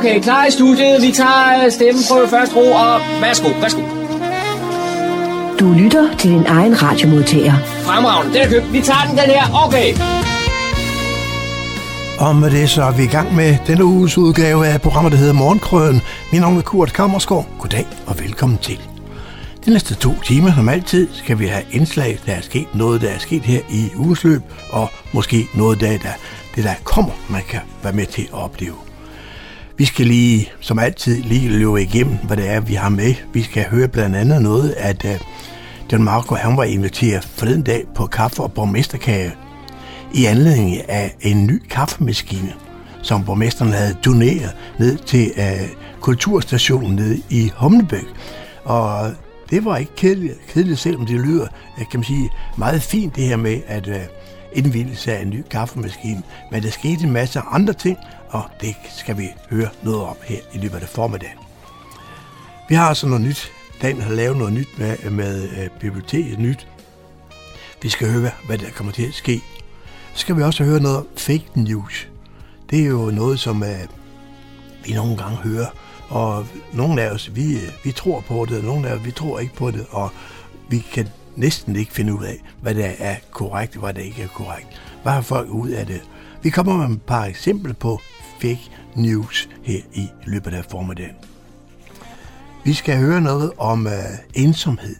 Okay, 0.00 0.20
klar 0.20 0.46
i 0.46 0.50
studiet. 0.50 1.02
Vi 1.02 1.12
tager 1.12 1.64
øh, 1.64 1.72
stemmen 1.72 2.02
på 2.10 2.26
første 2.30 2.56
ro, 2.56 2.72
og 2.72 3.00
værsgo, 3.20 3.48
værsgo. 3.60 3.80
Du 5.60 5.72
lytter 5.72 6.16
til 6.18 6.30
din 6.30 6.46
egen 6.46 6.82
radiomodtager. 6.82 7.54
Fremragende, 7.58 8.34
den 8.34 8.42
er 8.42 8.48
købt. 8.48 8.72
Vi 8.72 8.80
tager 8.80 9.04
den, 9.08 9.18
den 9.18 9.26
her. 9.26 9.66
Okay. 9.66 9.88
Og 12.18 12.36
med 12.36 12.50
det 12.50 12.70
så 12.70 12.82
er 12.82 12.92
vi 12.92 13.02
i 13.02 13.06
gang 13.06 13.34
med 13.34 13.56
denne 13.66 13.84
uges 13.84 14.18
udgave 14.18 14.66
af 14.66 14.80
programmet, 14.80 15.12
der 15.12 15.18
hedder 15.18 15.32
Morgenkrøden. 15.32 16.00
Min 16.32 16.40
navn 16.40 16.56
er 16.56 16.62
Kurt 16.62 16.92
Kammersgaard. 16.92 17.46
Goddag 17.58 17.86
og 18.06 18.20
velkommen 18.20 18.58
til. 18.58 18.78
De 19.64 19.70
næste 19.70 19.94
to 19.94 20.10
timer, 20.24 20.54
som 20.54 20.68
altid, 20.68 21.08
skal 21.12 21.38
vi 21.38 21.46
have 21.46 21.64
indslag, 21.70 22.18
der 22.26 22.32
er 22.32 22.40
sket 22.40 22.74
noget, 22.74 23.00
der 23.00 23.08
er 23.08 23.18
sket 23.18 23.42
her 23.42 23.60
i 23.70 23.90
uges 23.96 24.24
løb, 24.24 24.42
og 24.70 24.90
måske 25.12 25.48
noget, 25.54 25.80
der, 25.80 25.88
der, 25.88 26.12
det 26.56 26.64
der 26.64 26.74
kommer, 26.84 27.12
man 27.28 27.42
kan 27.48 27.60
være 27.82 27.92
med 27.92 28.06
til 28.06 28.22
at 28.22 28.38
opleve. 28.38 28.89
Vi 29.80 29.84
skal 29.84 30.06
lige, 30.06 30.48
som 30.60 30.78
altid, 30.78 31.22
lige 31.22 31.48
løbe 31.48 31.82
igennem, 31.82 32.16
hvad 32.22 32.36
det 32.36 32.48
er, 32.48 32.60
vi 32.60 32.74
har 32.74 32.88
med. 32.88 33.14
Vi 33.32 33.42
skal 33.42 33.64
høre 33.64 33.88
blandt 33.88 34.16
andet 34.16 34.42
noget, 34.42 34.74
at 34.76 35.04
uh, 35.04 35.10
John 35.92 36.04
Marco, 36.04 36.34
han 36.34 36.56
var 36.56 36.64
inviteret 36.64 37.24
forleden 37.24 37.62
dag 37.62 37.84
på 37.94 38.06
kaffe 38.06 38.42
og 38.42 38.52
borgmesterkage 38.52 39.32
i 40.14 40.24
anledning 40.24 40.90
af 40.90 41.14
en 41.20 41.46
ny 41.46 41.62
kaffemaskine, 41.70 42.52
som 43.02 43.24
borgmesteren 43.24 43.72
havde 43.72 43.96
doneret 44.04 44.56
ned 44.78 44.98
til 44.98 45.32
uh, 45.36 45.68
kulturstationen 46.00 46.96
nede 46.96 47.22
i 47.30 47.50
Humlebæk. 47.56 48.06
Og 48.64 49.12
det 49.50 49.64
var 49.64 49.76
ikke 49.76 49.96
kedeligt, 49.96 50.34
kedeligt 50.48 50.78
selvom 50.78 51.06
det 51.06 51.20
lyder, 51.20 51.46
øh, 51.78 51.84
kan 51.90 52.00
man 52.00 52.04
sige, 52.04 52.30
meget 52.58 52.82
fint 52.82 53.16
det 53.16 53.24
her 53.24 53.36
med 53.36 53.60
at 53.66 53.88
uh, 53.88 53.94
indvildelse 54.52 55.12
af 55.16 55.22
en 55.22 55.30
ny 55.30 55.42
kaffemaskine. 55.50 56.22
Men 56.50 56.62
der 56.62 56.70
skete 56.70 57.04
en 57.04 57.12
masse 57.12 57.40
andre 57.50 57.72
ting, 57.72 57.98
og 58.30 58.44
det 58.60 58.76
skal 58.98 59.18
vi 59.18 59.28
høre 59.50 59.68
noget 59.82 60.02
om 60.02 60.16
her 60.24 60.40
i 60.52 60.58
løbet 60.58 60.82
af 60.82 60.88
formiddagen. 60.88 61.38
Vi 62.68 62.74
har 62.74 62.88
altså 62.88 63.06
noget 63.06 63.24
nyt. 63.24 63.52
Dan 63.82 64.00
har 64.00 64.14
lavet 64.14 64.36
noget 64.36 64.52
nyt 64.52 64.78
med, 64.78 65.10
med 65.10 65.42
øh, 65.42 65.70
biblioteket 65.80 66.38
nyt. 66.38 66.68
Vi 67.82 67.88
skal 67.88 68.12
høre, 68.12 68.30
hvad 68.46 68.58
der 68.58 68.70
kommer 68.70 68.92
til 68.92 69.06
at 69.06 69.14
ske. 69.14 69.42
Så 70.14 70.20
skal 70.20 70.36
vi 70.36 70.42
også 70.42 70.64
høre 70.64 70.80
noget 70.80 70.98
om 70.98 71.06
fake 71.16 71.46
news. 71.54 72.08
Det 72.70 72.80
er 72.80 72.86
jo 72.86 73.10
noget, 73.10 73.40
som 73.40 73.62
øh, 73.62 73.80
vi 74.84 74.92
nogle 74.92 75.16
gange 75.16 75.36
hører, 75.36 75.66
og 76.08 76.46
nogle 76.72 77.02
af 77.02 77.10
os, 77.10 77.34
vi, 77.34 77.54
øh, 77.54 77.68
vi 77.84 77.92
tror 77.92 78.20
på 78.20 78.46
det, 78.48 78.58
og 78.58 78.64
nogle 78.64 78.88
af 78.88 78.94
os, 78.94 79.04
vi 79.04 79.10
tror 79.10 79.38
ikke 79.38 79.54
på 79.54 79.70
det, 79.70 79.86
og 79.90 80.10
vi 80.68 80.78
kan 80.78 81.08
næsten 81.36 81.76
ikke 81.76 81.92
finde 81.92 82.14
ud 82.14 82.24
af, 82.24 82.42
hvad 82.60 82.74
der 82.74 82.92
er 82.98 83.16
korrekt, 83.30 83.76
og 83.76 83.82
hvad 83.82 83.94
der 83.94 84.00
ikke 84.00 84.22
er 84.22 84.28
korrekt. 84.28 84.82
Hvad 85.02 85.12
har 85.12 85.20
folk 85.20 85.48
ud 85.50 85.68
af 85.68 85.86
det? 85.86 86.02
Vi 86.42 86.50
kommer 86.50 86.76
med 86.76 86.96
et 86.96 87.02
par 87.02 87.24
eksempler 87.24 87.74
på 87.74 88.00
fake 88.40 88.70
news 88.94 89.48
her 89.62 89.80
i 89.92 90.08
løbet 90.24 90.54
af 90.54 90.64
formiddagen. 90.64 91.14
Vi 92.64 92.72
skal 92.72 92.98
høre 92.98 93.20
noget 93.20 93.52
om 93.58 93.86
uh, 93.86 93.92
ensomhed. 94.34 94.96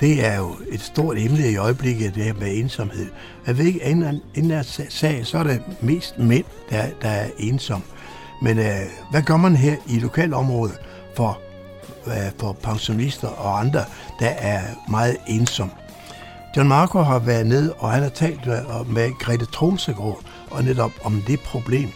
Det 0.00 0.26
er 0.26 0.36
jo 0.36 0.56
et 0.68 0.80
stort 0.80 1.18
emne 1.18 1.50
i 1.50 1.56
øjeblikket, 1.56 2.14
det 2.14 2.24
her 2.24 2.34
med 2.34 2.56
ensomhed. 2.56 3.06
Jeg 3.46 3.58
ved 3.58 3.64
ikke, 3.64 3.80
inden, 3.82 4.20
inden 4.34 4.50
der 4.50 4.62
sag, 4.88 5.26
så 5.26 5.38
er 5.38 5.42
det 5.42 5.62
mest 5.80 6.18
mænd, 6.18 6.44
der, 6.70 6.86
der 7.02 7.08
er 7.08 7.28
ensom. 7.38 7.82
Men 8.42 8.58
uh, 8.58 8.64
hvad 9.10 9.22
gør 9.22 9.36
man 9.36 9.56
her 9.56 9.76
i 9.88 9.98
lokalområdet 9.98 10.78
for, 11.16 11.40
uh, 12.06 12.12
for 12.38 12.52
pensionister 12.52 13.28
og 13.28 13.60
andre, 13.60 13.84
der 14.20 14.28
er 14.28 14.62
meget 14.88 15.16
ensom? 15.26 15.70
John 16.56 16.68
Marco 16.68 16.98
har 16.98 17.18
været 17.18 17.46
ned, 17.46 17.72
og 17.78 17.90
han 17.90 18.02
har 18.02 18.08
talt 18.08 18.46
med 18.86 19.18
Grete 19.20 19.44
Tronsegård 19.44 20.20
og 20.50 20.64
netop 20.64 20.90
om 21.04 21.22
det 21.26 21.40
problem. 21.40 21.88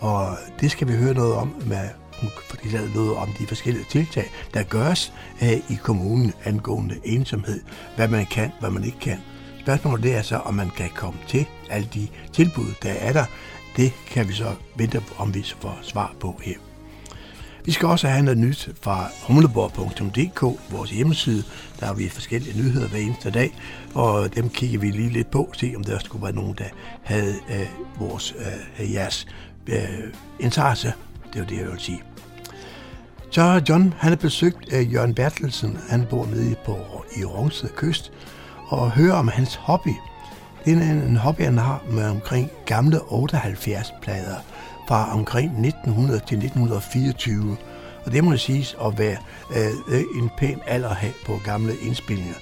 Og 0.00 0.36
det 0.60 0.70
skal 0.70 0.88
vi 0.88 0.92
høre 0.92 1.14
noget 1.14 1.34
om, 1.34 1.54
med, 1.66 1.88
hun 2.20 2.30
fortæller 2.50 2.94
noget 2.94 3.16
om 3.16 3.28
de 3.38 3.46
forskellige 3.46 3.84
tiltag, 3.90 4.30
der 4.54 4.62
gøres 4.62 5.12
øh, 5.42 5.52
i 5.52 5.78
kommunen 5.82 6.32
angående 6.44 6.94
ensomhed. 7.04 7.60
Hvad 7.96 8.08
man 8.08 8.26
kan, 8.26 8.52
hvad 8.60 8.70
man 8.70 8.84
ikke 8.84 8.98
kan. 9.00 9.18
Spørgsmålet 9.60 10.14
er 10.14 10.22
så, 10.22 10.36
om 10.36 10.54
man 10.54 10.70
kan 10.76 10.90
komme 10.96 11.18
til 11.28 11.46
alle 11.70 11.88
de 11.94 12.08
tilbud, 12.32 12.74
der 12.82 12.92
er 12.92 13.12
der. 13.12 13.24
Det 13.76 13.92
kan 14.06 14.28
vi 14.28 14.32
så 14.32 14.54
vente 14.76 15.02
om 15.18 15.34
vi 15.34 15.46
får 15.60 15.78
svar 15.82 16.14
på 16.20 16.40
her. 16.42 16.54
Vi 17.64 17.72
skal 17.72 17.88
også 17.88 18.08
have 18.08 18.22
noget 18.22 18.38
nyt 18.38 18.70
fra 18.82 19.08
humleborg.dk, 19.26 20.42
vores 20.72 20.90
hjemmeside. 20.90 21.42
Der 21.80 21.86
har 21.86 21.94
vi 21.94 22.08
forskellige 22.08 22.58
nyheder 22.62 22.88
hver 22.88 22.98
eneste 22.98 23.30
dag, 23.30 23.54
og 23.94 24.34
dem 24.34 24.48
kigger 24.48 24.78
vi 24.78 24.90
lige 24.90 25.10
lidt 25.10 25.30
på, 25.30 25.50
se 25.52 25.72
om 25.76 25.84
der 25.84 25.98
skulle 25.98 26.22
være 26.22 26.34
nogen, 26.34 26.54
der 26.58 26.68
havde 27.02 27.34
øh, 27.50 27.66
vores, 27.98 28.34
øh, 28.80 28.92
jeres 28.92 29.26
øh, 29.66 30.14
interesse. 30.40 30.92
Det 31.32 31.42
er 31.42 31.46
det, 31.46 31.58
jeg 31.58 31.66
vil 31.66 31.80
sige. 31.80 32.02
Så 33.30 33.42
har 33.42 33.62
John, 33.68 33.94
han 33.98 34.08
har 34.08 34.16
besøgt 34.16 34.72
af 34.72 34.86
Jørgen 34.92 35.14
Bertelsen. 35.14 35.78
Han 35.88 36.06
bor 36.10 36.26
nede 36.26 36.54
på, 36.64 36.76
i 37.16 37.24
Rungsted 37.24 37.68
Kyst, 37.76 38.12
og 38.68 38.90
hører 38.90 39.14
om 39.14 39.28
hans 39.28 39.54
hobby. 39.54 39.94
Det 40.64 40.72
er 40.72 40.76
en, 40.76 40.82
en 40.82 41.16
hobby, 41.16 41.42
han 41.42 41.58
har 41.58 41.82
med 41.90 42.04
omkring 42.04 42.50
gamle 42.66 42.96
78-plader 42.96 44.36
fra 44.88 45.12
omkring 45.14 45.66
1900 45.66 46.18
til 46.18 46.38
1924. 46.38 47.56
Og 48.04 48.12
det 48.12 48.24
må 48.24 48.36
siges 48.36 48.76
at 48.86 48.98
være 48.98 49.16
øh, 49.56 50.00
en 50.22 50.30
pæn 50.38 50.60
alder 50.66 50.88
at 50.88 50.96
have 50.96 51.12
på 51.26 51.40
gamle 51.44 51.72
indspilninger. 51.82 52.34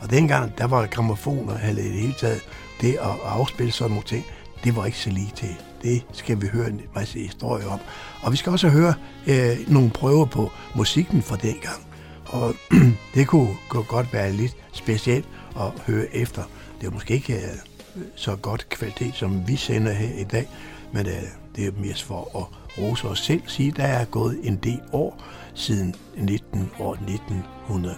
Og 0.00 0.10
dengang, 0.10 0.58
der 0.58 0.66
var 0.66 0.86
gramofoner, 0.86 1.58
eller 1.68 1.82
i 1.82 1.86
det 1.86 2.00
hele 2.00 2.14
taget, 2.20 2.40
det 2.80 2.94
at 2.94 3.16
afspille 3.24 3.72
sådan 3.72 3.90
nogle 3.90 4.04
ting, 4.04 4.24
det 4.64 4.76
var 4.76 4.86
ikke 4.86 4.98
så 4.98 5.10
lige 5.10 5.32
til. 5.34 5.56
Det 5.86 6.06
skal 6.12 6.42
vi 6.42 6.46
høre 6.46 6.68
en 6.68 6.80
masse 6.94 7.18
historier 7.18 7.66
om. 7.66 7.80
Og 8.22 8.32
vi 8.32 8.36
skal 8.36 8.52
også 8.52 8.68
høre 8.68 8.94
øh, 9.26 9.72
nogle 9.72 9.90
prøver 9.90 10.24
på 10.24 10.52
musikken 10.74 11.22
fra 11.22 11.36
dengang. 11.36 11.86
Og 12.26 12.54
det 13.14 13.26
kunne, 13.26 13.56
kunne 13.68 13.84
godt 13.84 14.12
være 14.12 14.32
lidt 14.32 14.56
specielt 14.72 15.28
at 15.56 15.82
høre 15.86 16.16
efter. 16.16 16.42
Det 16.80 16.86
er 16.86 16.90
måske 16.90 17.14
ikke 17.14 17.34
øh, 17.34 18.02
så 18.14 18.36
godt 18.36 18.68
kvalitet, 18.68 19.14
som 19.14 19.48
vi 19.48 19.56
sender 19.56 19.92
her 19.92 20.20
i 20.20 20.24
dag, 20.24 20.48
men 20.92 21.06
øh, 21.06 21.22
det 21.56 21.66
er 21.66 21.70
mest 21.80 22.02
for 22.02 22.38
at 22.38 22.44
rose 22.82 23.08
os 23.08 23.18
selv, 23.18 23.42
sige, 23.46 23.70
der 23.70 23.84
er 23.84 24.04
gået 24.04 24.38
en 24.42 24.56
del 24.56 24.80
år 24.92 25.22
siden 25.54 25.94
19 26.16 26.70
år 26.78 26.92
1900. 26.92 27.96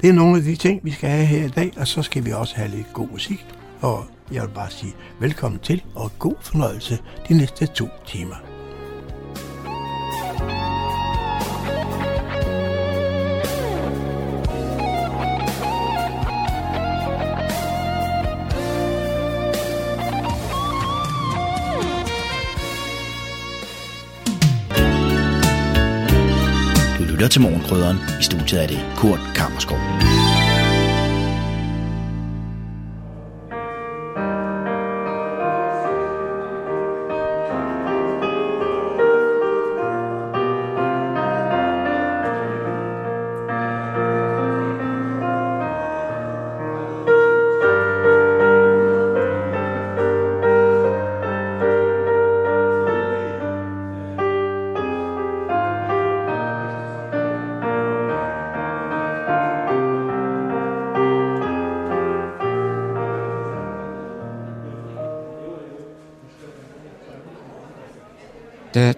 Det 0.00 0.08
er 0.08 0.12
nogle 0.12 0.36
af 0.36 0.42
de 0.42 0.56
ting, 0.56 0.80
vi 0.84 0.90
skal 0.90 1.10
have 1.10 1.26
her 1.26 1.44
i 1.44 1.48
dag, 1.48 1.72
og 1.76 1.88
så 1.88 2.02
skal 2.02 2.24
vi 2.24 2.32
også 2.32 2.56
have 2.56 2.68
lidt 2.68 2.92
god 2.92 3.08
musik. 3.08 3.46
Og 3.80 4.06
jeg 4.32 4.42
vil 4.42 4.54
bare 4.54 4.70
sige 4.70 4.94
velkommen 5.20 5.60
til 5.60 5.82
og 5.94 6.10
god 6.18 6.34
fornøjelse 6.40 6.98
de 7.28 7.38
næste 7.38 7.66
to 7.66 7.88
timer. 8.06 8.36
lytter 27.16 27.28
til 27.28 27.40
Morgenkrydderen. 27.40 27.96
I 28.20 28.22
studiet 28.22 28.62
er 28.62 28.66
det 28.66 28.80
Kurt 28.96 29.20
Kammerskov. 29.34 30.05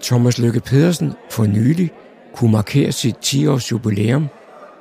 Thomas 0.09 0.39
Lykke 0.39 0.59
Pedersen 0.59 1.13
for 1.29 1.45
nylig 1.45 1.91
kunne 2.33 2.51
markere 2.51 2.91
sit 2.91 3.15
10-års 3.25 3.71
jubilæum 3.71 4.27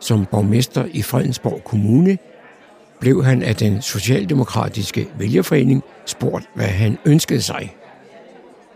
som 0.00 0.26
borgmester 0.26 0.84
i 0.92 1.02
Fredensborg 1.02 1.64
Kommune, 1.64 2.18
blev 3.00 3.24
han 3.24 3.42
af 3.42 3.56
den 3.56 3.82
socialdemokratiske 3.82 5.08
vælgerforening 5.18 5.82
spurgt, 6.06 6.44
hvad 6.54 6.66
han 6.66 6.98
ønskede 7.04 7.42
sig. 7.42 7.76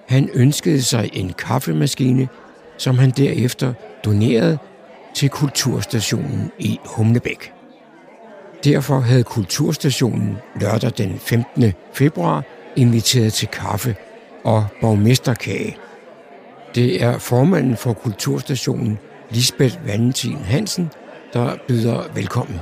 Han 0.08 0.31
ønskede 0.34 0.82
sig 0.82 1.10
en 1.12 1.32
kaffemaskine, 1.32 2.28
som 2.78 2.98
han 2.98 3.10
derefter 3.10 3.75
donerede 4.05 4.58
til 5.14 5.28
kulturstationen 5.28 6.50
i 6.58 6.81
Humlebæk. 6.84 7.52
Derfor 8.64 9.00
havde 9.00 9.25
kulturstationen 9.25 10.37
lørdag 10.60 10.93
den 10.98 11.19
15. 11.19 11.72
februar 11.93 12.44
inviteret 12.76 13.32
til 13.32 13.48
kaffe 13.48 13.96
og 14.44 14.66
borgmesterkage. 14.81 15.76
Det 16.74 17.02
er 17.02 17.19
formanden 17.19 17.76
for 17.76 17.92
Kulturstationen, 17.92 18.98
Lisbeth 19.30 19.86
Valentin 19.86 20.36
Hansen, 20.36 20.90
der 21.32 21.56
byder 21.69 22.02
velkommen. 22.14 22.60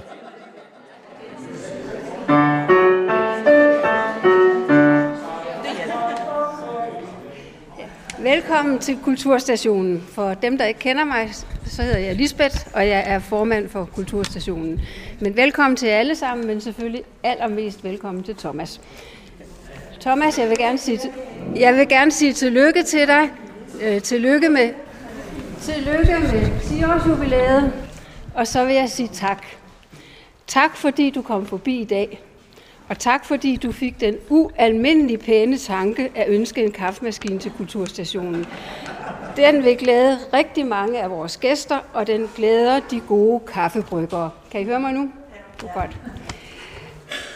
Velkommen 8.18 8.78
til 8.78 8.98
Kulturstationen. 9.04 10.02
For 10.08 10.34
dem, 10.34 10.58
der 10.58 10.64
ikke 10.64 10.80
kender 10.80 11.04
mig, 11.04 11.30
så 11.66 11.82
hedder 11.82 11.98
jeg 11.98 12.16
Lisbeth, 12.16 12.56
og 12.74 12.88
jeg 12.88 13.04
er 13.06 13.18
formand 13.18 13.68
for 13.68 13.84
Kulturstationen. 13.94 14.80
Men 15.20 15.36
velkommen 15.36 15.76
til 15.76 15.86
alle 15.86 16.14
sammen, 16.14 16.46
men 16.46 16.60
selvfølgelig 16.60 17.02
allermest 17.22 17.84
velkommen 17.84 18.22
til 18.24 18.36
Thomas. 18.36 18.80
Thomas, 20.00 20.38
jeg 20.38 20.48
vil 20.48 20.58
gerne 20.58 20.78
sige, 20.78 21.00
jeg 21.56 21.74
vil 21.74 21.88
gerne 21.88 22.10
sige 22.10 22.32
tillykke 22.32 22.82
til 22.82 23.06
dig. 23.06 23.30
Øh, 23.82 24.02
tillykke 24.02 24.48
med, 24.48 24.70
tillykke 25.60 26.18
med 26.20 26.42
10-års 26.42 27.06
jubilæet. 27.06 27.72
Og 28.34 28.46
så 28.46 28.64
vil 28.64 28.74
jeg 28.74 28.90
sige 28.90 29.08
tak. 29.12 29.46
Tak 30.46 30.76
fordi 30.76 31.10
du 31.10 31.22
kom 31.22 31.46
forbi 31.46 31.80
i 31.80 31.84
dag. 31.84 32.22
Og 32.88 32.98
tak 32.98 33.24
fordi 33.24 33.56
du 33.56 33.72
fik 33.72 34.00
den 34.00 34.16
ualmindelig 34.28 35.20
pæne 35.20 35.58
tanke 35.58 36.10
at 36.14 36.28
ønske 36.28 36.64
en 36.64 36.72
kaffemaskine 36.72 37.38
til 37.38 37.50
Kulturstationen. 37.50 38.46
Den 39.36 39.64
vil 39.64 39.76
glæde 39.76 40.18
rigtig 40.32 40.66
mange 40.66 41.02
af 41.02 41.10
vores 41.10 41.36
gæster, 41.36 41.78
og 41.92 42.06
den 42.06 42.30
glæder 42.36 42.80
de 42.90 43.00
gode 43.00 43.40
kaffebryggere. 43.52 44.30
Kan 44.52 44.60
I 44.60 44.64
høre 44.64 44.80
mig 44.80 44.92
nu? 44.92 45.10
Det 45.60 45.68
er 45.68 45.80
godt. 45.80 45.96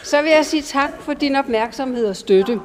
Så 0.03 0.21
vil 0.21 0.31
jeg 0.31 0.45
sige 0.45 0.61
tak 0.61 1.01
for 1.01 1.13
din 1.13 1.35
opmærksomhed 1.35 2.05
og 2.05 2.15
støtte. 2.15 2.59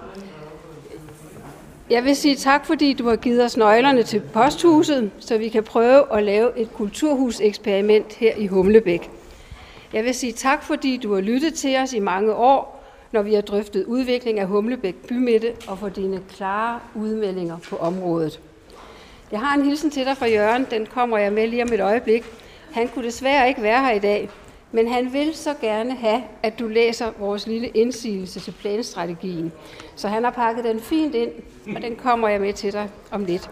Jeg 1.90 2.04
vil 2.04 2.16
sige 2.16 2.36
tak, 2.36 2.66
fordi 2.66 2.92
du 2.92 3.08
har 3.08 3.16
givet 3.16 3.44
os 3.44 3.56
nøglerne 3.56 4.02
til 4.02 4.20
posthuset, 4.20 5.10
så 5.18 5.38
vi 5.38 5.48
kan 5.48 5.64
prøve 5.64 6.16
at 6.16 6.22
lave 6.22 6.58
et 6.58 6.74
kulturhuseksperiment 6.74 8.14
her 8.14 8.34
i 8.36 8.46
Humlebæk. 8.46 9.10
Jeg 9.92 10.04
vil 10.04 10.14
sige 10.14 10.32
tak, 10.32 10.62
fordi 10.62 10.96
du 10.96 11.14
har 11.14 11.20
lyttet 11.20 11.54
til 11.54 11.76
os 11.76 11.92
i 11.92 11.98
mange 11.98 12.34
år, 12.34 12.84
når 13.12 13.22
vi 13.22 13.34
har 13.34 13.40
drøftet 13.40 13.84
udvikling 13.84 14.40
af 14.40 14.46
Humlebæk 14.46 14.94
Bymidte 14.94 15.52
og 15.68 15.78
for 15.78 15.88
dine 15.88 16.20
klare 16.36 16.80
udmeldinger 16.94 17.56
på 17.58 17.76
området. 17.76 18.40
Jeg 19.32 19.40
har 19.40 19.56
en 19.56 19.64
hilsen 19.64 19.90
til 19.90 20.06
dig 20.06 20.16
fra 20.16 20.26
Jørgen, 20.26 20.66
den 20.70 20.86
kommer 20.86 21.18
jeg 21.18 21.32
med 21.32 21.48
lige 21.48 21.62
om 21.62 21.72
et 21.72 21.80
øjeblik. 21.80 22.24
Han 22.72 22.88
kunne 22.88 23.04
desværre 23.04 23.48
ikke 23.48 23.62
være 23.62 23.84
her 23.84 23.92
i 23.92 23.98
dag, 23.98 24.28
men 24.72 24.88
han 24.88 25.12
vil 25.12 25.34
så 25.34 25.54
gerne 25.60 25.94
have, 25.94 26.22
at 26.42 26.58
du 26.58 26.68
læser 26.68 27.10
vores 27.18 27.46
lille 27.46 27.68
indsigelse 27.68 28.40
til 28.40 28.52
planstrategien. 28.52 29.52
Så 29.96 30.08
han 30.08 30.24
har 30.24 30.30
pakket 30.30 30.64
den 30.64 30.80
fint 30.80 31.14
ind, 31.14 31.30
og 31.76 31.82
den 31.82 31.96
kommer 31.96 32.28
jeg 32.28 32.40
med 32.40 32.52
til 32.52 32.72
dig 32.72 32.88
om 33.10 33.24
lidt. 33.24 33.50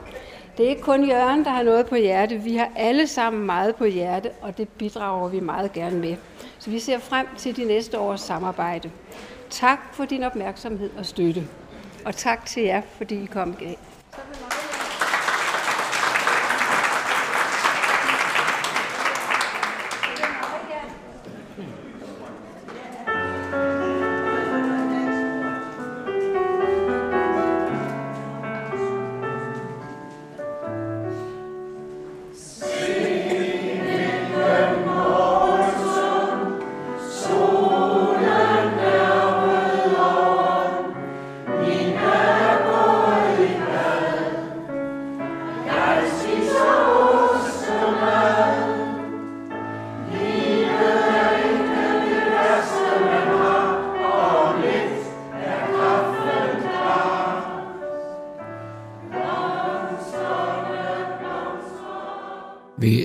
Det 0.57 0.67
er 0.67 0.71
ikke 0.71 0.83
kun 0.83 1.09
Jørgen, 1.09 1.45
der 1.45 1.51
har 1.51 1.63
noget 1.63 1.87
på 1.87 1.95
hjerte. 1.95 2.37
Vi 2.37 2.57
har 2.57 2.69
alle 2.77 3.07
sammen 3.07 3.47
meget 3.47 3.77
på 3.77 3.85
hjerte, 3.85 4.31
og 4.41 4.59
det 4.59 4.69
bidrager 4.69 5.29
vi 5.29 5.41
meget 5.41 5.73
gerne 5.73 5.99
med. 5.99 6.17
Så 6.59 6.71
vi 6.71 6.79
ser 6.79 6.99
frem 6.99 7.27
til 7.37 7.57
de 7.57 7.65
næste 7.65 7.99
års 7.99 8.21
samarbejde. 8.21 8.91
Tak 9.51 9.79
for 9.95 10.05
din 10.05 10.23
opmærksomhed 10.23 10.91
og 10.99 11.07
støtte. 11.07 11.49
Og 12.05 12.17
tak 12.17 12.47
til 12.47 12.63
jer, 12.63 12.83
fordi 12.97 13.23
I 13.23 13.27
kom 13.27 13.51
i 13.61 13.65
dag. 13.65 13.79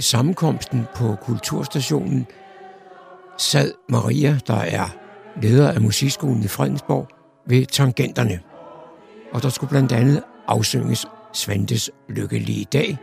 Ved 0.03 0.07
sammenkomsten 0.07 0.85
på 0.95 1.15
Kulturstationen 1.21 2.27
sad 3.37 3.71
Maria, 3.89 4.39
der 4.47 4.53
er 4.53 4.85
leder 5.41 5.71
af 5.71 5.81
musikskolen 5.81 6.43
i 6.43 6.47
Fredensborg, 6.47 7.07
ved 7.47 7.65
tangenterne. 7.65 8.39
Og 9.33 9.43
der 9.43 9.49
skulle 9.49 9.69
blandt 9.69 9.91
andet 9.91 10.23
afsynges 10.47 11.05
Svantes 11.33 11.91
lykkelige 12.09 12.65
dag, 12.65 12.97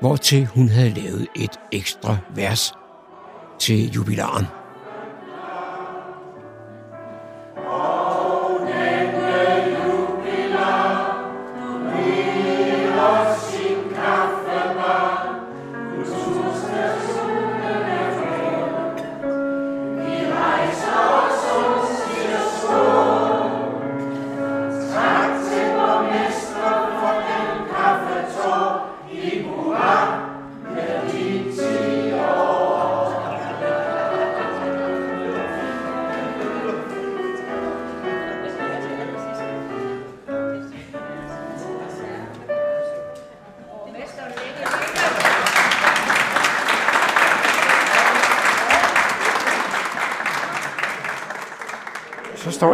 hvortil 0.00 0.46
hun 0.46 0.68
havde 0.68 0.90
lavet 0.90 1.26
et 1.36 1.60
ekstra 1.72 2.16
vers 2.34 2.72
til 3.58 3.90
jubilaren. 3.92 4.46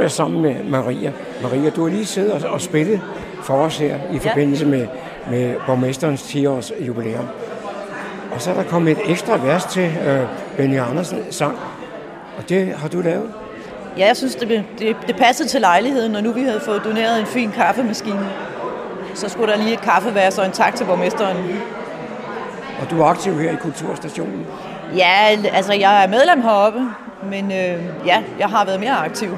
Står 0.00 0.04
jeg 0.04 0.11
sammen 0.11 0.42
med 0.42 0.64
Maria. 0.64 1.12
Maria, 1.42 1.71
du 1.71 1.83
har 1.83 1.90
lige 1.90 2.07
siddet 2.07 2.33
og, 2.33 2.50
og 2.50 2.61
spillet 2.61 3.00
for 3.42 3.54
os 3.54 3.78
her 3.78 3.99
i 4.12 4.19
forbindelse 4.19 4.66
med, 4.66 4.87
med 5.30 5.54
borgmesterens 5.66 6.23
10-års 6.23 6.73
jubilæum. 6.80 7.26
Og 8.35 8.42
så 8.42 8.50
er 8.50 8.54
der 8.54 8.62
kommet 8.62 8.90
et 8.92 9.11
ekstra 9.11 9.37
vers 9.37 9.64
til 9.64 9.92
øh, 10.07 10.21
Benny 10.57 10.80
Andersen 10.80 11.19
sang. 11.30 11.59
Og 12.38 12.49
det 12.49 12.75
har 12.76 12.88
du 12.88 13.00
lavet? 13.00 13.33
Ja, 13.99 14.07
jeg 14.07 14.16
synes, 14.16 14.35
det, 14.35 14.64
det, 14.78 14.97
det 15.07 15.16
passede 15.16 15.49
til 15.49 15.61
lejligheden, 15.61 16.12
når 16.12 16.21
nu 16.21 16.33
vi 16.33 16.42
havde 16.42 16.61
fået 16.61 16.83
doneret 16.85 17.21
en 17.21 17.26
fin 17.26 17.50
kaffemaskine. 17.50 18.28
Så 19.14 19.28
skulle 19.28 19.52
der 19.52 19.59
lige 19.59 19.73
et 19.73 19.80
kaffevers 19.80 20.38
og 20.38 20.47
en 20.47 20.52
tak 20.52 20.75
til 20.75 20.85
borgmesteren. 20.85 21.37
Og 22.80 22.90
du 22.90 23.02
er 23.02 23.07
aktiv 23.07 23.40
her 23.40 23.52
i 23.52 23.57
Kulturstationen? 23.57 24.47
Ja, 24.97 25.37
altså 25.52 25.73
jeg 25.73 26.04
er 26.04 26.09
medlem 26.09 26.42
heroppe, 26.42 26.80
men 27.23 27.45
øh, 27.45 28.07
ja, 28.07 28.23
jeg 28.38 28.49
har 28.49 28.64
været 28.64 28.80
mere 28.80 28.97
aktiv. 28.97 29.37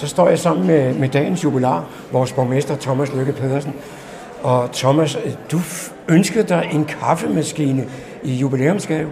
Så 0.00 0.06
står 0.06 0.28
jeg 0.28 0.38
sammen 0.38 0.66
med, 0.66 0.94
med 0.94 1.08
dagens 1.08 1.44
jubilar, 1.44 1.84
vores 2.12 2.32
borgmester 2.32 2.76
Thomas 2.76 3.14
Lykke 3.14 3.32
Pedersen. 3.32 3.74
Og 4.42 4.72
Thomas, 4.72 5.18
du 5.52 5.60
ønskede 6.08 6.44
dig 6.48 6.68
en 6.72 6.84
kaffemaskine 6.84 7.84
i 8.22 8.34
jubilæumsgave. 8.34 9.08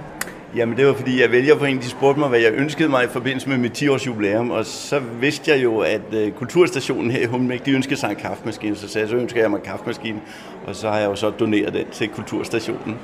Jamen 0.56 0.76
det 0.76 0.86
var 0.86 0.94
fordi, 0.94 1.20
jeg 1.20 1.30
vælger 1.30 1.58
for 1.58 1.66
en, 1.66 1.78
de 1.78 1.88
spurgte 1.88 2.20
mig, 2.20 2.28
hvad 2.28 2.38
jeg 2.40 2.52
ønskede 2.52 2.88
mig 2.88 3.04
i 3.04 3.06
forbindelse 3.08 3.48
med 3.48 3.58
mit 3.58 3.82
10-års 3.82 4.06
jubilæum, 4.06 4.50
og 4.50 4.66
så 4.66 5.00
vidste 5.20 5.50
jeg 5.50 5.62
jo, 5.62 5.78
at 5.78 6.00
uh, 6.12 6.32
kulturstationen 6.32 7.10
her 7.10 7.20
i 7.20 7.24
Hummelbæk, 7.24 7.66
de 7.66 7.72
ønskede 7.72 8.00
sig 8.00 8.10
en 8.10 8.16
kaffemaskine, 8.16 8.76
så 8.76 8.88
sagde 8.88 9.02
jeg, 9.02 9.10
så 9.10 9.16
ønsker 9.16 9.40
jeg 9.40 9.50
mig 9.50 9.56
en 9.56 9.64
kaffemaskine, 9.64 10.20
og 10.66 10.76
så 10.76 10.90
har 10.90 10.98
jeg 10.98 11.06
jo 11.06 11.14
så 11.14 11.30
doneret 11.30 11.74
den 11.74 11.84
til 11.92 12.08
kulturstationen. 12.08 12.96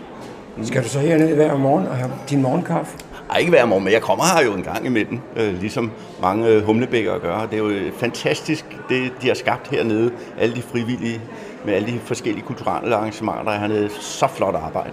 Mm. 0.56 0.64
Skal 0.64 0.82
du 0.82 0.88
så 0.88 0.98
herned 0.98 1.34
hver 1.34 1.56
morgen 1.56 1.86
og 1.86 1.96
have 1.96 2.10
din 2.30 2.42
morgenkaffe? 2.42 2.98
Ej, 3.31 3.38
ikke 3.38 3.50
hver 3.50 3.64
morgen, 3.64 3.85
men 3.85 3.93
jeg 3.93 4.02
kommer 4.02 4.25
her 4.25 4.45
jo 4.45 4.54
en 4.54 4.62
gang 4.62 4.87
imellem, 4.87 5.21
øh, 5.37 5.61
ligesom 5.61 5.90
mange 6.23 6.49
øh, 6.49 6.62
humlebækker 6.62 7.19
gør. 7.19 7.47
Det 7.47 7.52
er 7.52 7.59
jo 7.59 7.69
øh, 7.69 7.93
fantastisk, 7.93 8.64
det 8.88 9.12
de 9.23 9.26
har 9.26 9.35
skabt 9.35 9.69
hernede, 9.69 10.12
alle 10.38 10.54
de 10.57 10.62
frivillige, 10.62 11.21
med 11.64 11.75
alle 11.75 11.88
de 11.88 11.99
forskellige 11.99 12.45
kulturelle 12.45 12.97
arrangementer, 12.97 13.43
der 13.43 13.50
er 13.50 13.59
hernede. 13.59 13.90
Så 13.90 14.26
flot 14.26 14.54
arbejde. 14.54 14.93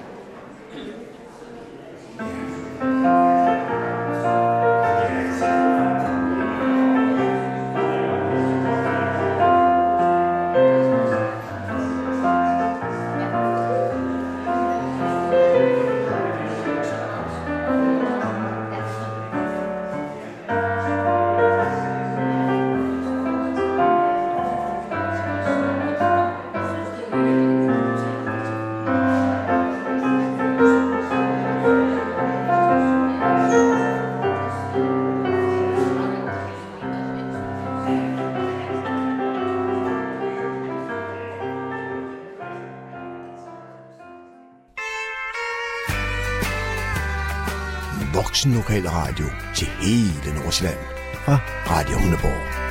Radio 48.90 49.26
til 49.56 49.68
hele 49.68 50.40
Nordsjælland 50.40 50.80
fra 51.26 51.36
Radio 51.68 51.98
Hundeborg. 51.98 52.62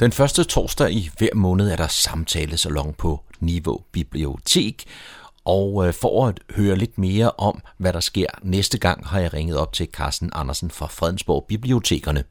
Den 0.00 0.12
første 0.12 0.44
torsdag 0.44 0.90
i 0.90 1.10
hver 1.18 1.34
måned 1.34 1.70
er 1.70 1.76
der 1.76 1.86
samtalesalon 1.86 2.94
på 2.98 3.20
Niveau 3.40 3.80
Bibliotek, 3.92 4.84
og 5.44 5.86
øh, 5.86 5.92
for 5.92 6.26
at 6.26 6.40
høre 6.56 6.76
lidt 6.76 6.98
mere 6.98 7.30
om, 7.30 7.60
hvad 7.78 7.92
der 7.92 8.00
sker 8.00 8.26
næste 8.42 8.78
gang, 8.78 9.06
har 9.06 9.20
jeg 9.20 9.34
ringet 9.34 9.56
op 9.56 9.72
til 9.72 9.88
Carsten 9.92 10.30
Andersen 10.32 10.70
fra 10.70 10.86
Fredensborg 10.86 11.44
Bibliotekerne. 11.48 12.24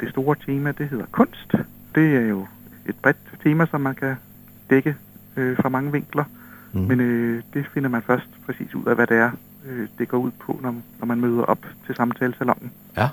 Det 0.00 0.10
store 0.10 0.36
tema, 0.46 0.72
det 0.72 0.88
hedder 0.88 1.06
kunst. 1.10 1.52
Det 1.94 2.16
er 2.16 2.20
jo 2.20 2.46
et 2.88 2.96
bredt 3.02 3.16
tema, 3.42 3.66
som 3.66 3.80
man 3.80 3.94
kan 3.94 4.14
dække 4.70 4.96
øh, 5.36 5.56
fra 5.56 5.68
mange 5.68 5.92
vinkler. 5.92 6.24
Mm. 6.72 6.80
Men 6.80 7.00
øh, 7.00 7.42
det 7.54 7.66
finder 7.74 7.88
man 7.88 8.02
først 8.02 8.28
præcis 8.46 8.74
ud 8.74 8.84
af, 8.84 8.94
hvad 8.94 9.06
det 9.06 9.16
er, 9.16 9.30
øh, 9.68 9.88
det 9.98 10.08
går 10.08 10.18
ud 10.18 10.30
på, 10.46 10.60
når, 10.62 10.74
når 10.98 11.06
man 11.06 11.20
møder 11.20 11.42
op 11.42 11.58
til 11.86 11.94
samtalesalongen. 11.96 12.70
Ja. 12.96 13.08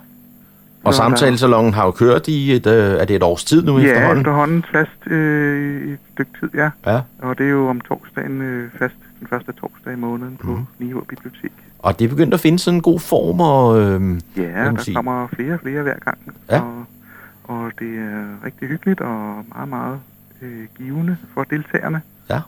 Og 0.83 0.93
samtalesalongen 0.93 1.73
har 1.73 1.85
jo 1.85 1.91
kørt 1.91 2.27
i 2.27 2.53
et, 2.55 2.67
øh, 2.67 2.73
er 2.73 3.05
det 3.05 3.15
et 3.15 3.23
års 3.23 3.43
tid 3.45 3.63
nu 3.63 3.77
ja, 3.79 3.83
efterhånden? 3.85 4.15
Ja, 4.15 4.19
efterhånden 4.21 4.63
fast 4.71 5.07
øh, 5.07 5.91
et 5.93 5.99
stykke 6.13 6.31
tid, 6.39 6.49
ja. 6.53 6.69
Ja. 6.85 7.01
Og 7.19 7.37
det 7.37 7.45
er 7.45 7.49
jo 7.49 7.67
om 7.67 7.81
torsdagen 7.81 8.41
øh, 8.41 8.71
fast, 8.79 8.95
den 9.19 9.27
første 9.27 9.51
torsdag 9.51 9.93
i 9.93 9.95
måneden 9.95 10.37
på 10.37 10.47
Mhm. 10.51 10.65
Nihå 10.79 11.05
Bibliotek. 11.09 11.51
Og 11.79 11.99
det 11.99 12.05
er 12.05 12.09
begyndt 12.09 12.33
at 12.33 12.39
finde 12.39 12.59
sådan 12.59 12.75
en 12.77 12.81
god 12.81 12.99
form, 12.99 13.39
og 13.39 13.81
øh, 13.81 14.19
Ja, 14.37 14.43
der 14.43 14.77
sige? 14.77 14.95
kommer 14.95 15.27
flere 15.27 15.53
og 15.53 15.59
flere 15.59 15.81
hver 15.83 15.99
gang. 16.05 16.17
Ja. 16.51 16.61
Og, 16.61 16.85
og 17.43 17.71
det 17.79 17.97
er 17.97 18.45
rigtig 18.45 18.67
hyggeligt 18.67 19.01
og 19.01 19.45
meget, 19.55 19.69
meget 19.69 19.99
øh, 20.41 20.65
givende 20.77 21.17
for 21.33 21.43
deltagerne. 21.43 22.01
Ja. 22.29 22.41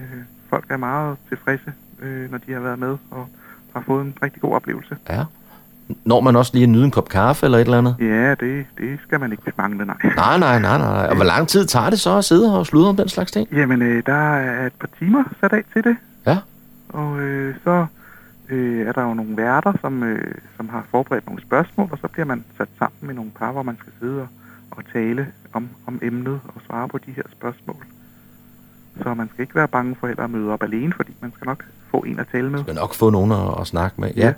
Øh, 0.00 0.04
folk 0.50 0.64
er 0.68 0.76
meget 0.76 1.16
tilfredse, 1.28 1.72
øh, 2.02 2.30
når 2.30 2.38
de 2.38 2.52
har 2.52 2.60
været 2.60 2.78
med 2.78 2.96
og 3.10 3.28
har 3.74 3.82
fået 3.86 4.04
en 4.04 4.14
rigtig 4.22 4.42
god 4.42 4.52
oplevelse. 4.52 4.96
Ja. 5.10 5.24
Når 6.04 6.20
man 6.20 6.36
også 6.36 6.50
lige 6.54 6.66
nyde 6.66 6.84
en 6.84 6.90
kop 6.90 7.08
kaffe 7.08 7.46
eller 7.46 7.58
et 7.58 7.64
eller 7.64 7.78
andet? 7.78 7.96
Ja, 8.00 8.34
det, 8.34 8.66
det 8.78 8.98
skal 9.02 9.20
man 9.20 9.32
ikke 9.32 9.52
mangle, 9.58 9.84
nej. 9.84 9.96
Nej, 10.16 10.38
nej, 10.38 10.60
nej, 10.60 10.78
nej. 10.78 11.06
Og 11.06 11.16
hvor 11.16 11.24
lang 11.24 11.48
tid 11.48 11.66
tager 11.66 11.90
det 11.90 12.00
så 12.00 12.16
at 12.16 12.24
sidde 12.24 12.58
og 12.58 12.66
sludre 12.66 12.88
om 12.88 12.96
den 12.96 13.08
slags 13.08 13.32
ting? 13.32 13.48
Jamen, 13.52 13.82
øh, 13.82 14.02
der 14.06 14.36
er 14.36 14.66
et 14.66 14.72
par 14.72 14.88
timer 14.98 15.24
sat 15.40 15.52
af 15.52 15.64
til 15.72 15.84
det. 15.84 15.96
Ja. 16.26 16.38
Og 16.88 17.20
øh, 17.20 17.54
så 17.64 17.86
øh, 18.48 18.86
er 18.86 18.92
der 18.92 19.02
jo 19.02 19.14
nogle 19.14 19.36
værter, 19.36 19.72
som, 19.80 20.02
øh, 20.02 20.34
som 20.56 20.68
har 20.68 20.84
forberedt 20.90 21.26
nogle 21.26 21.42
spørgsmål, 21.42 21.88
og 21.92 21.98
så 21.98 22.08
bliver 22.08 22.26
man 22.26 22.44
sat 22.58 22.68
sammen 22.78 22.98
med 23.00 23.14
nogle 23.14 23.30
par, 23.30 23.52
hvor 23.52 23.62
man 23.62 23.76
skal 23.80 23.92
sidde 24.00 24.20
og, 24.20 24.28
og 24.70 24.82
tale 24.92 25.26
om, 25.52 25.68
om 25.86 25.98
emnet 26.02 26.40
og 26.54 26.60
svare 26.66 26.88
på 26.88 26.98
de 26.98 27.12
her 27.12 27.22
spørgsmål. 27.32 27.84
Så 29.02 29.14
man 29.14 29.28
skal 29.28 29.42
ikke 29.42 29.54
være 29.54 29.68
bange 29.68 29.96
for 30.00 30.06
heller 30.06 30.24
at 30.24 30.30
møde 30.30 30.50
op 30.50 30.62
alene, 30.62 30.92
fordi 30.92 31.12
man 31.20 31.32
skal 31.32 31.46
nok 31.46 31.64
få 31.90 31.96
en 31.96 32.20
at 32.20 32.26
tale 32.32 32.50
med. 32.50 32.64
Man 32.66 32.76
nok 32.76 32.94
få 32.94 33.10
nogen 33.10 33.32
at, 33.32 33.60
at 33.60 33.66
snakke 33.66 34.00
med. 34.00 34.10
Ja. 34.16 34.32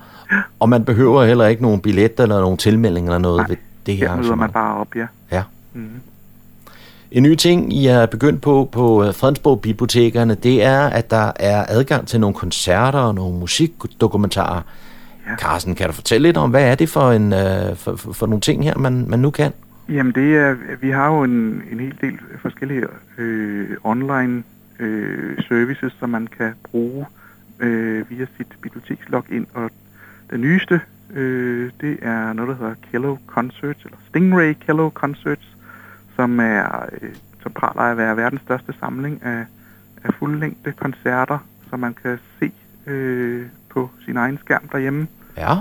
Og 0.60 0.68
man 0.68 0.84
behøver 0.84 1.24
heller 1.24 1.46
ikke 1.46 1.62
nogen 1.62 1.80
billet 1.80 2.20
eller 2.20 2.40
nogen 2.40 2.56
tilmelding 2.56 3.06
eller 3.06 3.18
noget 3.18 3.48
ved 3.48 3.56
det 3.86 3.96
her 3.96 4.16
møder 4.16 4.16
man 4.16 4.28
arrangement. 4.28 4.52
bare 4.52 4.76
op, 4.76 4.96
ja. 4.96 5.06
Ja. 5.30 5.42
Mm. 5.72 5.88
En 7.10 7.22
ny 7.22 7.34
ting, 7.34 7.72
I 7.72 7.86
er 7.86 8.06
begyndt 8.06 8.42
på 8.42 8.68
på 8.72 9.04
øh, 9.04 9.14
Fredensborg 9.14 9.60
Bibliotekerne, 9.60 10.34
det 10.34 10.64
er, 10.64 10.86
at 10.86 11.10
der 11.10 11.32
er 11.36 11.64
adgang 11.68 12.08
til 12.08 12.20
nogle 12.20 12.34
koncerter 12.34 12.98
og 12.98 13.14
nogle 13.14 13.38
musikdokumentarer. 13.38 14.62
Ja. 15.26 15.36
Carsten, 15.36 15.74
kan 15.74 15.86
du 15.86 15.92
fortælle 15.92 16.28
lidt 16.28 16.36
om, 16.36 16.50
hvad 16.50 16.70
er 16.70 16.74
det 16.74 16.88
for, 16.88 17.10
en, 17.10 17.32
øh, 17.32 17.76
for, 17.76 17.96
for, 17.96 18.12
for 18.12 18.26
nogle 18.26 18.40
ting 18.40 18.64
her, 18.64 18.78
man, 18.78 19.06
man 19.08 19.18
nu 19.18 19.30
kan? 19.30 19.52
Jamen 19.88 20.12
det 20.12 20.36
er, 20.36 20.54
vi 20.80 20.90
har 20.90 21.06
jo 21.06 21.22
en, 21.22 21.62
en 21.72 21.80
hel 21.80 21.94
del 22.00 22.18
forskellige 22.42 22.82
øh, 23.18 23.68
online 23.84 24.42
øh, 24.80 25.42
services, 25.48 25.92
som 26.00 26.08
man 26.08 26.28
kan 26.38 26.52
bruge 26.70 27.06
øh, 27.60 28.10
via 28.10 28.26
sit 28.36 28.56
bibliotekslogin. 28.62 29.46
Og 29.54 29.70
den 30.30 30.40
nyeste, 30.40 30.80
øh, 31.12 31.70
det 31.80 31.98
er 32.02 32.32
noget, 32.32 32.48
der 32.48 32.54
hedder 32.54 32.74
Kello 32.90 33.16
Concerts, 33.26 33.84
eller 33.84 33.98
Stingray 34.08 34.54
Kello 34.60 34.90
Concerts, 34.90 35.56
som 36.16 36.40
er 36.40 36.88
øh, 37.02 37.14
som 37.42 37.52
praler 37.52 37.82
af 37.82 37.90
at 37.90 37.96
være 37.96 38.16
verdens 38.16 38.42
største 38.42 38.74
samling 38.80 39.22
af, 39.24 39.46
af 40.04 40.14
fuldlængde 40.14 40.72
koncerter, 40.72 41.38
som 41.70 41.80
man 41.80 41.94
kan 41.94 42.18
se 42.40 42.52
øh, 42.86 43.46
på 43.68 43.90
sin 44.04 44.16
egen 44.16 44.38
skærm 44.38 44.68
derhjemme. 44.68 45.06
Ja. 45.36 45.54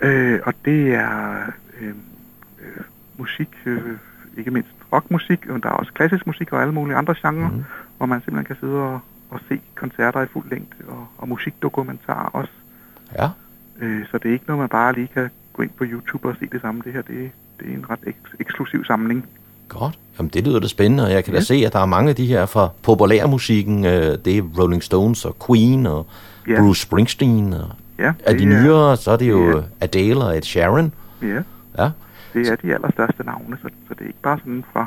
Øh, 0.00 0.40
og 0.44 0.54
det 0.64 0.94
er 0.94 1.36
øh, 1.80 1.88
øh, 1.88 2.84
musik, 3.18 3.48
øh, 3.66 3.96
ikke 4.36 4.50
mindst 4.50 4.70
rockmusik, 4.92 5.48
men 5.48 5.60
der 5.60 5.68
er 5.68 5.72
også 5.72 5.92
klassisk 5.92 6.26
musik 6.26 6.52
og 6.52 6.62
alle 6.62 6.74
mulige 6.74 6.96
andre 6.96 7.14
genrer, 7.22 7.50
mm. 7.50 7.64
hvor 7.96 8.06
man 8.06 8.20
simpelthen 8.20 8.44
kan 8.44 8.56
sidde 8.60 8.82
og, 8.82 9.00
og 9.30 9.40
se 9.48 9.60
koncerter 9.74 10.22
i 10.22 10.26
fuld 10.26 10.50
længde 10.50 10.76
og, 10.88 11.06
og 11.18 11.28
musikdokumentarer 11.28 12.28
også. 12.32 12.52
Ja. 13.18 13.28
Øh, 13.80 14.06
så 14.10 14.18
det 14.18 14.28
er 14.28 14.32
ikke 14.32 14.44
noget, 14.46 14.60
man 14.60 14.68
bare 14.68 14.92
lige 14.94 15.08
kan 15.14 15.30
gå 15.52 15.62
ind 15.62 15.70
på 15.78 15.84
YouTube 15.86 16.28
og 16.28 16.36
se 16.40 16.46
det 16.52 16.60
samme. 16.60 16.82
Det 16.84 16.92
her, 16.92 17.02
det, 17.02 17.30
det 17.60 17.68
er 17.70 17.74
en 17.74 17.84
ret 17.90 17.98
eks- 18.06 18.34
eksklusiv 18.40 18.84
samling. 18.84 19.26
Godt. 19.68 19.98
Jamen, 20.18 20.30
det 20.30 20.46
lyder 20.46 20.60
da 20.60 20.66
spændende, 20.68 21.04
og 21.04 21.12
jeg 21.12 21.24
kan 21.24 21.34
da 21.34 21.40
se, 21.40 21.54
at 21.54 21.72
der 21.72 21.78
er 21.78 21.86
mange 21.86 22.10
af 22.10 22.16
de 22.16 22.26
her 22.26 22.46
fra 22.46 22.68
populærmusikken. 22.82 23.84
Øh, 23.84 24.18
det 24.24 24.38
er 24.38 24.42
Rolling 24.58 24.82
Stones 24.82 25.24
og 25.24 25.36
Queen 25.46 25.86
og 25.86 26.06
Ja. 26.48 26.58
Bruce 26.60 26.82
Springsteen. 26.82 27.52
Og 27.52 27.70
Ja, 27.98 28.12
af 28.26 28.34
de 28.38 28.44
det 28.44 28.52
er- 28.52 28.62
nyere, 28.62 28.96
så 28.96 29.10
er 29.10 29.16
det 29.16 29.30
jo 29.30 29.56
Ja. 29.56 29.62
Adele 29.80 30.24
og 30.24 30.36
Ed 30.36 30.42
Sheeran. 30.42 30.92
Ja, 31.22 31.42
Ja. 31.78 31.90
det 32.34 32.48
er 32.48 32.56
de 32.56 32.74
allerstørste 32.74 33.24
navne, 33.24 33.56
så, 33.62 33.68
så 33.88 33.94
det 33.94 34.00
er 34.00 34.06
ikke 34.06 34.22
bare 34.22 34.38
sådan 34.38 34.64
fra, 34.72 34.86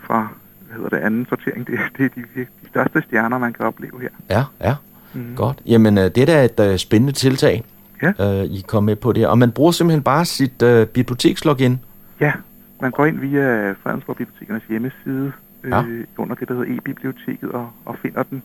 fra 0.00 0.28
hedder 0.76 0.88
det, 0.88 0.96
anden 1.04 1.26
sortering. 1.28 1.66
Det, 1.66 1.78
det 1.98 2.04
er 2.04 2.08
de, 2.08 2.22
de 2.40 2.46
største 2.68 3.02
stjerner, 3.02 3.38
man 3.38 3.52
kan 3.52 3.66
opleve 3.66 4.00
her. 4.00 4.08
Ja, 4.30 4.44
ja. 4.60 4.74
Mhm. 5.14 5.36
Godt. 5.36 5.58
Jamen, 5.66 5.98
øh, 5.98 6.04
det 6.04 6.18
er 6.18 6.26
da 6.26 6.44
et 6.44 6.60
øh, 6.72 6.78
spændende 6.78 7.12
tiltag, 7.12 7.64
Ja. 8.02 8.12
øh, 8.40 8.44
I 8.44 8.64
kom 8.68 8.84
med 8.84 8.96
på 8.96 9.12
det. 9.12 9.26
Og 9.26 9.38
man 9.38 9.52
bruger 9.52 9.72
simpelthen 9.72 10.02
bare 10.02 10.24
sit 10.24 10.62
øh, 10.62 10.86
bibliotekslogin. 10.86 11.80
Ja, 12.20 12.32
man 12.80 12.90
går 12.90 13.06
ind 13.06 13.18
via 13.18 13.72
Fredensborg 13.72 14.16
Bibliotekernes 14.16 14.62
hjemmeside 14.68 15.32
øh, 15.64 15.70
Ja. 15.70 15.82
under 16.16 16.34
det, 16.34 16.48
der 16.48 16.54
hedder 16.54 16.76
e-biblioteket, 16.78 17.50
og, 17.50 17.70
og 17.84 17.96
finder 18.02 18.22
den 18.22 18.42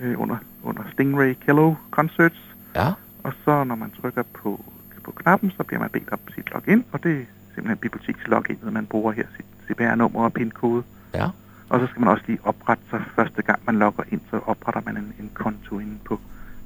øh, 0.00 0.20
under, 0.20 0.36
under 0.62 0.82
Stingray 0.92 1.34
Kello 1.46 1.74
Concerts. 1.90 2.40
Ja. 2.74 2.88
Og 3.22 3.32
så 3.44 3.64
når 3.64 3.74
man 3.74 3.90
trykker 4.02 4.22
på, 4.34 4.64
på 5.04 5.10
knappen, 5.10 5.52
så 5.56 5.62
bliver 5.62 5.80
man 5.80 5.90
bedt 5.90 6.08
om 6.12 6.18
sit 6.34 6.52
login, 6.52 6.84
og 6.92 7.02
det 7.04 7.12
er 7.12 7.24
simpelthen 7.54 7.76
biblioteksloginet, 7.78 8.72
man 8.72 8.86
bruger 8.86 9.12
her, 9.12 9.24
sit 9.36 9.46
CPR-nummer 9.68 10.24
og 10.24 10.32
PIN-kode. 10.32 10.82
Ja. 11.14 11.26
Og 11.72 11.80
så 11.80 11.86
skal 11.86 12.00
man 12.00 12.08
også 12.08 12.24
lige 12.26 12.38
oprette 12.44 12.82
sig 12.90 13.00
første 13.16 13.42
gang, 13.42 13.58
man 13.66 13.76
logger 13.78 14.02
ind, 14.12 14.20
så 14.30 14.38
opretter 14.46 14.80
man 14.86 14.96
en, 14.96 15.12
en 15.20 15.30
konto 15.34 15.78
inde 15.78 15.96
på, 16.08 16.20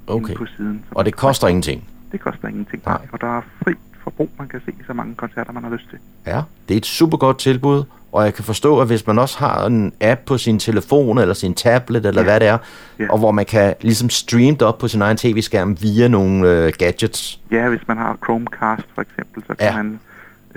Okay. 0.07 0.27
inde 0.27 0.35
på 0.39 0.45
siden. 0.57 0.83
Og 0.91 1.05
det 1.05 1.15
koster 1.15 1.47
ingenting. 1.47 1.83
det 2.11 2.19
koster 2.19 2.47
ingenting, 2.47 2.83
nej. 2.85 2.97
Og 3.11 3.21
der 3.21 3.37
er 3.37 3.41
fri 3.63 3.73
forbrug, 4.03 4.29
man 4.39 4.47
kan 4.47 4.61
se 4.65 4.71
så 4.87 4.93
mange 4.93 5.15
koncerter, 5.15 5.51
man 5.51 5.63
har 5.63 5.71
lyst 5.71 5.89
til. 5.89 5.99
Ja, 6.25 6.41
det 6.67 6.73
er 6.73 6.77
et 6.77 6.85
super 6.85 7.17
godt 7.17 7.37
tilbud, 7.39 7.83
og 8.11 8.23
jeg 8.25 8.33
kan 8.33 8.43
forstå, 8.45 8.79
at 8.81 8.87
hvis 8.87 9.07
man 9.07 9.19
også 9.19 9.39
har 9.39 9.65
en 9.65 9.93
app 10.01 10.21
på 10.25 10.37
sin 10.37 10.59
telefon 10.59 11.17
eller 11.17 11.33
sin 11.33 11.53
tablet 11.53 12.05
eller 12.05 12.21
Ja. 12.21 12.25
hvad 12.27 12.39
det 12.39 12.47
er, 12.47 12.57
Ja. 12.99 13.11
og 13.11 13.17
hvor 13.19 13.31
man 13.31 13.45
kan 13.45 13.75
ligesom 13.81 14.09
streame 14.09 14.51
det 14.51 14.61
op 14.61 14.77
på 14.77 14.87
sin 14.87 15.01
egen 15.01 15.17
tv-skærm 15.17 15.77
via 15.81 16.07
nogle 16.07 16.49
øh, 16.49 16.73
gadgets. 16.77 17.39
Ja, 17.51 17.69
hvis 17.69 17.87
man 17.87 17.97
har 17.97 18.17
Chromecast 18.23 18.87
for 18.95 19.01
eksempel, 19.01 19.43
så 19.47 19.55
kan 19.55 19.67
ja. 19.67 19.75
man 19.83 19.99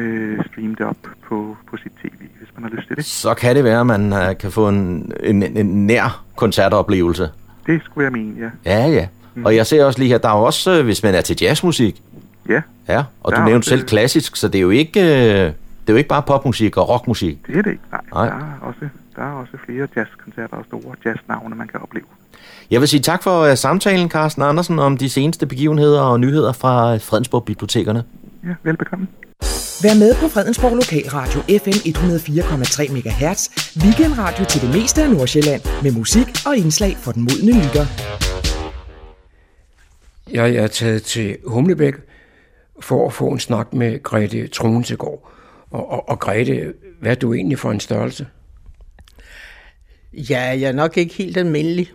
øh, 0.00 0.44
streame 0.52 0.74
det 0.78 0.86
op 0.86 0.96
på, 1.28 1.56
på 1.70 1.76
sit 1.76 1.92
tv, 2.02 2.12
hvis 2.38 2.48
man 2.58 2.62
har 2.70 2.76
lyst 2.76 2.88
til 2.88 2.96
det. 2.96 3.04
Så 3.04 3.34
kan 3.34 3.56
det 3.56 3.64
være, 3.64 3.80
at 3.80 3.86
man 3.86 4.12
øh, 4.12 4.38
kan 4.38 4.50
få 4.52 4.68
en, 4.68 5.12
en, 5.22 5.42
en 5.56 5.86
nær 5.86 6.24
koncertoplevelse. 6.36 7.28
Det 7.66 7.80
skulle 7.84 8.04
jeg 8.04 8.12
mene, 8.12 8.34
ja. 8.64 8.70
Ja, 8.80 8.86
ja. 8.88 9.06
Mm. 9.34 9.44
Og 9.44 9.56
jeg 9.56 9.66
ser 9.66 9.84
også 9.84 9.98
lige 9.98 10.08
her, 10.08 10.18
der 10.18 10.28
er 10.28 10.32
også, 10.32 10.78
øh, 10.78 10.84
hvis 10.84 11.02
man 11.02 11.14
er 11.14 11.20
til 11.20 11.36
jazzmusik. 11.40 12.02
Ja. 12.48 12.62
Ja, 12.88 13.04
og 13.20 13.32
Der 13.32 13.38
du 13.38 13.44
nævnte 13.44 13.58
også- 13.64 13.70
selv 13.70 13.82
klassisk, 13.86 14.36
så 14.36 14.48
det 14.48 14.58
er 14.58 14.62
jo 14.62 14.70
ikke, 14.70 15.00
øh, 15.00 15.06
det 15.06 15.88
er 15.88 15.92
jo 15.92 15.96
ikke 15.96 16.08
bare 16.08 16.22
popmusik 16.22 16.76
og 16.76 16.88
rockmusik. 16.88 17.46
Det 17.46 17.56
er 17.56 17.62
det 17.62 17.70
ikke, 17.70 17.82
nej. 17.92 18.00
Nej. 18.14 18.26
Der, 18.26 18.32
er 18.34 18.58
også, 18.62 18.88
der 19.16 19.22
er 19.22 19.32
også 19.32 19.52
flere 19.66 19.86
jazzkoncerter 19.96 20.56
og 20.56 20.64
store 20.68 20.94
jazznavne, 21.04 21.54
man 21.54 21.68
kan 21.68 21.80
opleve. 21.82 22.04
Jeg 22.70 22.80
vil 22.80 22.88
sige 22.88 23.00
tak 23.00 23.22
for 23.22 23.48
uh, 23.50 23.54
samtalen, 23.54 24.10
Carsten 24.10 24.42
Andersen, 24.42 24.78
om 24.78 24.96
de 24.96 25.08
seneste 25.08 25.46
begivenheder 25.46 26.00
og 26.00 26.20
nyheder 26.20 26.52
fra 26.52 26.96
Fredensborg 26.96 27.44
Bibliotekerne. 27.44 28.02
Ja, 28.44 28.54
velbekomme. 28.62 29.06
Vær 29.82 29.94
med 29.98 30.14
på 30.14 30.28
Fredensborg 30.28 30.74
Lokalradio 30.74 31.40
FM 31.40 31.78
104,3 31.88 32.92
MHz. 32.92 33.48
Weekendradio 33.84 34.44
til 34.44 34.60
det 34.60 34.70
meste 34.74 35.02
af 35.02 35.10
Nordsjælland. 35.10 35.62
Med 35.82 35.92
musik 35.92 36.26
og 36.46 36.56
indslag 36.56 36.96
for 36.96 37.12
den 37.12 37.22
modne 37.22 37.52
lytter. 37.64 37.86
Jeg 40.32 40.54
er 40.54 40.66
taget 40.66 41.02
til 41.02 41.36
Humlebæk 41.44 41.94
for 42.80 43.06
at 43.06 43.12
få 43.12 43.28
en 43.28 43.40
snak 43.40 43.72
med 43.72 44.02
Grete 44.02 44.48
Troensegård. 44.48 45.32
Og, 45.70 45.90
og, 45.90 46.08
og 46.08 46.18
Grete, 46.18 46.74
hvad 47.00 47.10
er 47.10 47.14
du 47.14 47.34
egentlig 47.34 47.58
for 47.58 47.70
en 47.70 47.80
størrelse? 47.80 48.26
Ja, 50.12 50.40
jeg 50.40 50.62
er 50.62 50.72
nok 50.72 50.96
ikke 50.96 51.14
helt 51.14 51.36
almindelig. 51.36 51.92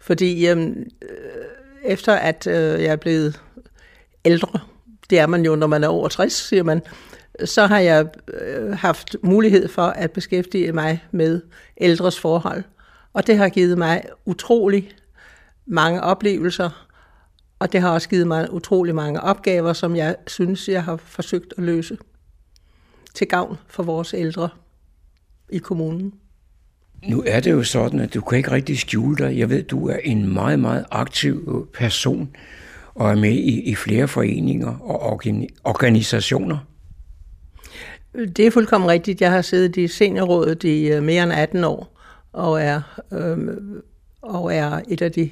Fordi 0.00 0.48
øhm, 0.48 0.84
øh, 1.02 1.08
efter 1.84 2.14
at 2.14 2.46
øh, 2.46 2.82
jeg 2.82 2.92
er 2.92 2.96
blevet 2.96 3.40
ældre, 4.24 4.60
det 5.10 5.18
er 5.18 5.26
man 5.26 5.44
jo, 5.44 5.56
når 5.56 5.66
man 5.66 5.84
er 5.84 5.88
over 5.88 6.08
60, 6.08 6.32
siger 6.32 6.62
man, 6.62 6.82
så 7.44 7.66
har 7.66 7.78
jeg 7.78 8.06
øh, 8.28 8.72
haft 8.72 9.16
mulighed 9.22 9.68
for 9.68 9.82
at 9.82 10.10
beskæftige 10.10 10.72
mig 10.72 11.04
med 11.10 11.40
ældres 11.80 12.20
forhold. 12.20 12.62
Og 13.12 13.26
det 13.26 13.36
har 13.36 13.48
givet 13.48 13.78
mig 13.78 14.02
utrolig 14.24 14.90
mange 15.66 16.02
oplevelser, 16.02 16.86
og 17.58 17.72
det 17.72 17.80
har 17.80 17.90
også 17.90 18.08
givet 18.08 18.26
mig 18.26 18.52
utrolig 18.52 18.94
mange 18.94 19.20
opgaver, 19.20 19.72
som 19.72 19.96
jeg 19.96 20.16
synes, 20.26 20.68
jeg 20.68 20.84
har 20.84 20.96
forsøgt 20.96 21.54
at 21.58 21.64
løse 21.64 21.98
til 23.14 23.28
gavn 23.28 23.58
for 23.66 23.82
vores 23.82 24.14
ældre 24.14 24.48
i 25.48 25.58
kommunen. 25.58 26.14
Nu 27.08 27.22
er 27.26 27.40
det 27.40 27.50
jo 27.50 27.62
sådan, 27.62 28.00
at 28.00 28.14
du 28.14 28.20
kan 28.20 28.38
ikke 28.38 28.50
rigtig 28.50 28.78
skjule 28.78 29.16
dig. 29.16 29.38
Jeg 29.38 29.50
ved, 29.50 29.62
du 29.62 29.88
er 29.88 29.96
en 29.96 30.32
meget, 30.32 30.58
meget 30.58 30.84
aktiv 30.90 31.44
øh, 31.48 31.78
person 31.78 32.36
og 32.94 33.10
er 33.10 33.14
med 33.14 33.32
i, 33.32 33.60
i 33.60 33.74
flere 33.74 34.08
foreninger 34.08 34.78
og 34.78 35.20
organisationer. 35.64 36.58
Det 38.36 38.46
er 38.46 38.50
fuldkommen 38.50 38.90
rigtigt. 38.90 39.20
Jeg 39.20 39.30
har 39.30 39.42
siddet 39.42 39.76
i 39.76 39.88
seniorrådet 39.88 40.64
i 40.64 40.88
øh, 40.88 41.02
mere 41.02 41.22
end 41.22 41.32
18 41.32 41.64
år, 41.64 42.00
og 42.32 42.62
er, 42.62 43.00
øh, 43.12 43.38
og 44.22 44.54
er 44.54 44.80
et 44.88 45.02
af 45.02 45.12
de, 45.12 45.30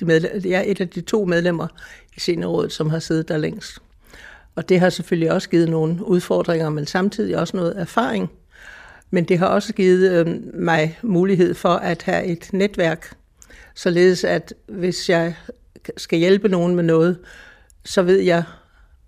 de 0.00 0.04
medle- 0.04 0.40
jeg 0.44 0.58
er 0.58 0.64
et 0.66 0.80
af 0.80 0.88
de 0.88 1.00
to 1.00 1.24
medlemmer 1.24 1.66
i 2.16 2.20
seniorrådet, 2.20 2.72
som 2.72 2.90
har 2.90 2.98
siddet 2.98 3.28
der 3.28 3.36
længst. 3.36 3.78
Og 4.54 4.68
det 4.68 4.80
har 4.80 4.90
selvfølgelig 4.90 5.32
også 5.32 5.48
givet 5.48 5.68
nogle 5.68 6.06
udfordringer, 6.06 6.70
men 6.70 6.86
samtidig 6.86 7.38
også 7.38 7.56
noget 7.56 7.80
erfaring. 7.80 8.30
Men 9.10 9.24
det 9.24 9.38
har 9.38 9.46
også 9.46 9.72
givet 9.72 10.12
øh, 10.12 10.26
mig 10.54 10.98
mulighed 11.02 11.54
for 11.54 11.68
at 11.68 12.02
have 12.02 12.24
et 12.24 12.48
netværk, 12.52 13.16
således 13.74 14.24
at 14.24 14.54
hvis 14.68 15.10
jeg 15.10 15.34
skal 15.96 16.18
hjælpe 16.18 16.48
nogen 16.48 16.74
med 16.74 16.84
noget, 16.84 17.18
så 17.84 18.02
ved 18.02 18.20
jeg 18.20 18.44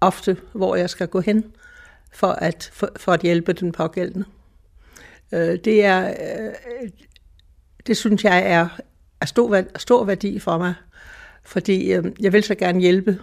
ofte, 0.00 0.36
hvor 0.52 0.76
jeg 0.76 0.90
skal 0.90 1.08
gå 1.08 1.20
hen 1.20 1.44
for 2.12 2.26
at, 2.26 2.70
for, 2.72 2.90
for 2.96 3.12
at 3.12 3.20
hjælpe 3.20 3.52
den 3.52 3.72
pågældende. 3.72 4.24
Øh, 5.32 5.58
det 5.64 5.84
er, 5.84 6.08
øh, 6.08 6.88
det 7.86 7.96
synes 7.96 8.24
jeg 8.24 8.42
er 8.46 8.68
af 9.20 9.28
stor, 9.28 9.62
stor 9.76 10.04
værdi 10.04 10.38
for 10.38 10.58
mig, 10.58 10.74
fordi 11.44 11.92
øh, 11.92 12.04
jeg 12.20 12.32
vil 12.32 12.42
så 12.42 12.54
gerne 12.54 12.80
hjælpe, 12.80 13.18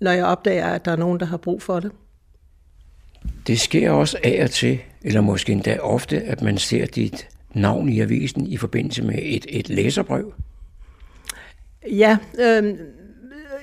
når 0.00 0.10
jeg 0.10 0.24
opdager, 0.24 0.66
at 0.66 0.84
der 0.84 0.92
er 0.92 0.96
nogen, 0.96 1.20
der 1.20 1.26
har 1.26 1.36
brug 1.36 1.62
for 1.62 1.80
det. 1.80 1.92
Det 3.46 3.60
sker 3.60 3.90
også 3.90 4.18
af 4.24 4.40
og 4.44 4.50
til, 4.50 4.78
eller 5.02 5.20
måske 5.20 5.52
endda 5.52 5.78
ofte, 5.78 6.22
at 6.22 6.42
man 6.42 6.58
ser 6.58 6.86
dit 6.86 7.28
navn 7.54 7.88
i 7.88 8.00
avisen 8.00 8.46
i 8.46 8.56
forbindelse 8.56 9.02
med 9.02 9.18
et, 9.22 9.46
et 9.48 9.68
læserbrev. 9.68 10.34
Ja, 11.86 12.18
øh, 12.40 12.74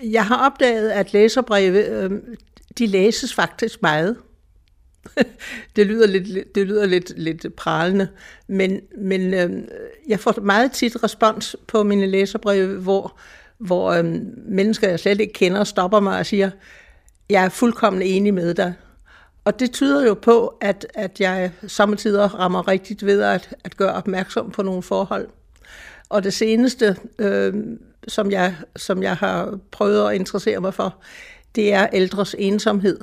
jeg 0.04 0.26
har 0.26 0.46
opdaget, 0.46 0.90
at 0.90 1.14
læserbreve, 1.14 1.86
øh, 1.86 2.12
de 2.78 2.88
læses 2.88 3.34
faktisk 3.34 3.82
meget. 3.82 4.18
det 5.76 5.88
lyder 5.88 6.08
lidt, 6.08 6.56
det 6.56 6.68
lyder 6.68 6.86
lidt, 6.86 7.14
lidt 7.18 7.56
pralende, 7.56 8.08
men, 8.48 8.82
men 8.98 9.34
øh, 9.34 9.64
jeg 10.08 10.20
får 10.20 10.42
meget 10.42 10.72
tit 10.72 11.04
respons 11.04 11.56
på 11.68 11.84
mine 11.84 12.06
læserbreve, 12.06 12.82
hvor, 12.82 13.18
hvor 13.58 13.92
øh, 13.92 14.06
mennesker, 14.48 14.90
jeg 14.90 15.00
slet 15.00 15.22
ikke 15.22 15.34
kender, 15.34 15.64
stopper 15.64 16.00
mig 16.00 16.20
og 16.20 16.26
siger, 16.26 16.52
jeg 17.30 17.46
er 17.46 17.50
fuldkommen 17.50 18.02
enig 18.02 18.34
med 18.34 18.54
dig. 18.54 18.74
Og 19.46 19.60
det 19.60 19.72
tyder 19.72 20.06
jo 20.06 20.14
på, 20.14 20.58
at, 20.62 20.88
at 20.94 21.20
jeg 21.20 21.52
samtidig 21.68 22.34
rammer 22.34 22.68
rigtigt 22.68 23.06
ved 23.06 23.22
at, 23.22 23.56
at 23.64 23.78
gøre 23.78 23.94
opmærksom 23.94 24.52
på 24.52 24.64
nogle 24.64 24.84
forhold. 24.84 25.28
Og 26.10 26.24
det 26.24 26.34
seneste, 26.34 26.96
øh, 27.20 27.54
som, 28.08 28.32
jeg, 28.32 28.56
som 28.76 29.04
jeg 29.04 29.16
har 29.16 29.60
prøvet 29.72 30.10
at 30.10 30.16
interessere 30.16 30.60
mig 30.60 30.74
for, 30.74 30.96
det 31.56 31.74
er 31.74 31.88
ældres 31.94 32.36
ensomhed. 32.40 33.00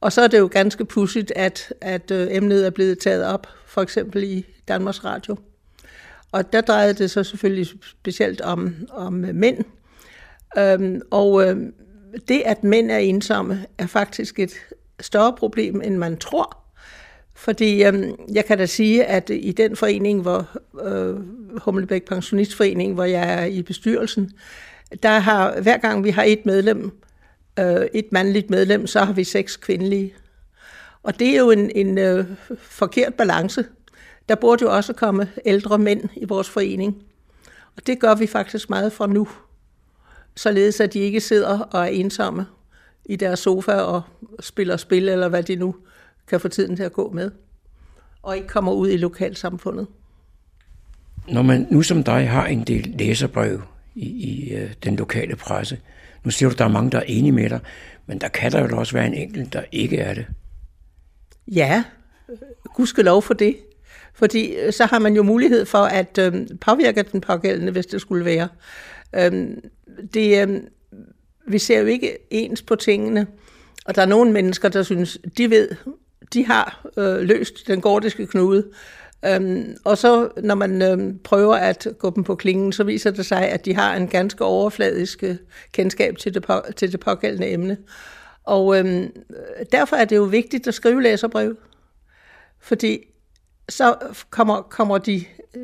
Og 0.00 0.12
så 0.12 0.20
er 0.20 0.28
det 0.28 0.38
jo 0.38 0.48
ganske 0.52 0.84
pudsigt, 0.84 1.32
at, 1.36 1.72
at 1.80 2.10
øh, 2.10 2.28
emnet 2.30 2.66
er 2.66 2.70
blevet 2.70 2.98
taget 2.98 3.24
op, 3.26 3.46
for 3.66 3.82
eksempel 3.82 4.24
i 4.24 4.46
Danmarks 4.68 5.04
Radio. 5.04 5.36
Og 6.32 6.52
der 6.52 6.60
drejede 6.60 6.94
det 6.94 7.10
sig 7.10 7.26
selvfølgelig 7.26 7.66
specielt 7.82 8.40
om, 8.40 8.74
om 8.90 9.12
mænd. 9.12 9.64
Øhm, 10.58 11.00
og 11.10 11.48
øhm, 11.48 11.74
det, 12.28 12.42
at 12.44 12.64
mænd 12.64 12.90
er 12.90 12.98
ensomme, 12.98 13.66
er 13.78 13.86
faktisk 13.86 14.38
et 14.38 14.52
større 15.00 15.32
problem, 15.38 15.80
end 15.84 15.96
man 15.96 16.16
tror. 16.16 16.63
Fordi 17.34 17.84
øh, 17.84 18.08
jeg 18.32 18.44
kan 18.44 18.58
da 18.58 18.66
sige, 18.66 19.04
at 19.04 19.30
i 19.30 19.52
den 19.52 19.76
forening, 19.76 20.22
hvor 20.22 20.48
øh, 20.84 21.16
Humlebæk 21.58 22.04
Pensionistforening, 22.04 22.94
hvor 22.94 23.04
jeg 23.04 23.42
er 23.42 23.44
i 23.44 23.62
bestyrelsen, 23.62 24.32
der 25.02 25.18
har 25.18 25.60
hver 25.60 25.76
gang 25.76 26.04
vi 26.04 26.10
har 26.10 26.22
et 26.22 26.46
medlem, 26.46 26.90
øh, 27.58 27.86
et 27.94 28.12
mandligt 28.12 28.50
medlem, 28.50 28.86
så 28.86 29.00
har 29.00 29.12
vi 29.12 29.24
seks 29.24 29.56
kvindelige. 29.56 30.14
Og 31.02 31.18
det 31.18 31.28
er 31.28 31.38
jo 31.38 31.50
en, 31.50 31.70
en 31.74 31.98
øh, 31.98 32.26
forkert 32.58 33.14
balance. 33.14 33.64
Der 34.28 34.34
burde 34.34 34.64
jo 34.64 34.76
også 34.76 34.92
komme 34.92 35.28
ældre 35.44 35.78
mænd 35.78 36.08
i 36.16 36.24
vores 36.24 36.48
forening. 36.48 37.02
Og 37.76 37.86
det 37.86 38.00
gør 38.00 38.14
vi 38.14 38.26
faktisk 38.26 38.70
meget 38.70 38.92
for 38.92 39.06
nu. 39.06 39.28
Således 40.36 40.80
at 40.80 40.92
de 40.92 40.98
ikke 40.98 41.20
sidder 41.20 41.58
og 41.58 41.80
er 41.80 41.88
ensomme 41.88 42.46
i 43.04 43.16
deres 43.16 43.38
sofa 43.38 43.72
og 43.72 44.02
spiller 44.40 44.76
spil, 44.76 45.08
eller 45.08 45.28
hvad 45.28 45.42
de 45.42 45.56
nu 45.56 45.74
kan 46.28 46.40
få 46.40 46.48
tiden 46.48 46.76
til 46.76 46.82
at 46.82 46.92
gå 46.92 47.10
med. 47.10 47.30
Og 48.22 48.36
ikke 48.36 48.48
kommer 48.48 48.72
ud 48.72 48.90
i 48.90 48.96
lokalsamfundet. 48.96 49.86
Når 51.28 51.42
man 51.42 51.66
nu 51.70 51.82
som 51.82 52.04
dig 52.04 52.28
har 52.28 52.46
en 52.46 52.64
del 52.64 52.94
læserbrev 52.98 53.62
i, 53.94 54.06
i 54.06 54.54
øh, 54.54 54.74
den 54.84 54.96
lokale 54.96 55.36
presse, 55.36 55.78
nu 56.24 56.30
siger 56.30 56.48
du, 56.48 56.54
der 56.58 56.64
er 56.64 56.68
mange, 56.68 56.90
der 56.90 56.98
er 56.98 57.04
enige 57.06 57.32
med 57.32 57.50
dig, 57.50 57.60
men 58.06 58.20
der 58.20 58.28
kan 58.28 58.52
der 58.52 58.68
jo 58.68 58.78
også 58.78 58.92
være 58.92 59.06
en 59.06 59.14
enkelt, 59.14 59.52
der 59.52 59.62
ikke 59.72 59.98
er 59.98 60.14
det. 60.14 60.26
Ja, 61.46 61.84
gudskelov 62.74 63.22
for 63.22 63.34
det. 63.34 63.56
Fordi 64.14 64.54
øh, 64.54 64.72
så 64.72 64.84
har 64.84 64.98
man 64.98 65.16
jo 65.16 65.22
mulighed 65.22 65.66
for 65.66 65.78
at 65.78 66.18
øh, 66.18 66.46
påvirke 66.60 67.02
den 67.02 67.20
pågældende, 67.20 67.72
hvis 67.72 67.86
det 67.86 68.00
skulle 68.00 68.24
være. 68.24 68.48
Øhm, 69.14 69.60
det, 70.14 70.48
øh, 70.48 70.60
vi 71.46 71.58
ser 71.58 71.80
jo 71.80 71.86
ikke 71.86 72.18
ens 72.30 72.62
på 72.62 72.76
tingene, 72.76 73.26
og 73.84 73.94
der 73.94 74.02
er 74.02 74.06
nogle 74.06 74.32
mennesker, 74.32 74.68
der 74.68 74.82
synes, 74.82 75.18
de 75.38 75.50
ved, 75.50 75.68
de 76.32 76.46
har 76.46 76.86
øh, 76.96 77.20
løst 77.20 77.66
den 77.66 77.80
gordiske 77.80 78.26
knude. 78.26 78.70
Øhm, 79.24 79.76
og 79.84 79.98
så 79.98 80.28
når 80.36 80.54
man 80.54 80.82
øh, 80.82 81.14
prøver 81.24 81.54
at 81.54 81.88
gå 81.98 82.10
dem 82.10 82.24
på 82.24 82.34
klingen, 82.34 82.72
så 82.72 82.84
viser 82.84 83.10
det 83.10 83.26
sig, 83.26 83.48
at 83.48 83.64
de 83.64 83.74
har 83.74 83.96
en 83.96 84.08
ganske 84.08 84.44
overfladisk 84.44 85.22
øh, 85.22 85.36
kendskab 85.72 86.18
til 86.18 86.34
det, 86.34 86.42
på, 86.42 86.62
til 86.76 86.92
det 86.92 87.00
pågældende 87.00 87.50
emne. 87.52 87.76
Og 88.44 88.78
øhm, 88.78 89.12
derfor 89.72 89.96
er 89.96 90.04
det 90.04 90.16
jo 90.16 90.22
vigtigt 90.22 90.66
at 90.66 90.74
skrive 90.74 91.02
læserbrev, 91.02 91.56
fordi 92.60 92.98
så 93.68 93.96
kommer, 94.30 94.62
kommer 94.62 94.98
de 94.98 95.24
øh, 95.54 95.62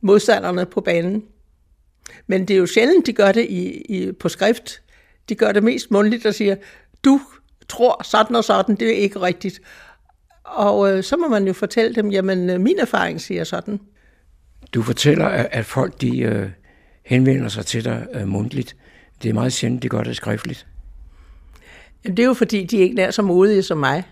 modstanderne 0.00 0.66
på 0.66 0.80
banen. 0.80 1.24
Men 2.26 2.48
det 2.48 2.54
er 2.54 2.58
jo 2.58 2.66
sjældent, 2.66 3.06
de 3.06 3.12
gør 3.12 3.32
det 3.32 3.46
i, 3.48 3.80
i, 3.80 4.12
på 4.12 4.28
skrift. 4.28 4.82
De 5.28 5.34
gør 5.34 5.52
det 5.52 5.62
mest 5.62 5.90
mundtligt 5.90 6.26
og 6.26 6.34
siger, 6.34 6.56
du 7.04 7.20
tror 7.68 8.02
sådan 8.04 8.36
og 8.36 8.44
sådan, 8.44 8.74
det 8.74 8.88
er 8.88 8.96
ikke 8.96 9.20
rigtigt. 9.20 9.60
Og 10.44 10.92
øh, 10.92 11.02
så 11.02 11.16
må 11.16 11.28
man 11.28 11.46
jo 11.46 11.52
fortælle 11.52 11.94
dem, 11.94 12.10
jamen 12.10 12.50
øh, 12.50 12.60
min 12.60 12.78
erfaring 12.78 13.20
siger 13.20 13.44
sådan. 13.44 13.80
Du 14.74 14.82
fortæller, 14.82 15.26
at, 15.26 15.48
at 15.52 15.66
folk 15.66 16.00
de 16.00 16.20
øh, 16.20 16.48
henvender 17.06 17.48
sig 17.48 17.66
til 17.66 17.84
dig 17.84 18.06
øh, 18.14 18.28
mundtligt. 18.28 18.76
Det 19.22 19.28
er 19.28 19.32
meget 19.32 19.52
sjældent, 19.52 19.82
de 19.82 19.88
gør 19.88 20.02
det 20.02 20.16
skriftligt. 20.16 20.66
Jamen, 22.04 22.16
det 22.16 22.22
er 22.22 22.26
jo 22.26 22.34
fordi, 22.34 22.64
de 22.64 22.76
ikke 22.76 23.02
er 23.02 23.10
så 23.10 23.22
modige 23.22 23.62
som 23.62 23.78
mig. 23.78 24.04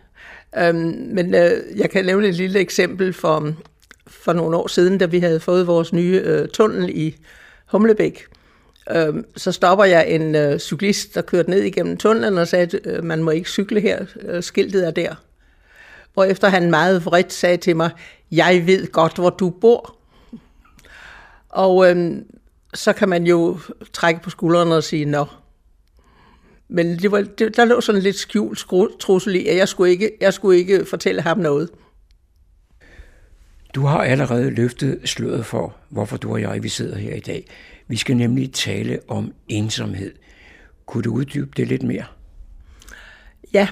Øhm, 0.58 1.08
men 1.12 1.34
øh, 1.34 1.50
jeg 1.76 1.90
kan 1.90 2.04
nævne 2.04 2.28
et 2.28 2.34
lille 2.34 2.58
eksempel 2.58 3.12
for, 3.12 3.52
for 4.06 4.32
nogle 4.32 4.56
år 4.56 4.66
siden, 4.66 4.98
da 4.98 5.06
vi 5.06 5.18
havde 5.18 5.40
fået 5.40 5.66
vores 5.66 5.92
nye 5.92 6.22
øh, 6.24 6.48
tunnel 6.48 6.90
i 6.94 7.16
Humlebæk. 7.66 8.24
Øh, 8.96 9.24
så 9.36 9.52
stopper 9.52 9.84
jeg 9.84 10.08
en 10.08 10.34
øh, 10.34 10.58
cyklist, 10.58 11.14
der 11.14 11.22
kørte 11.22 11.50
ned 11.50 11.62
igennem 11.62 11.96
tunnelen 11.96 12.38
og 12.38 12.48
sagde, 12.48 12.62
at 12.62 12.80
øh, 12.84 13.04
man 13.04 13.22
må 13.22 13.30
ikke 13.30 13.50
cykle 13.50 13.80
her, 13.80 14.04
øh, 14.20 14.42
skiltet 14.42 14.86
er 14.86 14.90
der. 14.90 15.14
efter 16.24 16.48
han 16.48 16.70
meget 16.70 17.06
vredt 17.06 17.32
sagde 17.32 17.56
til 17.56 17.76
mig, 17.76 17.90
jeg 18.30 18.66
ved 18.66 18.92
godt, 18.92 19.14
hvor 19.14 19.30
du 19.30 19.50
bor. 19.50 19.96
Og 21.48 21.90
øh, 21.90 22.12
så 22.74 22.92
kan 22.92 23.08
man 23.08 23.26
jo 23.26 23.58
trække 23.92 24.22
på 24.22 24.30
skuldrene 24.30 24.74
og 24.74 24.84
sige, 24.84 25.04
nå. 25.04 25.26
Men 26.68 26.98
det 26.98 27.10
var, 27.10 27.22
det, 27.38 27.56
der 27.56 27.64
lå 27.64 27.80
sådan 27.80 28.02
lidt 28.02 28.16
skjult 28.16 28.66
trussel 29.00 29.34
i, 29.34 29.46
at 29.46 29.56
jeg 29.56 29.68
skulle, 29.68 29.90
ikke, 29.90 30.10
jeg 30.20 30.34
skulle 30.34 30.58
ikke 30.58 30.84
fortælle 30.84 31.22
ham 31.22 31.38
noget. 31.38 31.70
Du 33.74 33.86
har 33.86 33.98
allerede 33.98 34.50
løftet 34.50 35.00
sløret 35.04 35.46
for, 35.46 35.76
hvorfor 35.88 36.16
du 36.16 36.32
og 36.32 36.40
jeg 36.40 36.62
vi 36.62 36.68
sidder 36.68 36.98
her 36.98 37.14
i 37.14 37.20
dag. 37.20 37.46
Vi 37.90 37.96
skal 37.96 38.16
nemlig 38.16 38.52
tale 38.52 38.98
om 39.08 39.32
ensomhed. 39.48 40.12
Kunne 40.86 41.02
du 41.02 41.14
uddybe 41.14 41.50
det 41.56 41.68
lidt 41.68 41.82
mere? 41.82 42.04
Ja, 43.54 43.68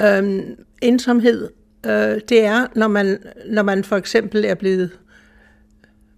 øhm, 0.00 0.56
ensomhed, 0.82 1.50
øh, 1.86 2.20
det 2.28 2.44
er, 2.44 2.66
når 2.74 2.88
man, 2.88 3.18
når 3.46 3.62
man 3.62 3.84
for 3.84 3.96
eksempel 3.96 4.44
er 4.44 4.54
blevet 4.54 4.98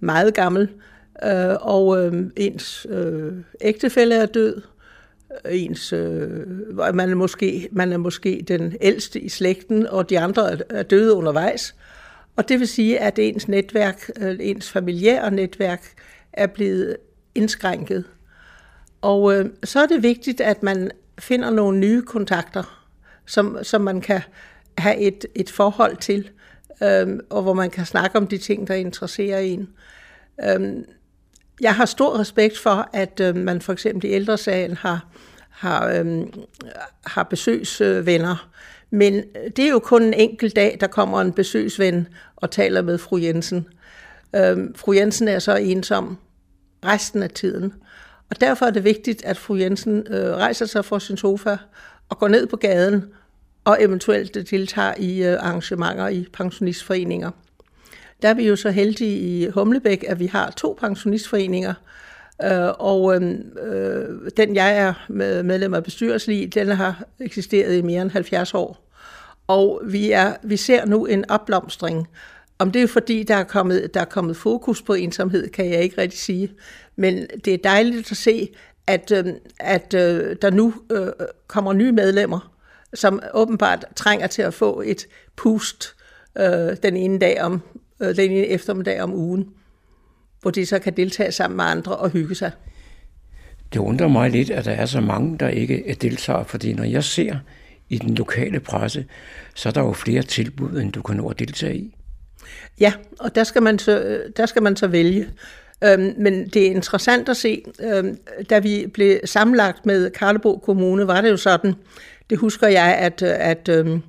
meget 0.00 0.34
gammel, 0.34 0.68
øh, 1.24 1.54
og 1.60 2.06
øh, 2.06 2.30
ens 2.36 2.86
øh, 2.90 3.32
ægtefælle 3.60 4.14
er 4.14 4.26
død, 4.26 4.62
øh, 5.44 5.62
ens, 5.62 5.92
øh, 5.92 6.46
man, 6.94 7.10
er 7.10 7.14
måske, 7.14 7.68
man 7.72 7.92
er 7.92 7.98
måske 7.98 8.44
den 8.48 8.76
ældste 8.80 9.20
i 9.20 9.28
slægten, 9.28 9.86
og 9.86 10.10
de 10.10 10.18
andre 10.18 10.52
er, 10.52 10.56
er 10.70 10.82
døde 10.82 11.14
undervejs. 11.14 11.74
Og 12.36 12.48
det 12.48 12.60
vil 12.60 12.68
sige, 12.68 13.00
at 13.00 13.18
ens 13.18 13.48
netværk, 13.48 14.10
øh, 14.20 14.36
ens 14.40 14.70
familiære 14.70 15.30
netværk, 15.30 15.84
er 16.32 16.46
blevet 16.46 16.96
indskrænket. 17.34 18.04
Og 19.02 19.34
øh, 19.34 19.50
så 19.64 19.80
er 19.80 19.86
det 19.86 20.02
vigtigt, 20.02 20.40
at 20.40 20.62
man 20.62 20.90
finder 21.18 21.50
nogle 21.50 21.78
nye 21.78 22.02
kontakter, 22.02 22.86
som, 23.26 23.58
som 23.62 23.80
man 23.80 24.00
kan 24.00 24.20
have 24.78 24.96
et, 24.96 25.26
et 25.34 25.50
forhold 25.50 25.96
til, 25.96 26.30
øh, 26.82 27.18
og 27.30 27.42
hvor 27.42 27.52
man 27.52 27.70
kan 27.70 27.86
snakke 27.86 28.18
om 28.18 28.26
de 28.26 28.38
ting, 28.38 28.68
der 28.68 28.74
interesserer 28.74 29.38
en. 29.38 29.68
Øh, 30.44 30.84
jeg 31.60 31.74
har 31.74 31.84
stor 31.84 32.18
respekt 32.18 32.58
for, 32.58 32.88
at 32.92 33.20
øh, 33.20 33.36
man 33.36 33.60
for 33.60 33.72
eksempel 33.72 34.10
i 34.10 34.12
ældresagen 34.12 34.76
har, 34.76 35.06
har, 35.50 35.88
øh, 35.88 36.22
har 37.06 37.22
besøgsvenner, 37.22 38.48
men 38.90 39.22
det 39.56 39.64
er 39.64 39.70
jo 39.70 39.78
kun 39.78 40.02
en 40.02 40.14
enkelt 40.14 40.56
dag, 40.56 40.76
der 40.80 40.86
kommer 40.86 41.20
en 41.20 41.32
besøgsven 41.32 42.08
og 42.36 42.50
taler 42.50 42.82
med 42.82 42.98
fru 42.98 43.16
Jensen. 43.16 43.66
Øh, 44.36 44.58
fru 44.76 44.92
Jensen 44.92 45.28
er 45.28 45.38
så 45.38 45.56
ensom 45.56 46.18
resten 46.84 47.22
af 47.22 47.30
tiden. 47.30 47.72
Og 48.30 48.40
derfor 48.40 48.66
er 48.66 48.70
det 48.70 48.84
vigtigt, 48.84 49.24
at 49.24 49.36
fru 49.36 49.54
Jensen 49.54 50.06
øh, 50.10 50.36
rejser 50.36 50.66
sig 50.66 50.84
fra 50.84 51.00
sin 51.00 51.16
sofa 51.16 51.56
og 52.08 52.18
går 52.18 52.28
ned 52.28 52.46
på 52.46 52.56
gaden 52.56 53.04
og 53.64 53.76
eventuelt 53.82 54.50
deltager 54.50 54.94
i 54.98 55.22
øh, 55.22 55.32
arrangementer 55.40 56.08
i 56.08 56.26
pensionistforeninger. 56.32 57.30
Der 58.22 58.28
er 58.28 58.34
vi 58.34 58.48
jo 58.48 58.56
så 58.56 58.70
heldige 58.70 59.18
i 59.18 59.48
Humlebæk, 59.50 60.04
at 60.08 60.18
vi 60.18 60.26
har 60.26 60.50
to 60.50 60.76
pensionistforeninger, 60.80 61.74
øh, 62.44 62.68
og 62.78 63.16
øh, 63.16 63.34
øh 63.62 64.30
den 64.36 64.54
jeg 64.54 64.78
er 64.78 64.94
medlem 65.42 65.74
af 65.74 65.84
bestyrelsen 65.84 66.32
i, 66.32 66.46
den 66.46 66.68
har 66.68 67.04
eksisteret 67.20 67.76
i 67.76 67.82
mere 67.82 68.02
end 68.02 68.10
70 68.10 68.54
år. 68.54 68.90
Og 69.46 69.82
vi, 69.84 70.10
er, 70.10 70.34
vi 70.42 70.56
ser 70.56 70.86
nu 70.86 71.06
en 71.06 71.30
opblomstring. 71.30 72.08
Om 72.58 72.70
det 72.70 72.82
er 72.82 72.86
fordi, 72.86 73.22
der 73.22 73.34
er, 73.34 73.44
kommet, 73.44 73.94
der 73.94 74.00
er 74.00 74.04
kommet 74.04 74.36
fokus 74.36 74.82
på 74.82 74.92
ensomhed, 74.92 75.48
kan 75.48 75.70
jeg 75.70 75.82
ikke 75.82 76.00
rigtig 76.00 76.18
sige. 76.18 76.52
Men 76.96 77.26
det 77.44 77.54
er 77.54 77.58
dejligt 77.58 78.10
at 78.10 78.16
se, 78.16 78.48
at, 78.86 79.12
øh, 79.12 79.34
at 79.60 79.94
øh, 79.94 80.36
der 80.42 80.50
nu 80.50 80.74
øh, 80.92 81.06
kommer 81.46 81.72
nye 81.72 81.92
medlemmer, 81.92 82.52
som 82.94 83.20
åbenbart 83.34 83.84
trænger 83.96 84.26
til 84.26 84.42
at 84.42 84.54
få 84.54 84.82
et 84.86 85.06
pust 85.36 85.94
øh, 86.38 86.76
den 86.82 86.96
ene 86.96 87.18
dag 87.18 87.42
om 87.42 87.62
øh, 88.00 88.16
den 88.16 88.30
ene 88.30 88.46
eftermiddag 88.46 89.02
om 89.02 89.14
ugen, 89.14 89.48
hvor 90.42 90.50
de 90.50 90.66
så 90.66 90.78
kan 90.78 90.96
deltage 90.96 91.32
sammen 91.32 91.56
med 91.56 91.64
andre 91.64 91.96
og 91.96 92.10
hygge 92.10 92.34
sig. 92.34 92.50
Det 93.72 93.80
undrer 93.80 94.08
mig 94.08 94.30
lidt, 94.30 94.50
at 94.50 94.64
der 94.64 94.72
er 94.72 94.86
så 94.86 95.00
mange, 95.00 95.38
der 95.38 95.48
ikke 95.48 95.96
deltager, 96.02 96.44
fordi 96.44 96.72
når 96.72 96.84
jeg 96.84 97.04
ser 97.04 97.36
i 97.88 97.98
den 97.98 98.14
lokale 98.14 98.60
presse, 98.60 99.06
så 99.54 99.68
er 99.68 99.72
der 99.72 99.80
jo 99.80 99.92
flere 99.92 100.22
tilbud, 100.22 100.80
end 100.80 100.92
du 100.92 101.02
kan 101.02 101.16
nå 101.16 101.28
at 101.28 101.38
deltage 101.38 101.76
i. 101.76 101.96
Ja, 102.80 102.92
og 103.20 103.34
der 103.34 103.44
skal 103.44 103.62
man 103.62 103.78
så, 103.78 104.22
der 104.36 104.46
skal 104.46 104.62
man 104.62 104.76
så 104.76 104.86
vælge. 104.86 105.28
Øhm, 105.84 106.14
men 106.16 106.48
det 106.48 106.66
er 106.66 106.70
interessant 106.70 107.28
at 107.28 107.36
se, 107.36 107.62
øhm, 107.80 108.18
da 108.50 108.58
vi 108.58 108.86
blev 108.94 109.18
sammenlagt 109.24 109.86
med 109.86 110.10
Karlebo 110.10 110.56
Kommune, 110.56 111.06
var 111.06 111.20
det 111.20 111.30
jo 111.30 111.36
sådan, 111.36 111.74
det 112.30 112.38
husker 112.38 112.68
jeg, 112.68 112.96
at, 112.98 113.22
at 113.22 113.68
øhm, 113.68 114.02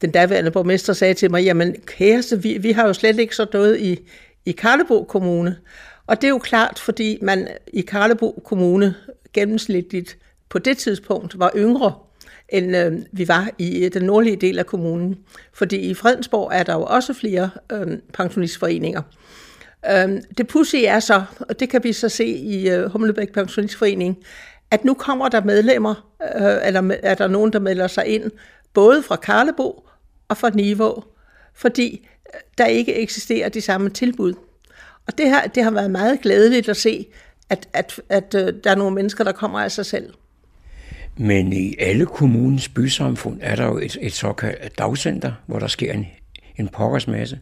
den 0.00 0.10
daværende 0.10 0.50
borgmester 0.50 0.92
sagde 0.92 1.14
til 1.14 1.30
mig, 1.30 1.44
jamen 1.44 1.76
kæreste, 1.86 2.42
vi, 2.42 2.58
vi 2.58 2.72
har 2.72 2.86
jo 2.86 2.92
slet 2.92 3.18
ikke 3.18 3.36
så 3.36 3.46
noget 3.52 3.80
i, 3.80 3.98
i 4.44 4.52
Karlebo 4.52 5.04
Kommune. 5.04 5.56
Og 6.06 6.20
det 6.20 6.24
er 6.24 6.30
jo 6.30 6.38
klart, 6.38 6.78
fordi 6.78 7.18
man 7.22 7.48
i 7.72 7.80
Karlebo 7.80 8.42
Kommune 8.44 8.94
gennemsnitligt 9.32 10.18
på 10.48 10.58
det 10.58 10.78
tidspunkt 10.78 11.38
var 11.38 11.52
yngre, 11.56 11.92
end 12.54 12.76
øh, 12.76 12.92
vi 13.12 13.28
var 13.28 13.50
i 13.58 13.84
øh, 13.84 13.92
den 13.92 14.02
nordlige 14.02 14.36
del 14.36 14.58
af 14.58 14.66
kommunen. 14.66 15.18
Fordi 15.52 15.76
i 15.76 15.94
Fredensborg 15.94 16.50
er 16.54 16.62
der 16.62 16.74
jo 16.74 16.82
også 16.82 17.12
flere 17.12 17.50
øh, 17.72 17.98
pensionistforeninger. 18.12 19.02
Øh, 19.90 20.22
det 20.38 20.46
pussy 20.46 20.76
er 20.84 21.00
så, 21.00 21.22
og 21.40 21.60
det 21.60 21.68
kan 21.68 21.84
vi 21.84 21.92
så 21.92 22.08
se 22.08 22.26
i 22.26 22.70
øh, 22.70 22.90
Humlebæk 22.90 23.32
Pensionistforening, 23.32 24.18
at 24.70 24.84
nu 24.84 24.94
kommer 24.94 25.28
der 25.28 25.44
medlemmer, 25.44 26.10
øh, 26.36 26.66
eller 26.66 26.96
er 27.02 27.14
der 27.14 27.28
nogen, 27.28 27.52
der 27.52 27.58
melder 27.58 27.86
sig 27.86 28.06
ind, 28.06 28.30
både 28.74 29.02
fra 29.02 29.16
Karlebo 29.16 29.88
og 30.28 30.36
fra 30.36 30.50
Nivå, 30.50 31.04
fordi 31.54 32.08
øh, 32.34 32.40
der 32.58 32.66
ikke 32.66 32.94
eksisterer 32.94 33.48
de 33.48 33.60
samme 33.60 33.90
tilbud. 33.90 34.34
Og 35.06 35.18
det, 35.18 35.28
her, 35.28 35.46
det 35.46 35.64
har 35.64 35.70
været 35.70 35.90
meget 35.90 36.20
glædeligt 36.20 36.68
at 36.68 36.76
se, 36.76 37.06
at, 37.50 37.68
at, 37.72 38.00
at, 38.08 38.34
at 38.34 38.48
øh, 38.48 38.54
der 38.64 38.70
er 38.70 38.74
nogle 38.74 38.94
mennesker, 38.94 39.24
der 39.24 39.32
kommer 39.32 39.60
af 39.60 39.72
sig 39.72 39.86
selv. 39.86 40.12
Men 41.16 41.52
i 41.52 41.74
alle 41.78 42.06
kommunens 42.06 42.68
bysamfund 42.68 43.38
er 43.42 43.56
der 43.56 43.64
jo 43.64 43.78
et, 43.78 43.96
et 44.00 44.12
såkaldt 44.12 44.78
dagcenter, 44.78 45.32
hvor 45.46 45.58
der 45.58 45.66
sker 45.66 45.92
en, 45.92 46.06
en 46.56 46.68
pokkers 46.68 47.06
masse. 47.06 47.38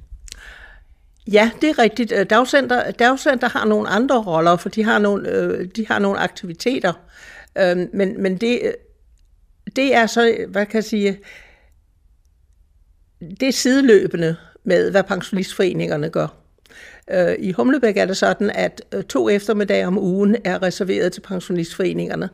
Ja, 1.33 1.51
det 1.61 1.71
er 1.71 1.79
rigtigt. 1.79 2.13
Øh, 2.13 2.27
dagcenter, 2.31 2.91
dagcenter 2.91 3.49
har 3.49 3.65
nogle 3.65 3.89
andre 3.89 4.23
roller, 4.23 4.57
for 4.57 4.69
de 4.69 4.85
har 4.85 4.99
nogle, 4.99 5.29
øh, 5.29 5.69
de 5.77 5.87
har 5.87 5.99
nogle 5.99 6.19
aktiviteter. 6.19 6.93
Øh, 7.59 7.77
men, 7.93 8.23
men 8.23 8.37
det, 8.37 8.61
øh, 8.63 8.73
det 9.77 9.95
er 9.95 10.07
så, 10.07 10.37
hvad 10.49 10.67
kan 10.67 10.75
jeg 10.75 10.85
sige, 10.85 11.19
det 13.41 13.49
er 13.49 13.53
sideløbende 13.53 14.37
med, 14.65 14.91
hvad 14.91 15.03
pensionistforeningerne 15.03 16.11
gør. 16.11 16.27
Øh, 17.11 17.35
I 17.39 17.53
Humlebæk 17.53 17.97
er 17.97 18.07
det 18.07 18.17
sådan, 18.17 18.51
at 18.51 18.83
øh, 18.93 19.05
to 19.05 19.29
eftermiddage 19.29 19.87
om 19.87 19.99
ugen 19.99 20.37
er 20.45 20.63
reserveret 20.63 21.13
til 21.13 21.21
pensionistforeningerne. 21.21 22.29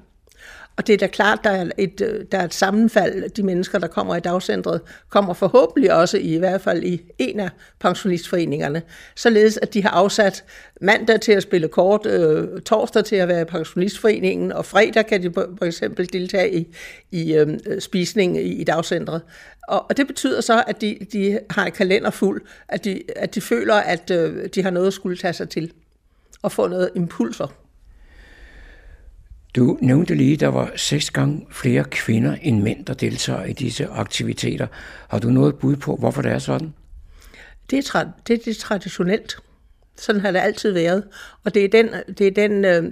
Og 0.78 0.86
det 0.86 0.92
er 0.92 0.96
da 0.96 1.06
klart, 1.06 1.40
der 1.44 1.50
er, 1.50 1.70
et, 1.78 2.00
øh, 2.00 2.24
der 2.32 2.38
er 2.38 2.44
et 2.44 2.54
sammenfald. 2.54 3.30
De 3.30 3.42
mennesker, 3.42 3.78
der 3.78 3.86
kommer 3.86 4.16
i 4.16 4.20
dagcentret, 4.20 4.80
kommer 5.08 5.34
forhåbentlig 5.34 5.92
også 5.92 6.16
i, 6.18 6.34
i 6.34 6.38
hvert 6.38 6.60
fald 6.60 6.84
i 6.84 7.02
en 7.18 7.40
af 7.40 7.50
pensionistforeningerne. 7.78 8.82
Således 9.16 9.56
at 9.56 9.74
de 9.74 9.82
har 9.82 9.90
afsat 9.90 10.44
mandag 10.80 11.20
til 11.20 11.32
at 11.32 11.42
spille 11.42 11.68
kort, 11.68 12.06
øh, 12.06 12.60
torsdag 12.60 13.04
til 13.04 13.16
at 13.16 13.28
være 13.28 13.42
i 13.42 13.44
pensionistforeningen, 13.44 14.52
og 14.52 14.64
fredag 14.64 15.06
kan 15.06 15.22
de 15.22 15.32
for 15.32 15.64
eksempel 15.64 16.12
deltage 16.12 16.54
i, 16.54 16.76
i 17.10 17.34
øh, 17.34 17.58
spisning 17.80 18.36
i, 18.36 18.60
i 18.60 18.64
dagcentret. 18.64 19.22
Og, 19.68 19.86
og 19.88 19.96
det 19.96 20.06
betyder 20.06 20.40
så, 20.40 20.64
at 20.66 20.80
de, 20.80 20.98
de 21.12 21.38
har 21.50 21.66
en 21.66 21.72
kalender 21.72 22.10
fuld, 22.10 22.42
at 22.68 22.84
de, 22.84 23.02
at 23.16 23.34
de 23.34 23.40
føler, 23.40 23.74
at 23.74 24.10
øh, 24.10 24.48
de 24.54 24.62
har 24.62 24.70
noget 24.70 24.86
at 24.86 24.92
skulle 24.92 25.16
tage 25.16 25.32
sig 25.32 25.48
til 25.48 25.72
og 26.42 26.52
få 26.52 26.68
noget 26.68 26.90
impulser. 26.94 27.67
Du 29.56 29.78
nævnte 29.80 30.14
lige, 30.14 30.34
at 30.34 30.40
der 30.40 30.48
var 30.48 30.72
seks 30.76 31.10
gange 31.10 31.46
flere 31.50 31.84
kvinder 31.84 32.36
end 32.42 32.62
mænd, 32.62 32.84
der 32.84 32.94
deltager 32.94 33.44
i 33.44 33.52
disse 33.52 33.86
aktiviteter. 33.86 34.66
Har 35.08 35.18
du 35.18 35.30
noget 35.30 35.58
bud 35.58 35.76
på, 35.76 35.96
hvorfor 35.96 36.22
det 36.22 36.32
er 36.32 36.38
sådan? 36.38 36.74
Det 37.70 37.78
er, 37.78 37.82
tra- 37.82 38.22
det, 38.26 38.44
det 38.44 38.50
er 38.50 38.60
traditionelt. 38.60 39.36
Sådan 39.96 40.20
har 40.20 40.30
det 40.30 40.38
altid 40.38 40.72
været. 40.72 41.04
Og 41.44 41.54
det 41.54 41.64
er, 41.64 41.68
den, 41.68 41.90
det, 42.18 42.26
er 42.26 42.30
den, 42.30 42.64
øh, 42.64 42.82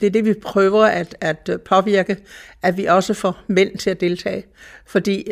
det, 0.00 0.06
er 0.06 0.10
det, 0.10 0.24
vi 0.24 0.34
prøver 0.34 0.84
at, 0.84 1.16
at 1.20 1.50
påvirke, 1.64 2.16
at 2.62 2.76
vi 2.76 2.84
også 2.84 3.14
får 3.14 3.42
mænd 3.46 3.78
til 3.78 3.90
at 3.90 4.00
deltage. 4.00 4.44
Fordi 4.86 5.24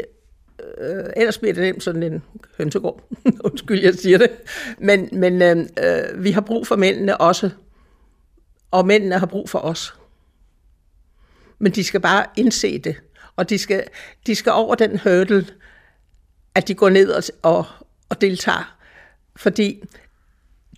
øh, 0.80 1.04
ellers 1.16 1.38
bliver 1.38 1.54
det 1.54 1.62
nemt 1.62 1.82
sådan 1.82 2.02
en 2.02 2.22
hønsegård. 2.58 3.08
Undskyld, 3.44 3.82
jeg 3.82 3.94
siger 3.94 4.18
det. 4.18 4.30
Men, 4.78 5.08
men 5.12 5.42
øh, 5.42 5.56
øh, 5.58 6.24
vi 6.24 6.30
har 6.30 6.40
brug 6.40 6.66
for 6.66 6.76
mændene 6.76 7.16
også. 7.16 7.50
Og 8.70 8.86
mændene 8.86 9.18
har 9.18 9.26
brug 9.26 9.50
for 9.50 9.58
os 9.58 9.94
men 11.58 11.72
de 11.72 11.84
skal 11.84 12.00
bare 12.00 12.26
indse 12.36 12.78
det. 12.78 12.96
Og 13.36 13.50
de 13.50 13.58
skal, 13.58 13.84
de 14.26 14.34
skal 14.34 14.52
over 14.52 14.74
den 14.74 14.98
hurdle, 14.98 15.46
at 16.54 16.68
de 16.68 16.74
går 16.74 16.88
ned 16.88 17.08
og, 17.08 17.22
og, 17.42 17.66
og 18.08 18.20
deltager. 18.20 18.76
Fordi 19.36 19.82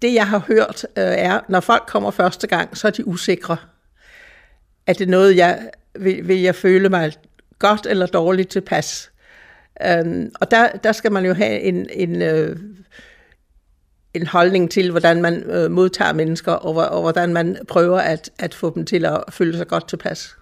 det, 0.02 0.14
jeg 0.14 0.28
har 0.28 0.38
hørt, 0.38 0.86
øh, 0.96 1.04
er, 1.04 1.40
når 1.48 1.60
folk 1.60 1.84
kommer 1.86 2.10
første 2.10 2.46
gang, 2.46 2.76
så 2.76 2.86
er 2.86 2.90
de 2.90 3.06
usikre. 3.06 3.56
er 4.86 4.92
det 4.92 5.08
noget, 5.08 5.36
jeg 5.36 5.70
vil, 5.98 6.28
vil 6.28 6.40
jeg 6.40 6.54
føle 6.54 6.88
mig 6.88 7.12
godt 7.58 7.86
eller 7.86 8.06
dårligt 8.06 8.50
tilpas. 8.50 9.10
Øhm, 9.86 10.32
og 10.40 10.50
der, 10.50 10.68
der 10.68 10.92
skal 10.92 11.12
man 11.12 11.26
jo 11.26 11.34
have 11.34 11.60
en, 11.60 11.88
en, 11.90 12.22
øh, 12.22 12.56
en 14.14 14.26
holdning 14.26 14.70
til, 14.70 14.90
hvordan 14.90 15.22
man 15.22 15.42
øh, 15.42 15.70
modtager 15.70 16.12
mennesker, 16.12 16.52
og, 16.52 16.74
og 16.74 17.00
hvordan 17.00 17.32
man 17.32 17.56
prøver 17.68 17.98
at, 17.98 18.30
at 18.38 18.54
få 18.54 18.74
dem 18.74 18.84
til 18.84 19.04
at 19.04 19.24
føle 19.30 19.56
sig 19.56 19.68
godt 19.68 19.88
tilpas. 19.88 20.36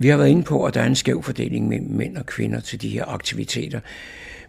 Vi 0.00 0.08
har 0.08 0.16
været 0.16 0.28
inde 0.28 0.42
på, 0.42 0.64
at 0.64 0.74
der 0.74 0.80
er 0.80 0.86
en 0.86 0.94
skæv 0.94 1.22
fordeling 1.22 1.68
mellem 1.68 1.90
mænd 1.90 2.16
og 2.16 2.26
kvinder 2.26 2.60
til 2.60 2.82
de 2.82 2.88
her 2.88 3.04
aktiviteter. 3.04 3.80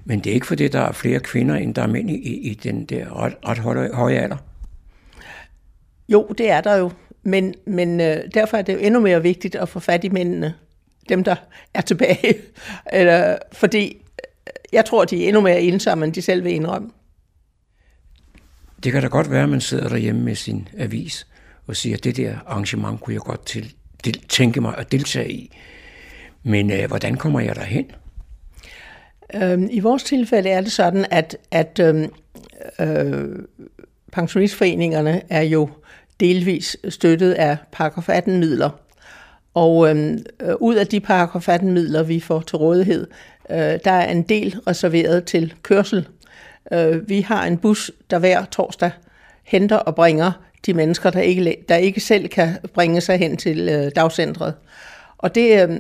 Men 0.05 0.19
det 0.19 0.29
er 0.29 0.33
ikke 0.33 0.47
fordi, 0.47 0.67
der 0.67 0.79
er 0.79 0.91
flere 0.91 1.19
kvinder, 1.19 1.55
end 1.55 1.75
der 1.75 1.81
er 1.81 1.87
mænd 1.87 2.09
i, 2.09 2.51
i 2.51 2.53
den 2.53 2.85
der 2.85 3.23
ret, 3.23 3.33
ret 3.47 3.57
høje, 3.57 3.89
høje 3.93 4.17
alder. 4.17 4.37
Jo, 6.09 6.27
det 6.37 6.49
er 6.49 6.61
der 6.61 6.75
jo. 6.75 6.91
Men, 7.23 7.53
men 7.65 8.01
øh, 8.01 8.17
derfor 8.33 8.57
er 8.57 8.61
det 8.61 8.73
jo 8.73 8.79
endnu 8.79 8.99
mere 8.99 9.21
vigtigt 9.21 9.55
at 9.55 9.69
få 9.69 9.79
fat 9.79 10.03
i 10.03 10.09
mændene. 10.09 10.53
Dem, 11.09 11.23
der 11.23 11.35
er 11.73 11.81
tilbage. 11.81 12.35
Eller, 12.93 13.37
fordi 13.51 13.87
øh, 13.87 14.53
jeg 14.73 14.85
tror, 14.85 15.05
de 15.05 15.23
er 15.23 15.27
endnu 15.27 15.41
mere 15.41 15.61
ensomme, 15.61 16.05
end 16.05 16.13
de 16.13 16.21
selv 16.21 16.43
vil 16.43 16.53
indrømme. 16.53 16.91
Det 18.83 18.91
kan 18.91 19.01
da 19.01 19.07
godt 19.07 19.31
være, 19.31 19.43
at 19.43 19.49
man 19.49 19.61
sidder 19.61 19.89
derhjemme 19.89 20.21
med 20.21 20.35
sin 20.35 20.67
avis 20.77 21.27
og 21.67 21.75
siger, 21.75 21.97
at 21.97 22.03
det 22.03 22.17
der 22.17 22.35
arrangement 22.45 23.01
kunne 23.01 23.13
jeg 23.13 23.21
godt 23.21 23.45
til, 23.45 23.73
del, 24.05 24.19
tænke 24.29 24.61
mig 24.61 24.77
at 24.77 24.91
deltage 24.91 25.31
i. 25.31 25.57
Men 26.43 26.71
øh, 26.71 26.87
hvordan 26.87 27.15
kommer 27.15 27.39
jeg 27.39 27.55
derhen? 27.55 27.91
Øhm, 29.33 29.67
I 29.71 29.79
vores 29.79 30.03
tilfælde 30.03 30.49
er 30.49 30.61
det 30.61 30.71
sådan, 30.71 31.05
at, 31.11 31.37
at 31.51 31.79
øhm, 31.79 32.09
øh, 32.79 33.39
pensionistforeningerne 34.11 35.21
er 35.29 35.41
jo 35.41 35.69
delvis 36.19 36.77
støttet 36.89 37.31
af 37.31 37.57
paragraf 37.71 38.09
18 38.09 38.39
midler. 38.39 38.69
Og 39.53 39.89
øhm, 39.89 40.25
øh, 40.41 40.55
ud 40.59 40.75
af 40.75 40.87
de 40.87 40.99
paragraf 40.99 41.49
18 41.49 41.73
midler, 41.73 42.03
vi 42.03 42.19
får 42.19 42.41
til 42.41 42.57
rådighed, 42.57 43.07
øh, 43.49 43.57
der 43.57 43.91
er 43.91 44.11
en 44.11 44.21
del 44.21 44.59
reserveret 44.67 45.25
til 45.25 45.53
kørsel. 45.63 46.07
Øh, 46.73 47.09
vi 47.09 47.21
har 47.21 47.45
en 47.45 47.57
bus, 47.57 47.91
der 48.09 48.19
hver 48.19 48.45
torsdag 48.45 48.91
henter 49.43 49.77
og 49.77 49.95
bringer 49.95 50.31
de 50.65 50.73
mennesker, 50.73 51.09
der 51.09 51.21
ikke, 51.21 51.55
der 51.69 51.75
ikke 51.75 51.99
selv 51.99 52.27
kan 52.27 52.57
bringe 52.73 53.01
sig 53.01 53.17
hen 53.17 53.37
til 53.37 53.69
øh, 53.69 53.91
dagcentret. 53.95 54.53
Og 55.17 55.35
det, 55.35 55.69
øh, 55.69 55.77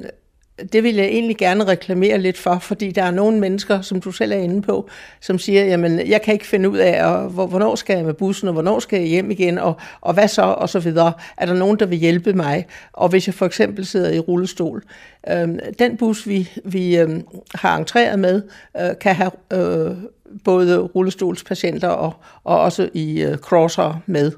det 0.73 0.83
vil 0.83 0.95
jeg 0.95 1.05
egentlig 1.05 1.37
gerne 1.37 1.63
reklamere 1.63 2.17
lidt 2.17 2.37
for, 2.37 2.59
fordi 2.59 2.91
der 2.91 3.03
er 3.03 3.11
nogle 3.11 3.39
mennesker, 3.39 3.81
som 3.81 4.01
du 4.01 4.11
selv 4.11 4.31
er 4.31 4.35
inde 4.35 4.61
på, 4.61 4.89
som 5.21 5.39
siger, 5.39 5.65
jamen, 5.65 6.07
jeg 6.07 6.21
kan 6.21 6.33
ikke 6.33 6.47
finde 6.47 6.69
ud 6.69 6.77
af, 6.77 7.05
og, 7.05 7.29
hvornår 7.29 7.75
skal 7.75 7.95
jeg 7.95 8.05
med 8.05 8.13
bussen, 8.13 8.47
og 8.47 8.53
hvornår 8.53 8.79
skal 8.79 8.99
jeg 8.99 9.07
hjem 9.07 9.31
igen, 9.31 9.57
og, 9.57 9.73
og 10.01 10.13
hvad 10.13 10.27
så, 10.27 10.41
og 10.41 10.69
så 10.69 10.79
videre. 10.79 11.13
Er 11.37 11.45
der 11.45 11.53
nogen, 11.53 11.79
der 11.79 11.85
vil 11.85 11.97
hjælpe 11.97 12.33
mig? 12.33 12.65
Og 12.93 13.09
hvis 13.09 13.27
jeg 13.27 13.33
for 13.33 13.45
eksempel 13.45 13.85
sidder 13.85 14.11
i 14.11 14.19
rullestol. 14.19 14.83
Øh, 15.29 15.49
den 15.79 15.97
bus, 15.97 16.27
vi, 16.27 16.49
vi 16.65 16.97
øh, 16.97 17.09
har 17.55 17.77
entreret 17.77 18.19
med, 18.19 18.41
øh, 18.81 18.89
kan 19.01 19.15
have 19.15 19.31
øh, 19.53 19.95
både 20.43 20.79
rullestolspatienter 20.79 21.87
og, 21.87 22.13
og 22.43 22.61
også 22.61 22.89
i 22.93 23.21
øh, 23.21 23.37
crosser 23.37 24.01
med 24.05 24.31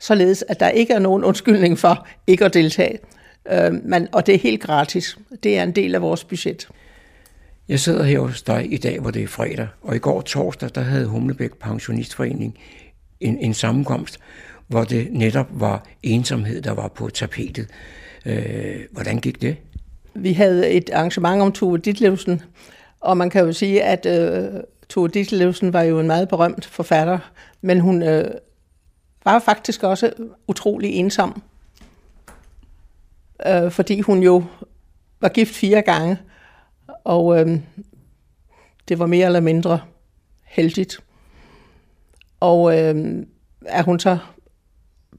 således 0.00 0.44
at 0.48 0.60
der 0.60 0.68
ikke 0.68 0.92
er 0.92 0.98
nogen 0.98 1.24
undskyldning 1.24 1.78
for 1.78 2.06
ikke 2.26 2.44
at 2.44 2.54
deltage. 2.54 2.98
Øh, 3.52 3.72
men, 3.84 4.08
og 4.12 4.26
det 4.26 4.34
er 4.34 4.38
helt 4.38 4.62
gratis. 4.62 5.18
Det 5.42 5.58
er 5.58 5.62
en 5.62 5.72
del 5.72 5.94
af 5.94 6.02
vores 6.02 6.24
budget. 6.24 6.68
Jeg 7.68 7.80
sidder 7.80 8.02
her 8.02 8.20
hos 8.20 8.42
dig 8.42 8.72
i 8.72 8.76
dag, 8.76 9.00
hvor 9.00 9.10
det 9.10 9.22
er 9.22 9.28
fredag, 9.28 9.68
og 9.82 9.96
i 9.96 9.98
går 9.98 10.20
torsdag, 10.20 10.70
der 10.74 10.80
havde 10.80 11.06
Humlebæk 11.06 11.50
Pensionistforening 11.54 12.58
en, 13.20 13.38
en 13.38 13.54
sammenkomst, 13.54 14.18
hvor 14.68 14.84
det 14.84 15.08
netop 15.10 15.46
var 15.50 15.86
ensomhed, 16.02 16.62
der 16.62 16.72
var 16.72 16.88
på 16.88 17.08
tapetet. 17.08 17.66
Øh, 18.26 18.76
hvordan 18.90 19.18
gik 19.18 19.42
det? 19.42 19.56
Vi 20.14 20.32
havde 20.32 20.68
et 20.68 20.90
arrangement 20.92 21.42
om 21.42 21.52
Tove 21.52 21.78
Ditlevsen, 21.78 22.42
og 23.00 23.16
man 23.16 23.30
kan 23.30 23.44
jo 23.44 23.52
sige, 23.52 23.82
at 23.82 24.06
øh, 24.06 24.60
Tove 24.88 25.08
Ditlevsen 25.08 25.72
var 25.72 25.82
jo 25.82 26.00
en 26.00 26.06
meget 26.06 26.28
berømt 26.28 26.66
forfatter, 26.66 27.18
men 27.62 27.80
hun 27.80 28.02
øh, 28.02 28.30
var 29.24 29.38
faktisk 29.38 29.82
også 29.82 30.12
utrolig 30.46 30.90
ensom. 30.90 31.42
Øh, 33.46 33.70
fordi 33.70 34.00
hun 34.00 34.22
jo 34.22 34.44
var 35.20 35.28
gift 35.28 35.54
fire 35.54 35.82
gange, 35.82 36.18
og 37.04 37.40
øh, 37.40 37.60
det 38.88 38.98
var 38.98 39.06
mere 39.06 39.26
eller 39.26 39.40
mindre 39.40 39.80
heldigt. 40.44 41.00
Og 42.40 42.78
øh, 42.78 43.26
at 43.66 43.84
hun 43.84 43.98
så 44.00 44.18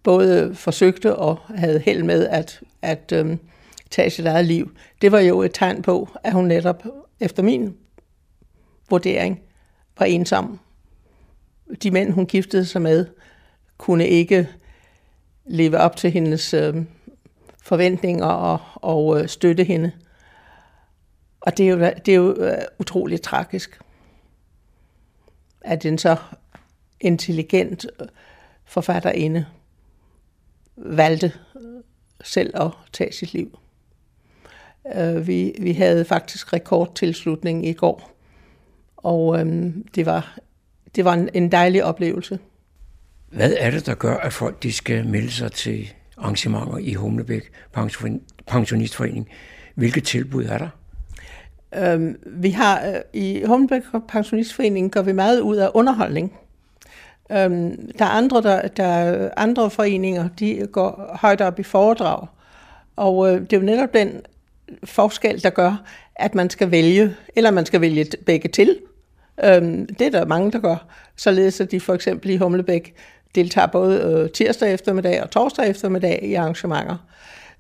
både 0.04 0.56
forsøgte 0.56 1.16
og 1.16 1.38
havde 1.56 1.80
held 1.80 2.04
med 2.04 2.28
at, 2.28 2.62
at 2.82 3.12
øh, 3.16 3.38
tage 3.90 4.10
sit 4.10 4.26
eget 4.26 4.46
liv, 4.46 4.76
det 5.02 5.12
var 5.12 5.20
jo 5.20 5.42
et 5.42 5.54
tegn 5.54 5.82
på, 5.82 6.10
at 6.24 6.34
hun 6.34 6.46
netop, 6.46 6.84
efter 7.20 7.44
min 7.44 7.76
vurdering, 8.90 9.40
var 10.00 10.06
ensom. 10.06 10.60
De 11.84 11.92
mænd, 11.92 12.12
hun 12.12 12.26
giftede 12.26 12.66
sig 12.66 12.82
med, 12.82 13.06
kunne 13.82 14.08
ikke 14.08 14.50
leve 15.46 15.78
op 15.78 15.96
til 15.96 16.12
hendes 16.12 16.54
øh, 16.54 16.76
forventninger 17.64 18.26
og, 18.26 18.60
og 18.76 19.20
øh, 19.20 19.28
støtte 19.28 19.64
hende. 19.64 19.92
Og 21.40 21.58
det 21.58 21.66
er 21.66 21.70
jo, 21.70 21.80
det 21.80 22.12
er 22.12 22.16
jo 22.16 22.36
øh, 22.36 22.58
utroligt 22.80 23.22
tragisk, 23.22 23.80
at 25.62 25.86
en 25.86 25.98
så 25.98 26.16
intelligent 27.00 27.86
øh, 28.02 28.08
forfatterinde 28.66 29.46
valgte 30.76 31.34
selv 32.24 32.62
at 32.62 32.72
tage 32.94 33.14
sit 33.14 33.34
liv. 33.34 33.60
Øh, 34.96 35.28
vi, 35.28 35.56
vi 35.62 35.74
havde 35.74 36.06
faktisk 36.06 36.54
rekordtilslutning 36.54 37.66
i 37.66 37.74
går, 37.74 38.12
og 38.98 39.40
øh, 39.40 39.74
det 39.96 40.06
var, 40.06 40.38
det 40.96 41.06
var 41.06 41.14
en, 41.14 41.30
en 41.34 41.52
dejlig 41.52 41.84
oplevelse. 41.84 42.40
Hvad 43.32 43.54
er 43.58 43.72
det, 43.72 43.86
der 43.86 43.96
gør, 43.96 44.16
at 44.16 44.34
folk 44.34 44.64
de 44.64 44.74
skal 44.74 45.08
melde 45.08 45.32
sig 45.32 45.52
til 45.52 45.94
arrangementer 46.18 46.78
i 46.78 46.94
Humlebæk 46.94 47.52
Pensionistforening? 48.48 49.30
Hvilke 49.76 50.02
tilbud 50.02 50.46
er 50.46 50.58
der? 50.58 50.70
Øhm, 51.76 52.16
vi 52.26 52.50
har 52.50 52.88
øh, 52.88 52.96
i 53.14 53.44
Humlebæk 53.46 53.82
Pensionistforening 54.08 54.92
går 54.92 55.02
vi 55.02 55.12
meget 55.12 55.40
ud 55.40 55.58
af 55.58 55.70
underholdning. 55.74 56.34
Øhm, 57.32 57.92
der 58.00 58.06
er 58.06 58.10
andre, 58.10 58.42
der, 58.42 58.68
der 58.68 59.30
andre 59.38 59.70
foreninger, 59.70 60.30
de 60.40 60.68
går 60.72 61.18
højt 61.22 61.42
op 61.42 61.60
i 61.60 61.64
foredrag. 61.64 62.28
Og 62.96 63.30
øh, 63.30 63.42
det 63.42 63.54
er 63.54 63.58
jo 63.58 63.66
netop 63.66 63.94
den 63.94 64.22
forskel, 64.84 65.44
der 65.44 65.50
gør, 65.50 65.84
at 66.16 66.36
man 66.36 66.50
skal 66.50 66.72
vælge, 66.72 67.16
eller 67.36 67.52
man 67.52 67.66
skal 67.66 67.82
vælge 67.82 68.06
begge 68.26 68.50
til. 68.50 68.80
Øhm, 69.44 69.86
det 69.86 70.08
er 70.08 70.12
der 70.12 70.26
mange, 70.26 70.52
der 70.52 70.60
gør. 70.60 70.88
Således 71.16 71.62
at 71.62 71.72
de 71.72 71.80
for 71.80 71.94
eksempel 71.94 72.30
i 72.30 72.38
Humlebæk 72.38 72.94
deltager 73.36 73.68
både 73.68 74.02
øh, 74.02 74.30
tirsdag 74.30 74.74
eftermiddag 74.74 75.24
og 75.24 75.32
torsdag 75.32 75.70
eftermiddag 75.70 76.20
i 76.24 76.34
arrangementer. 76.34 76.98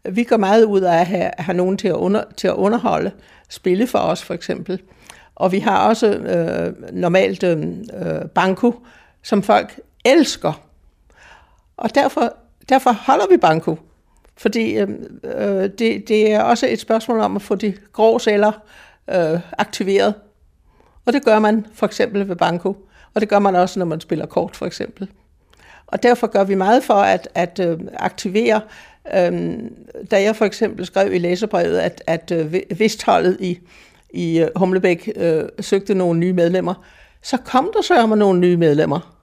Vi 0.09 0.23
går 0.23 0.37
meget 0.37 0.63
ud 0.63 0.81
af 0.81 0.99
at 0.99 1.07
have, 1.07 1.31
have 1.37 1.57
nogen 1.57 1.77
til 1.77 1.87
at, 1.87 1.93
under, 1.93 2.23
til 2.37 2.47
at 2.47 2.53
underholde, 2.53 3.11
spille 3.49 3.87
for 3.87 3.99
os 3.99 4.23
for 4.23 4.33
eksempel. 4.33 4.81
Og 5.35 5.51
vi 5.51 5.59
har 5.59 5.87
også 5.87 6.07
øh, 6.07 6.93
normalt 6.93 7.43
øh, 7.43 7.61
øh 8.01 8.25
banko, 8.35 8.73
som 9.23 9.43
folk 9.43 9.79
elsker. 10.05 10.61
Og 11.77 11.95
derfor, 11.95 12.33
derfor 12.69 12.91
holder 12.91 13.25
vi 13.29 13.37
banko. 13.37 13.77
Fordi 14.37 14.77
øh, 14.77 14.89
øh, 15.23 15.69
det, 15.79 16.07
det 16.07 16.31
er 16.31 16.41
også 16.41 16.67
et 16.69 16.79
spørgsmål 16.79 17.19
om 17.19 17.35
at 17.35 17.41
få 17.41 17.55
de 17.55 17.73
grå 17.93 18.19
celler 18.19 18.51
øh, 19.09 19.39
aktiveret. 19.57 20.13
Og 21.05 21.13
det 21.13 21.25
gør 21.25 21.39
man 21.39 21.65
for 21.73 21.85
eksempel 21.85 22.29
ved 22.29 22.35
banko. 22.35 22.87
Og 23.13 23.21
det 23.21 23.29
gør 23.29 23.39
man 23.39 23.55
også, 23.55 23.79
når 23.79 23.85
man 23.85 24.01
spiller 24.01 24.25
kort 24.25 24.55
for 24.55 24.65
eksempel. 24.65 25.09
Og 25.91 26.03
derfor 26.03 26.27
gør 26.27 26.43
vi 26.43 26.55
meget 26.55 26.83
for 26.83 26.93
at, 26.93 27.29
at 27.35 27.59
øh, 27.59 27.79
aktivere, 27.93 28.61
øh, 29.15 29.59
da 30.11 30.21
jeg 30.21 30.35
for 30.35 30.45
eksempel 30.45 30.85
skrev 30.85 31.13
i 31.13 31.17
læserbrevet, 31.17 31.77
at, 31.77 32.03
at 32.07 32.31
øh, 32.31 32.55
vistholdet 32.79 33.37
i, 33.39 33.59
i 34.13 34.39
øh, 34.39 34.47
Humlebæk 34.55 35.09
øh, 35.15 35.43
søgte 35.59 35.93
nogle 35.93 36.19
nye 36.19 36.33
medlemmer, 36.33 36.73
så 37.21 37.37
kom 37.37 37.71
der 37.73 37.81
så 37.81 38.01
om 38.01 38.09
nogle 38.09 38.39
nye 38.39 38.57
medlemmer. 38.57 39.17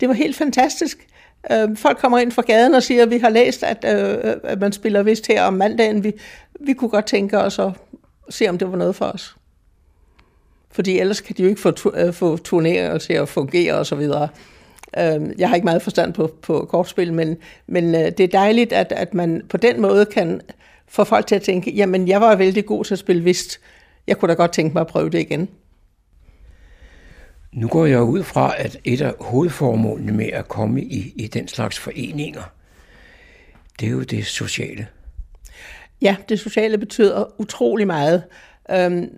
Det 0.00 0.08
var 0.08 0.14
helt 0.14 0.36
fantastisk. 0.36 1.06
Øh, 1.52 1.76
folk 1.76 1.98
kommer 1.98 2.18
ind 2.18 2.32
fra 2.32 2.42
gaden 2.42 2.74
og 2.74 2.82
siger, 2.82 3.02
at 3.02 3.10
vi 3.10 3.18
har 3.18 3.28
læst, 3.28 3.62
at, 3.62 3.84
øh, 3.84 4.30
øh, 4.30 4.36
at 4.42 4.60
man 4.60 4.72
spiller 4.72 5.02
vist 5.02 5.26
her 5.26 5.42
om 5.42 5.52
mandagen. 5.52 6.04
Vi, 6.04 6.12
vi 6.60 6.72
kunne 6.72 6.90
godt 6.90 7.06
tænke 7.06 7.38
os 7.38 7.58
at 7.58 7.72
se, 8.30 8.48
om 8.48 8.58
det 8.58 8.70
var 8.70 8.76
noget 8.76 8.96
for 8.96 9.04
os. 9.04 9.36
Fordi 10.70 10.98
ellers 10.98 11.20
kan 11.20 11.36
de 11.36 11.42
jo 11.42 11.48
ikke 11.48 11.60
få, 11.60 11.70
tu- 11.70 11.96
øh, 11.96 12.12
få 12.12 12.36
turneringer 12.36 12.98
til 12.98 13.12
at 13.12 13.28
fungere 13.28 13.74
osv. 13.74 14.10
Øhm, 14.98 15.32
jeg 15.38 15.48
har 15.48 15.54
ikke 15.54 15.64
meget 15.64 15.82
forstand 15.82 16.14
på, 16.14 16.30
på 16.42 16.66
kortspil, 16.70 17.12
men, 17.12 17.36
men 17.66 17.94
øh, 17.94 18.00
det 18.00 18.20
er 18.20 18.28
dejligt, 18.28 18.72
at, 18.72 18.92
at 18.92 19.14
man 19.14 19.42
på 19.48 19.56
den 19.56 19.80
måde 19.80 20.06
kan 20.06 20.40
få 20.88 21.04
folk 21.04 21.26
til 21.26 21.34
at 21.34 21.42
tænke, 21.42 21.70
jamen 21.70 22.08
jeg 22.08 22.20
var 22.20 22.36
vældig 22.36 22.66
god 22.66 22.84
til 22.84 22.94
at 22.94 22.98
spille 22.98 23.24
vist. 23.24 23.60
Jeg 24.06 24.18
kunne 24.18 24.28
da 24.28 24.34
godt 24.34 24.52
tænke 24.52 24.72
mig 24.72 24.80
at 24.80 24.86
prøve 24.86 25.10
det 25.10 25.18
igen. 25.18 25.48
Nu 27.52 27.68
går 27.68 27.86
jeg 27.86 28.02
ud 28.02 28.22
fra, 28.22 28.54
at 28.58 28.78
et 28.84 29.00
af 29.00 29.14
hovedformålene 29.20 30.12
med 30.12 30.26
at 30.26 30.48
komme 30.48 30.82
i, 30.82 31.12
i 31.16 31.26
den 31.26 31.48
slags 31.48 31.78
foreninger, 31.78 32.42
det 33.80 33.86
er 33.86 33.90
jo 33.90 34.02
det 34.02 34.26
sociale. 34.26 34.86
Ja, 36.02 36.16
det 36.28 36.40
sociale 36.40 36.78
betyder 36.78 37.40
utrolig 37.40 37.86
meget. 37.86 38.22
Øhm, 38.70 39.08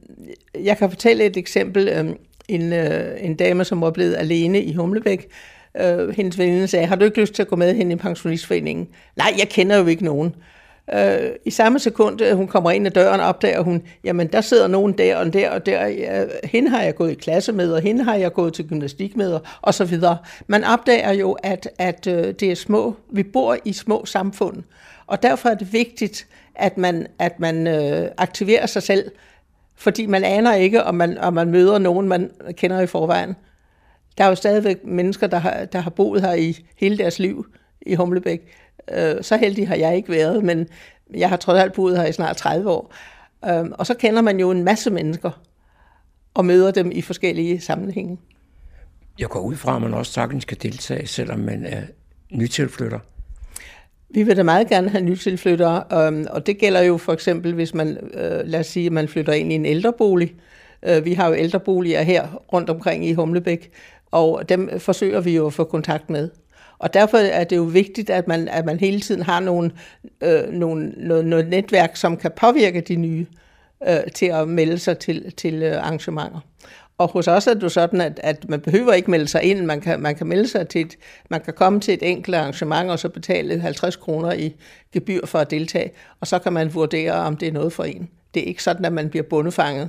jeg 0.55 0.79
kan 0.79 0.91
fortælle 0.91 1.25
et 1.25 1.37
eksempel. 1.37 1.89
Øhm, 1.89 2.17
en, 2.51 2.73
øh, 2.73 3.25
en 3.25 3.37
dame, 3.37 3.65
som 3.65 3.81
var 3.81 3.91
blevet 3.91 4.17
alene 4.17 4.63
i 4.63 4.75
Humlebæk, 4.75 5.29
øh, 5.77 6.09
hendes 6.09 6.39
veninde 6.39 6.69
sagde, 6.69 6.87
har 6.87 6.97
du 6.97 7.05
ikke 7.05 7.21
lyst 7.21 7.35
til 7.35 7.43
at 7.43 7.49
gå 7.49 7.57
med 7.57 7.75
hen 7.75 7.91
i 7.93 7.97
pensionistforeningen? 7.97 8.89
Nej, 9.17 9.35
jeg 9.39 9.49
kender 9.49 9.77
jo 9.77 9.87
ikke 9.87 10.05
nogen. 10.05 10.35
Øh, 10.95 11.31
I 11.45 11.51
samme 11.51 11.79
sekund, 11.79 12.21
øh, 12.23 12.37
hun 12.37 12.47
kommer 12.47 12.71
ind 12.71 12.87
ad 12.87 12.91
døren, 12.91 13.21
opdager 13.21 13.61
hun, 13.61 13.83
jamen 14.05 14.27
der 14.27 14.41
sidder 14.41 14.69
nogen 14.69 14.93
der 14.93 15.17
og 15.17 15.33
der 15.33 15.51
og 15.51 15.67
der. 15.67 15.87
Ja, 15.87 16.25
hende 16.45 16.71
har 16.71 16.83
jeg 16.83 16.95
gået 16.95 17.11
i 17.11 17.15
klasse 17.15 17.53
med, 17.53 17.73
og 17.73 17.81
hende 17.81 18.05
har 18.05 18.15
jeg 18.15 18.33
gået 18.33 18.53
til 18.55 18.69
gymnastik 18.69 19.17
med, 19.17 19.39
og 19.63 19.75
så 19.75 19.85
videre. 19.85 20.17
Man 20.47 20.65
opdager 20.65 21.13
jo, 21.13 21.33
at, 21.33 21.69
at 21.79 22.07
øh, 22.07 22.35
det 22.41 22.43
er 22.51 22.55
små, 22.55 22.97
vi 23.13 23.23
bor 23.23 23.57
i 23.65 23.73
små 23.73 24.05
samfund, 24.05 24.63
og 25.07 25.23
derfor 25.23 25.49
er 25.49 25.55
det 25.55 25.73
vigtigt, 25.73 26.27
at 26.55 26.79
man, 26.79 27.07
at 27.19 27.41
man 27.41 27.67
øh, 27.67 28.09
aktiverer 28.19 28.67
sig 28.67 28.83
selv, 28.83 29.11
fordi 29.77 30.07
man 30.07 30.25
aner 30.25 30.55
ikke, 30.55 30.85
om 30.85 30.95
man, 30.95 31.19
om 31.19 31.33
man 31.35 31.51
møder 31.51 31.79
nogen, 31.79 32.09
man 32.09 32.31
kender 32.53 32.81
i 32.81 32.87
forvejen. 32.87 33.35
Der 34.21 34.27
er 34.27 34.29
jo 34.31 34.35
stadigvæk 34.35 34.85
mennesker, 34.85 35.27
der 35.27 35.39
har, 35.39 35.65
der 35.65 35.81
har 35.81 35.91
boet 35.91 36.23
her 36.23 36.33
i 36.33 36.57
hele 36.77 36.99
deres 36.99 37.19
liv 37.19 37.47
i 37.87 37.95
Humlebæk. 37.95 38.41
Øh, 38.93 39.23
så 39.23 39.37
heldig 39.37 39.69
har 39.69 39.75
jeg 39.75 39.97
ikke 39.97 40.09
været, 40.09 40.45
men 40.45 40.67
jeg 41.15 41.29
har 41.29 41.37
trods 41.37 41.59
alt 41.59 41.73
boet 41.73 41.97
her 41.97 42.07
i 42.07 42.13
snart 42.13 42.37
30 42.37 42.71
år. 42.71 42.95
Øh, 43.49 43.65
og 43.73 43.87
så 43.87 43.95
kender 43.95 44.23
man 44.23 44.41
jo 44.41 44.51
en 44.51 44.65
masse 44.65 44.91
mennesker 44.91 45.31
og 46.35 46.45
møder 46.45 46.71
dem 46.71 46.91
i 46.91 47.03
forskellige 47.03 47.61
sammenhænge. 47.61 48.19
Jeg 49.19 49.29
går 49.29 49.41
ud 49.41 49.57
fra, 49.57 49.77
at 49.77 49.83
man 49.83 49.95
også 49.95 50.13
sagtens 50.13 50.45
kan 50.45 50.57
deltage, 50.63 51.07
selvom 51.07 51.39
man 51.39 51.65
er 51.65 51.83
nytilflytter. 52.31 52.99
Vi 54.11 54.23
vil 54.23 54.37
da 54.37 54.43
meget 54.43 54.69
gerne 54.69 54.89
have 54.89 55.05
nytilflyttere, 55.05 55.85
øhm, 55.93 56.27
og 56.31 56.47
det 56.47 56.59
gælder 56.59 56.81
jo 56.81 56.97
for 56.97 57.13
eksempel, 57.13 57.55
hvis 57.55 57.75
man, 57.75 57.89
øh, 58.15 58.41
lad 58.45 58.61
os 58.61 58.67
sige, 58.67 58.91
man 58.91 59.09
flytter 59.09 59.33
ind 59.33 59.53
i 59.53 59.55
en 59.55 59.67
ældrebolig. 59.67 60.35
Øh, 60.83 61.05
vi 61.05 61.15
har 61.15 61.29
jo 61.29 61.35
ældreboliger 61.35 62.03
her 62.03 62.35
rundt 62.53 62.71
omkring 62.71 63.07
i 63.07 63.13
Humlebæk, 63.13 63.71
og 64.11 64.49
dem 64.49 64.81
forsøger 64.81 65.21
vi 65.21 65.37
jo 65.37 65.47
at 65.47 65.53
få 65.53 65.65
kontakt 65.65 66.11
med. 66.11 66.31
Og 66.79 66.95
derfor 66.95 67.19
er 67.19 67.45
det 67.45 67.57
jo 67.57 67.63
vigtigt, 67.63 68.11
at 68.11 68.29
man, 68.29 68.49
at 68.49 68.65
man 68.65 68.81
hele 68.81 69.01
tiden 69.01 69.23
har 69.23 69.41
nogle, 69.41 69.71
øh, 70.21 70.53
nogle, 70.53 70.93
noget, 70.97 71.27
noget 71.27 71.49
netværk, 71.49 71.97
som 71.97 72.17
kan 72.17 72.31
påvirke 72.37 72.81
de 72.81 72.97
nye 72.97 73.27
øh, 73.89 74.13
til 74.15 74.27
at 74.27 74.49
melde 74.49 74.79
sig 74.79 74.99
til, 74.99 75.33
til 75.37 75.63
øh, 75.63 75.77
arrangementer. 75.77 76.41
Og 76.99 77.09
hos 77.09 77.29
os 77.29 77.47
er 77.47 77.55
det 77.55 77.63
jo 77.63 77.69
sådan, 77.69 78.01
at, 78.01 78.21
at 78.23 78.49
man 78.49 78.61
behøver 78.61 78.93
ikke 78.93 79.11
melde 79.11 79.29
sig 79.29 79.43
ind. 79.43 79.65
Man 79.67 79.81
kan, 79.81 80.01
man 80.01 80.15
kan 80.15 80.27
melde 80.27 80.49
sig 80.49 80.69
til 80.69 80.81
et, 80.81 80.97
man 81.31 81.41
kan 81.41 81.55
komme 81.55 81.81
til 81.81 81.95
et 81.95 82.03
enkelt 82.03 82.37
arrangement 82.37 82.91
og 82.91 82.99
så 82.99 83.09
betale 83.09 83.61
50 83.61 83.97
kroner 83.97 84.33
i 84.33 84.57
gebyr 84.93 85.27
for 85.27 85.39
at 85.39 85.51
deltage. 85.51 85.91
Og 86.21 86.27
så 86.27 86.39
kan 86.39 86.53
man 86.53 86.75
vurdere, 86.75 87.13
om 87.13 87.37
det 87.37 87.49
er 87.49 87.53
noget 87.53 87.73
for 87.73 87.85
en. 87.85 88.09
Det 88.35 88.43
er 88.43 88.47
ikke 88.47 88.63
sådan, 88.63 88.85
at 88.85 88.93
man 88.93 89.11
bliver 89.11 89.23
bundefanget. 89.23 89.89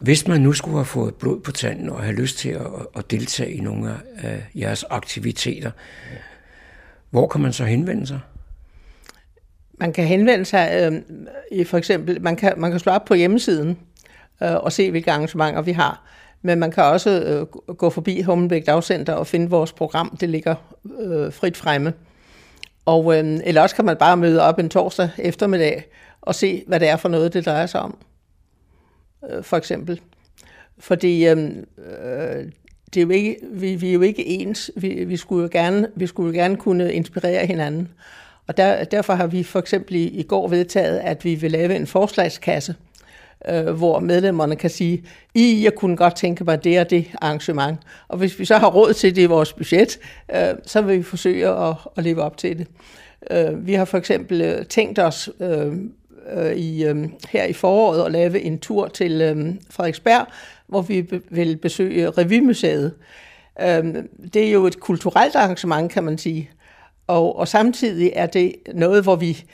Hvis 0.00 0.28
man 0.28 0.40
nu 0.40 0.52
skulle 0.52 0.76
have 0.76 0.84
fået 0.84 1.14
blod 1.14 1.40
på 1.40 1.52
tanden 1.52 1.90
og 1.90 2.02
have 2.02 2.14
lyst 2.14 2.38
til 2.38 2.48
at, 2.48 2.66
at 2.96 3.10
deltage 3.10 3.52
i 3.52 3.60
nogle 3.60 3.94
af 4.18 4.46
jeres 4.54 4.84
aktiviteter, 4.90 5.70
hvor 7.10 7.26
kan 7.26 7.40
man 7.40 7.52
så 7.52 7.64
henvende 7.64 8.06
sig? 8.06 8.20
Man 9.78 9.92
kan 9.92 10.04
henvende 10.04 10.44
sig 10.44 10.90
øh, 10.92 11.02
i 11.52 11.64
for 11.64 11.78
eksempel, 11.78 12.22
man 12.22 12.36
kan, 12.36 12.54
man 12.56 12.70
kan 12.70 12.80
slå 12.80 12.92
op 12.92 13.04
på 13.04 13.14
hjemmesiden, 13.14 13.78
øh, 14.42 14.54
og 14.54 14.72
se, 14.72 14.90
hvilke 14.90 15.10
arrangementer 15.10 15.62
vi 15.62 15.72
har. 15.72 16.06
Men 16.42 16.58
man 16.58 16.70
kan 16.70 16.84
også 16.84 17.10
øh, 17.10 17.46
gå 17.76 17.90
forbi 17.90 18.20
Hummelbæk 18.20 18.66
Dagcenter 18.66 19.12
og 19.12 19.26
finde 19.26 19.50
vores 19.50 19.72
program. 19.72 20.16
Det 20.20 20.28
ligger 20.28 20.54
øh, 21.00 21.32
frit 21.32 21.56
fremme. 21.56 21.92
Og, 22.86 23.18
øh, 23.18 23.40
eller 23.44 23.62
også 23.62 23.76
kan 23.76 23.84
man 23.84 23.96
bare 23.96 24.16
møde 24.16 24.42
op 24.42 24.58
en 24.58 24.68
torsdag 24.68 25.10
eftermiddag 25.18 25.84
og 26.20 26.34
se, 26.34 26.64
hvad 26.66 26.80
det 26.80 26.88
er 26.88 26.96
for 26.96 27.08
noget, 27.08 27.34
det 27.34 27.46
drejer 27.46 27.66
sig 27.66 27.80
om. 27.80 27.96
Øh, 29.28 29.44
for 29.44 29.56
eksempel. 29.56 30.00
Fordi 30.78 31.26
øhm, 31.26 31.64
øh, 31.78 32.44
det 32.94 33.00
er 33.00 33.04
jo 33.04 33.10
ikke, 33.10 33.36
vi, 33.52 33.74
vi 33.74 33.88
er 33.88 33.92
jo 33.92 34.00
ikke 34.00 34.26
ens. 34.26 34.70
Vi, 34.76 35.04
vi, 35.04 35.16
skulle 35.16 35.42
jo 35.42 35.48
gerne, 35.52 35.88
vi 35.96 36.06
skulle 36.06 36.36
jo 36.36 36.42
gerne 36.42 36.56
kunne 36.56 36.92
inspirere 36.92 37.46
hinanden. 37.46 37.88
Og 38.46 38.56
der, 38.56 38.84
derfor 38.84 39.12
har 39.12 39.26
vi 39.26 39.42
for 39.42 39.58
eksempel 39.58 39.94
i, 39.96 40.04
i 40.04 40.22
går 40.22 40.48
vedtaget, 40.48 40.98
at 40.98 41.24
vi 41.24 41.34
vil 41.34 41.50
lave 41.50 41.76
en 41.76 41.86
forslagskasse, 41.86 42.74
øh, 43.48 43.70
hvor 43.70 43.98
medlemmerne 43.98 44.56
kan 44.56 44.70
sige, 44.70 45.04
I, 45.34 45.60
jeg 45.64 45.74
kunne 45.74 45.96
godt 45.96 46.16
tænke 46.16 46.44
mig 46.44 46.64
det 46.64 46.80
og 46.80 46.90
det 46.90 47.06
arrangement. 47.22 47.78
Og 48.08 48.18
hvis 48.18 48.38
vi 48.38 48.44
så 48.44 48.58
har 48.58 48.70
råd 48.70 48.92
til 48.92 49.16
det 49.16 49.22
i 49.22 49.26
vores 49.26 49.52
budget, 49.52 49.98
øh, 50.34 50.54
så 50.66 50.82
vil 50.82 50.98
vi 50.98 51.02
forsøge 51.02 51.48
at, 51.48 51.74
at 51.96 52.04
leve 52.04 52.22
op 52.22 52.36
til 52.36 52.58
det. 52.58 52.66
Øh, 53.30 53.66
vi 53.66 53.74
har 53.74 53.84
for 53.84 53.98
eksempel 53.98 54.40
øh, 54.40 54.66
tænkt 54.66 54.98
os 54.98 55.30
øh, 55.40 55.72
øh, 56.32 56.52
i, 56.52 56.84
øh, 56.84 57.08
her 57.28 57.44
i 57.44 57.52
foråret 57.52 58.04
at 58.04 58.12
lave 58.12 58.40
en 58.40 58.58
tur 58.58 58.88
til 58.88 59.20
øh, 59.20 59.54
Frederiksberg, 59.70 60.26
hvor 60.66 60.82
vi 60.82 61.02
be- 61.02 61.22
vil 61.30 61.56
besøge 61.56 62.10
Revymuseet. 62.10 62.94
Øh, 63.60 63.94
det 64.34 64.46
er 64.46 64.52
jo 64.52 64.66
et 64.66 64.80
kulturelt 64.80 65.36
arrangement, 65.36 65.92
kan 65.92 66.04
man 66.04 66.18
sige. 66.18 66.50
Og, 67.06 67.38
og 67.38 67.48
samtidig 67.48 68.12
er 68.14 68.26
det 68.26 68.54
noget, 68.74 69.02
hvor 69.02 69.16
vi 69.16 69.44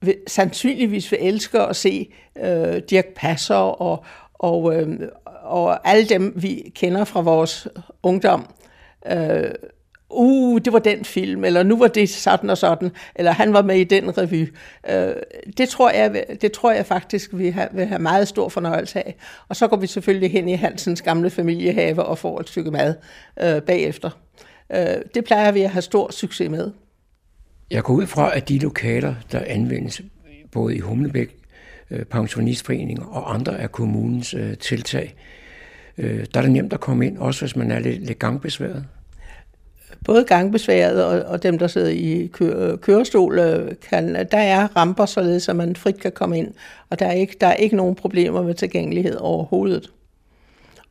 vil, 0.00 0.16
sandsynligvis 0.26 1.12
vil 1.12 1.18
elske 1.22 1.60
at 1.60 1.76
se 1.76 2.12
øh, 2.44 2.78
Dirk 2.90 3.06
Passer 3.16 3.54
og, 3.54 4.04
og, 4.34 4.76
øh, 4.76 4.98
og 5.42 5.88
alle 5.88 6.08
dem, 6.08 6.32
vi 6.36 6.72
kender 6.74 7.04
fra 7.04 7.20
vores 7.20 7.68
ungdom. 8.02 8.46
Øh, 9.12 9.50
uh, 10.10 10.60
det 10.64 10.72
var 10.72 10.78
den 10.78 11.04
film, 11.04 11.44
eller 11.44 11.62
nu 11.62 11.78
var 11.78 11.88
det 11.88 12.08
sådan 12.08 12.50
og 12.50 12.58
sådan, 12.58 12.90
eller 13.14 13.32
han 13.32 13.52
var 13.52 13.62
med 13.62 13.76
i 13.76 13.84
den 13.84 14.18
revy. 14.18 14.54
Øh, 14.90 15.12
det, 15.58 15.68
tror 15.68 15.90
jeg, 15.90 16.24
det 16.40 16.52
tror 16.52 16.72
jeg 16.72 16.86
faktisk, 16.86 17.30
vi 17.32 17.50
har, 17.50 17.68
vil 17.72 17.86
have 17.86 17.98
meget 17.98 18.28
stor 18.28 18.48
fornøjelse 18.48 19.06
af. 19.06 19.16
Og 19.48 19.56
så 19.56 19.68
går 19.68 19.76
vi 19.76 19.86
selvfølgelig 19.86 20.32
hen 20.32 20.48
i 20.48 20.54
Hansens 20.54 21.02
gamle 21.02 21.30
familiehave 21.30 22.04
og 22.04 22.18
får 22.18 22.40
et 22.40 22.48
stykke 22.48 22.70
mad 22.70 22.94
øh, 23.42 23.62
bagefter. 23.62 24.10
Øh, 24.72 24.96
det 25.14 25.24
plejer 25.24 25.52
vi 25.52 25.62
at 25.62 25.70
have 25.70 25.82
stor 25.82 26.12
succes 26.12 26.50
med. 26.50 26.70
Jeg 27.70 27.82
går 27.82 27.94
ud 27.94 28.06
fra, 28.06 28.36
at 28.36 28.48
de 28.48 28.58
lokaler, 28.58 29.14
der 29.32 29.40
anvendes 29.46 30.02
både 30.52 30.76
i 30.76 30.78
Humlebæk, 30.78 31.28
øh, 31.90 32.04
pensionistforening 32.04 32.10
pensionistforeninger 32.10 33.04
og 33.04 33.34
andre 33.34 33.58
af 33.58 33.72
kommunens 33.72 34.34
øh, 34.34 34.56
tiltag, 34.56 35.14
øh, 35.98 36.26
der 36.34 36.40
er 36.40 36.42
det 36.42 36.52
nemt 36.52 36.72
at 36.72 36.80
komme 36.80 37.06
ind, 37.06 37.18
også 37.18 37.40
hvis 37.44 37.56
man 37.56 37.70
er 37.70 37.78
lidt, 37.78 38.06
lidt 38.06 38.18
gangbesværet. 38.18 38.84
Både 40.04 40.24
gangbesværet 40.24 41.04
og, 41.04 41.20
og 41.20 41.42
dem, 41.42 41.58
der 41.58 41.66
sidder 41.66 41.88
i 41.88 42.30
kø, 42.32 42.76
kørestol, 42.76 43.38
øh, 43.38 43.72
kan, 43.90 44.14
der 44.14 44.38
er 44.38 44.76
ramper, 44.76 45.06
således 45.06 45.48
at 45.48 45.56
man 45.56 45.76
frit 45.76 46.00
kan 46.00 46.12
komme 46.12 46.38
ind. 46.38 46.54
Og 46.90 46.98
der 46.98 47.06
er 47.06 47.12
ikke, 47.12 47.36
der 47.40 47.46
er 47.46 47.54
ikke 47.54 47.76
nogen 47.76 47.94
problemer 47.94 48.42
med 48.42 48.54
tilgængelighed 48.54 49.16
overhovedet. 49.16 49.90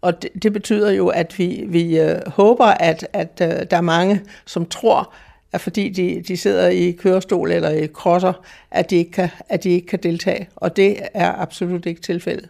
Og 0.02 0.22
det, 0.22 0.44
det 0.44 0.54
betyder 0.54 0.92
jo, 0.92 1.08
at 1.08 1.40
vi, 1.40 1.64
vi 1.68 2.00
øh, 2.00 2.18
håber, 2.28 2.66
at, 2.66 3.08
at 3.14 3.42
øh, 3.42 3.66
der 3.72 3.78
er 3.78 3.82
mange, 3.82 4.22
som 4.46 4.66
tror, 4.66 5.14
at 5.54 5.62
fordi 5.62 5.90
de, 5.90 6.24
de 6.28 6.38
sidder 6.38 6.68
i 6.68 6.92
kørestol 6.92 7.52
eller 7.52 7.70
i 7.70 7.88
krosser, 7.88 8.34
at 8.72 8.90
de, 8.90 8.96
ikke 8.96 9.12
kan, 9.12 9.30
at 9.50 9.64
de 9.64 9.70
ikke 9.70 9.88
kan 9.88 10.00
deltage. 10.04 10.50
Og 10.56 10.76
det 10.76 10.98
er 11.14 11.32
absolut 11.32 11.86
ikke 11.86 12.02
tilfældet. 12.02 12.50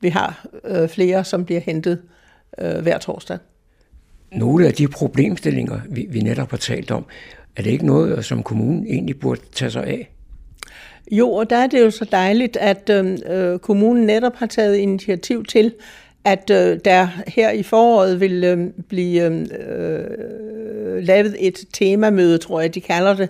Vi 0.00 0.08
har 0.08 0.46
øh, 0.64 0.88
flere, 0.88 1.24
som 1.24 1.44
bliver 1.44 1.60
hentet 1.60 2.02
øh, 2.58 2.78
hver 2.82 2.98
torsdag. 2.98 3.38
Nogle 4.34 4.66
af 4.66 4.72
de 4.72 4.88
problemstillinger, 4.88 5.80
vi, 5.90 6.06
vi 6.10 6.20
netop 6.20 6.50
har 6.50 6.56
talt 6.56 6.90
om, 6.90 7.04
er 7.56 7.62
det 7.62 7.70
ikke 7.70 7.86
noget, 7.86 8.24
som 8.24 8.42
kommunen 8.42 8.86
egentlig 8.86 9.20
burde 9.20 9.40
tage 9.52 9.70
sig 9.70 9.84
af? 9.84 10.10
Jo, 11.10 11.32
og 11.32 11.50
der 11.50 11.56
er 11.56 11.66
det 11.66 11.80
jo 11.80 11.90
så 11.90 12.04
dejligt, 12.12 12.56
at 12.56 12.90
øhm, 12.90 13.18
øh, 13.26 13.58
kommunen 13.58 14.06
netop 14.06 14.36
har 14.36 14.46
taget 14.46 14.76
initiativ 14.76 15.44
til, 15.44 15.72
at 16.24 16.50
øh, 16.50 16.78
der 16.84 17.08
her 17.26 17.50
i 17.50 17.62
foråret 17.62 18.20
vil 18.20 18.44
øh, 18.44 18.70
blive 18.88 19.24
øhm, 19.24 19.46
øh, 19.68 21.02
lavet 21.02 21.36
et 21.38 21.58
temamøde, 21.72 22.38
tror 22.38 22.60
jeg, 22.60 22.74
de 22.74 22.80
kalder 22.80 23.14
det. 23.14 23.28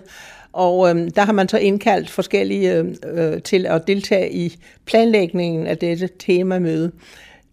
Og 0.53 0.89
øh, 0.89 1.09
der 1.15 1.21
har 1.21 1.33
man 1.33 1.49
så 1.49 1.57
indkaldt 1.57 2.09
forskellige 2.09 2.77
øhm, 2.77 2.95
øh, 3.13 3.41
til 3.41 3.65
at 3.65 3.87
deltage 3.87 4.33
i 4.33 4.55
planlægningen 4.85 5.67
af 5.67 5.77
dette 5.77 6.09
temamøde. 6.19 6.91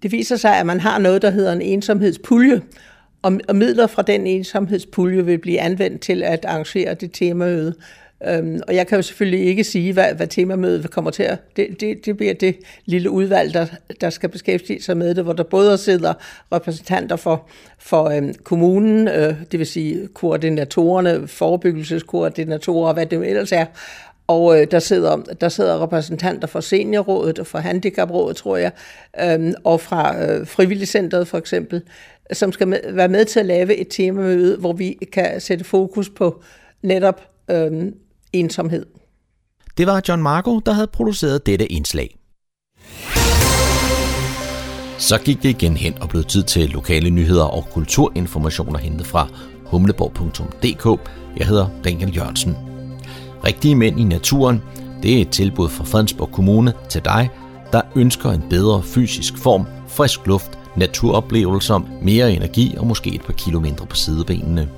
Det 0.03 0.13
viser 0.13 0.37
sig, 0.37 0.59
at 0.59 0.67
man 0.67 0.81
har 0.81 0.99
noget, 0.99 1.23
der 1.23 1.31
hedder 1.31 1.53
en 1.53 1.63
ensomhedspulje, 1.63 2.61
og, 3.23 3.41
og 3.49 3.57
midler 3.57 3.87
fra 3.87 4.03
den 4.03 4.27
ensomhedspulje 4.27 5.25
vil 5.25 5.39
blive 5.39 5.61
anvendt 5.61 6.01
til 6.01 6.23
at 6.23 6.45
arrangere 6.45 6.95
det 6.95 7.13
temamøde. 7.13 7.75
Øhm, 8.27 8.61
og 8.69 8.75
jeg 8.75 8.87
kan 8.87 8.99
jo 8.99 9.03
selvfølgelig 9.03 9.47
ikke 9.47 9.65
sige, 9.65 9.93
hvad, 9.93 10.15
hvad 10.15 10.27
temamødet 10.27 10.91
kommer 10.91 11.11
til 11.11 11.23
at... 11.23 11.39
Det, 11.57 11.81
det, 11.81 12.07
det 12.07 12.17
bliver 12.17 12.35
det 12.35 12.57
lille 12.85 13.11
udvalg, 13.11 13.55
der, 13.55 13.67
der 14.01 14.11
skal 14.11 14.29
beskæftige 14.29 14.83
sig 14.83 14.97
med 14.97 15.15
det, 15.15 15.25
hvor 15.25 15.33
der 15.33 15.43
både 15.43 15.79
sidder 15.79 16.15
repræsentanter 16.53 17.17
for, 17.17 17.49
for 17.79 18.05
øhm, 18.05 18.35
kommunen, 18.45 19.09
øh, 19.09 19.35
det 19.53 19.59
vil 19.59 19.67
sige 19.67 20.09
koordinatorerne, 20.15 21.29
forebyggelseskoordinatorer 21.29 22.89
og 22.89 22.95
hvad 22.95 23.07
det 23.07 23.29
ellers 23.29 23.53
er, 23.53 23.67
og 24.27 24.61
øh, 24.61 24.67
der, 24.71 24.79
sidder, 24.79 25.17
der 25.17 25.49
sidder 25.49 25.83
repræsentanter 25.83 26.49
for 26.49 26.61
seniorrådet 26.61 27.39
og 27.39 27.47
for 27.47 27.59
handicaprådet, 27.59 28.37
tror 28.37 28.57
jeg, 28.57 28.73
øhm, 29.23 29.55
og 29.65 29.81
fra 29.81 30.23
øh, 30.25 30.47
frivilligcenteret 30.47 31.29
for 31.29 31.39
eksempel, 31.39 31.83
som 32.33 32.53
skal 32.53 32.69
med, 32.69 32.79
være 32.93 33.09
med 33.09 33.25
til 33.25 33.41
at 33.41 33.47
lave 33.47 33.77
et 33.77 33.89
temamøde, 33.91 34.57
hvor 34.57 34.73
vi 34.73 34.99
kan 35.13 35.41
sætte 35.41 35.65
fokus 35.65 36.11
på 36.11 36.43
netop 36.83 37.21
øh, 37.51 37.93
ensomhed. 38.33 38.87
Det 39.79 39.87
var 39.87 40.03
John 40.09 40.23
Marco, 40.23 40.59
der 40.59 40.73
havde 40.73 40.87
produceret 40.87 41.47
dette 41.47 41.73
indslag. 41.73 42.17
Så 44.99 45.19
gik 45.25 45.43
det 45.43 45.49
igen 45.49 45.77
hen 45.77 46.03
og 46.03 46.09
blev 46.09 46.25
tid 46.25 46.43
til 46.43 46.71
lokale 46.71 47.11
nyheder 47.11 47.45
og 47.45 47.65
kulturinformationer 47.73 48.79
hentet 48.79 49.07
fra 49.07 49.29
humleborg.dk. 49.65 51.11
Jeg 51.37 51.47
hedder 51.47 51.69
Daniel 51.85 52.17
Jørgensen. 52.17 52.57
Rigtige 53.45 53.77
mænd 53.77 54.01
i 54.01 54.05
naturen, 54.05 54.63
det 55.03 55.17
er 55.17 55.21
et 55.21 55.31
tilbud 55.31 55.69
fra 55.69 55.85
Fredensborg 55.85 56.33
Kommune 56.33 56.73
til 56.89 57.05
dig, 57.05 57.31
der 57.73 57.83
ønsker 57.97 58.31
en 58.31 58.43
bedre 58.51 58.83
fysisk 58.83 59.39
form, 59.39 59.67
frisk 59.89 60.27
luft, 60.27 60.59
naturoplevelser, 60.77 61.81
mere 62.03 62.33
energi 62.33 62.75
og 62.79 62.87
måske 62.87 63.15
et 63.15 63.23
par 63.23 63.33
kilo 63.33 63.61
mindre 63.61 63.87
på 63.87 63.97
sidebenene. 63.97 64.69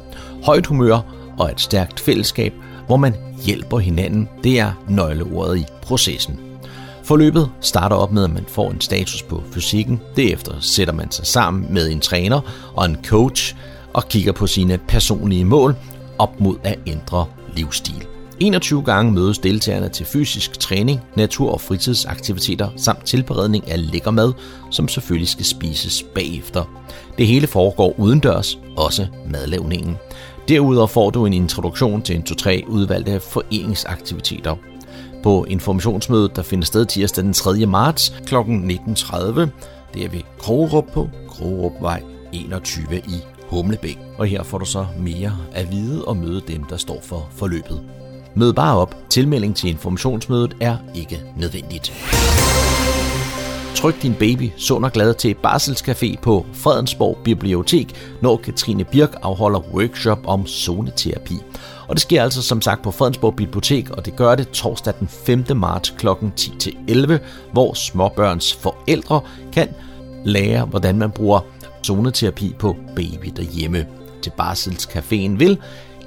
Højt 0.45 0.67
humør 0.67 1.01
og 1.39 1.51
et 1.51 1.61
stærkt 1.61 2.01
fællesskab, 2.01 2.55
hvor 2.87 2.97
man 2.97 3.15
hjælper 3.45 3.79
hinanden, 3.79 4.29
det 4.45 4.61
er 4.61 4.73
nøgleordet 4.89 5.59
i 5.59 5.65
processen. 5.83 6.41
Forløbet 7.05 7.51
starter 7.61 7.97
op 7.97 8.13
med, 8.13 8.25
at 8.25 8.31
man 8.31 8.45
får 8.49 8.71
en 8.71 8.81
status 8.81 9.23
på 9.23 9.43
fysikken. 9.53 10.01
Derefter 10.17 10.53
sætter 10.61 10.95
man 10.95 11.11
sig 11.11 11.27
sammen 11.27 11.67
med 11.71 11.91
en 11.91 12.01
træner 12.01 12.41
og 12.75 12.85
en 12.85 12.97
coach 13.05 13.55
og 13.93 14.09
kigger 14.09 14.33
på 14.33 14.47
sine 14.47 14.79
personlige 14.79 15.45
mål 15.45 15.77
op 16.19 16.41
mod 16.41 16.57
at 16.65 16.79
ændre 16.87 17.27
livsstil. 17.57 18.12
21 18.43 18.83
gange 18.83 19.13
mødes 19.13 19.39
deltagerne 19.39 19.89
til 19.89 20.07
fysisk 20.07 20.61
træning, 20.61 21.01
natur- 21.17 21.53
og 21.53 21.61
fritidsaktiviteter 21.61 22.69
samt 22.77 23.07
tilberedning 23.07 23.71
af 23.71 23.91
lækker 23.91 24.11
mad, 24.11 24.33
som 24.71 24.89
selvfølgelig 24.89 25.29
skal 25.29 25.45
spises 25.45 26.03
bagefter. 26.15 26.65
Det 27.19 27.27
hele 27.27 27.47
foregår 27.47 27.95
udendørs, 27.99 28.59
også 28.77 29.07
madlavningen. 29.31 29.97
Derudover 30.49 30.87
får 30.87 31.11
du 31.11 31.27
en 31.27 31.33
introduktion 31.33 32.03
til 32.03 32.17
en 32.17 32.25
2-3 32.29 32.69
udvalgte 32.69 33.21
foreningsaktiviteter. 33.21 34.57
På 35.23 35.45
informationsmødet, 35.45 36.37
der 36.37 36.43
finder 36.43 36.65
sted 36.67 36.87
tirsdag 36.87 37.25
den 37.25 37.33
3. 37.33 37.67
marts 37.67 38.15
kl. 38.27 38.35
19.30, 38.35 39.41
det 39.95 40.05
er 40.05 40.09
ved 40.09 40.21
Krogerup 40.39 40.93
på 40.93 41.11
Krogerupvej 41.29 42.03
21 42.33 42.99
i 42.99 43.23
Humlebæk. 43.49 43.99
Og 44.19 44.27
her 44.27 44.43
får 44.43 44.59
du 44.59 44.65
så 44.65 44.87
mere 44.99 45.37
at 45.53 45.73
vide 45.73 46.05
og 46.05 46.17
møde 46.17 46.43
dem, 46.49 46.65
der 46.65 46.77
står 46.77 47.01
for 47.03 47.29
forløbet. 47.33 48.02
Mød 48.35 48.53
bare 48.53 48.77
op. 48.77 48.97
Tilmelding 49.11 49.57
til 49.57 49.71
informationsmødet 49.71 50.57
er 50.61 50.77
ikke 50.95 51.23
nødvendigt. 51.37 51.93
Tryk 53.75 54.03
din 54.03 54.15
baby 54.15 54.51
sund 54.57 54.85
og 54.85 54.93
glad 54.93 55.15
til 55.15 55.37
Barselscafé 55.47 56.21
på 56.23 56.47
Fredensborg 56.53 57.19
Bibliotek, 57.25 58.17
når 58.23 58.37
Katrine 58.37 58.85
Birk 58.85 59.15
afholder 59.23 59.61
workshop 59.61 60.19
om 60.27 60.47
zoneterapi. 60.47 61.35
Og 61.89 61.95
det 61.95 62.01
sker 62.01 62.23
altså 62.23 62.43
som 62.43 62.61
sagt 62.61 62.83
på 62.83 62.91
Fredensborg 62.91 63.37
Bibliotek, 63.37 63.91
og 63.91 64.07
det 64.07 64.17
gør 64.17 64.35
det 64.35 64.49
torsdag 64.51 64.95
den 65.01 65.09
5. 65.09 65.45
marts 65.57 65.95
kl. 65.99 66.07
10-11, 66.09 67.13
hvor 67.53 67.75
småbørns 67.75 68.55
forældre 68.55 69.21
kan 69.53 69.69
lære, 70.25 70.65
hvordan 70.65 70.99
man 70.99 71.11
bruger 71.11 71.41
zoneterapi 71.87 72.55
på 72.59 72.77
baby 72.97 73.33
derhjemme. 73.37 73.87
Til 74.23 74.33
Barselscaféen 74.41 75.37
vil 75.39 75.59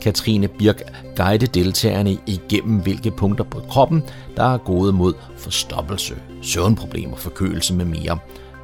Katrine 0.01 0.47
Birk 0.47 0.81
guide 1.15 1.45
deltagerne 1.45 2.17
igennem, 2.25 2.79
hvilke 2.79 3.11
punkter 3.11 3.43
på 3.43 3.59
kroppen, 3.69 4.03
der 4.37 4.43
er 4.43 4.57
gode 4.57 4.93
mod 4.93 5.13
forstoppelse, 5.37 6.15
søvnproblemer, 6.41 7.17
forkølelse 7.17 7.73
med 7.73 7.85
mere. 7.85 8.17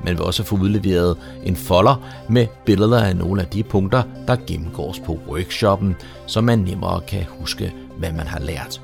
Man 0.04 0.14
vil 0.14 0.22
også 0.22 0.44
få 0.44 0.56
udleveret 0.56 1.18
en 1.44 1.56
folder 1.56 1.96
med 2.30 2.48
billeder 2.66 3.04
af 3.04 3.16
nogle 3.16 3.42
af 3.42 3.48
de 3.48 3.64
punkter, 3.64 4.04
der 4.28 4.36
gennemgås 4.48 5.00
på 5.00 5.20
workshoppen, 5.28 5.96
så 6.28 6.42
man 6.42 6.60
nemmere 6.60 7.02
kan 7.08 7.26
huske, 7.40 7.74
hvad 7.98 8.12
man 8.12 8.28
har 8.28 8.40
lært. 8.40 8.82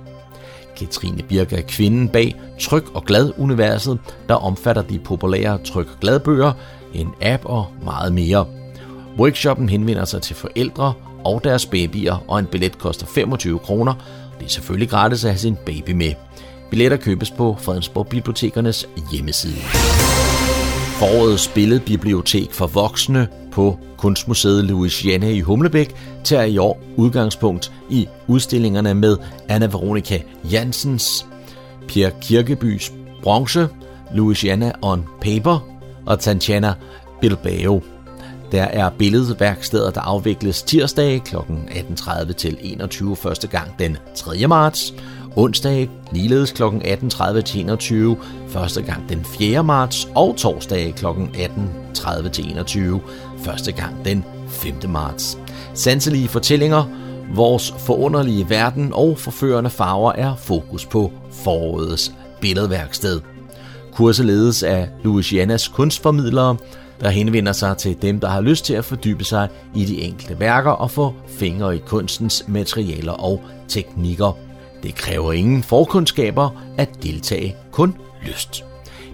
Katrine 0.77 1.23
Birk 1.23 1.53
er 1.53 1.61
kvinden 1.61 2.09
bag 2.09 2.35
Tryk 2.59 2.95
og 2.95 3.05
Glad-universet, 3.05 3.99
der 4.29 4.35
omfatter 4.35 4.81
de 4.81 4.99
populære 4.99 5.57
Tryk 5.57 5.87
og 5.93 5.99
Glad-bøger, 6.01 6.53
en 6.93 7.09
app 7.21 7.45
og 7.45 7.67
meget 7.83 8.13
mere. 8.13 8.45
Workshoppen 9.19 9.69
henvender 9.69 10.05
sig 10.05 10.21
til 10.21 10.35
forældre 10.35 10.93
og 11.25 11.43
deres 11.43 11.65
babyer, 11.65 12.23
og 12.27 12.39
en 12.39 12.45
billet 12.45 12.77
koster 12.77 13.05
25 13.05 13.59
kroner. 13.59 13.93
Det 14.39 14.45
er 14.45 14.49
selvfølgelig 14.49 14.89
gratis 14.89 15.25
at 15.25 15.31
have 15.31 15.39
sin 15.39 15.57
baby 15.65 15.91
med. 15.91 16.13
Billetter 16.69 16.97
købes 16.97 17.31
på 17.31 17.57
Fredensborg 17.59 18.07
Bibliotekernes 18.07 18.89
hjemmeside. 19.11 19.57
Forårets 20.99 21.47
billedbibliotek 21.47 22.53
for 22.53 22.67
voksne 22.67 23.27
på 23.51 23.79
Kunstmuseet 23.97 24.65
Louisiana 24.65 25.29
i 25.29 25.39
Humlebæk 25.39 25.95
tager 26.23 26.43
i 26.43 26.57
år 26.57 26.81
udgangspunkt 26.95 27.71
i 27.89 28.07
udstillingerne 28.27 28.93
med 28.93 29.17
Anna 29.49 29.65
Veronica 29.65 30.21
Jansens, 30.51 31.25
Pierre 31.87 32.11
Kirkebys 32.21 32.93
Bronze, 33.23 33.69
Louisiana 34.13 34.71
on 34.81 35.05
Paper 35.21 35.59
og 36.05 36.19
Tantiana 36.19 36.73
Bilbao. 37.21 37.96
Der 38.51 38.63
er 38.63 38.89
billedværksteder, 38.89 39.91
der 39.91 40.01
afvikles 40.01 40.63
tirsdag 40.63 41.23
kl. 41.23 41.35
18.30 41.35 42.33
til 42.33 42.57
21 42.61 43.15
første 43.15 43.47
gang 43.47 43.79
den 43.79 43.97
3. 44.15 44.47
marts. 44.47 44.93
Onsdag 45.35 45.89
ligeledes 46.11 46.51
kl. 46.51 46.63
18.30 46.63 47.41
til 47.41 47.61
21 47.61 48.17
første 48.49 48.81
gang 48.81 49.09
den 49.09 49.25
4. 49.25 49.63
marts. 49.63 50.07
Og 50.15 50.35
torsdag 50.37 50.95
kl. 50.95 51.05
18.30 51.05 52.29
til 52.29 52.51
21 52.51 53.01
første 53.43 53.71
gang 53.71 54.05
den 54.05 54.25
5. 54.49 54.75
marts. 54.89 55.37
Sanselige 55.73 56.27
fortællinger, 56.27 56.83
vores 57.35 57.73
forunderlige 57.79 58.49
verden 58.49 58.89
og 58.93 59.17
forførende 59.19 59.69
farver 59.69 60.11
er 60.11 60.35
fokus 60.35 60.85
på 60.85 61.11
forårets 61.31 62.11
billedværksted. 62.41 63.21
Kurset 63.91 64.25
ledes 64.25 64.63
af 64.63 64.89
Louisianas 65.03 65.67
kunstformidlere, 65.67 66.57
der 67.01 67.09
henvender 67.09 67.51
sig 67.51 67.77
til 67.77 68.01
dem, 68.01 68.19
der 68.19 68.27
har 68.27 68.41
lyst 68.41 68.65
til 68.65 68.73
at 68.73 68.85
fordybe 68.85 69.23
sig 69.23 69.49
i 69.75 69.85
de 69.85 70.01
enkelte 70.01 70.39
værker 70.39 70.71
og 70.71 70.91
få 70.91 71.13
fingre 71.27 71.75
i 71.75 71.79
kunstens 71.79 72.43
materialer 72.47 73.11
og 73.11 73.41
teknikker. 73.67 74.37
Det 74.83 74.95
kræver 74.95 75.33
ingen 75.33 75.63
forkundskaber 75.63 76.49
at 76.77 76.89
deltage, 77.03 77.55
kun 77.71 77.95
lyst. 78.21 78.63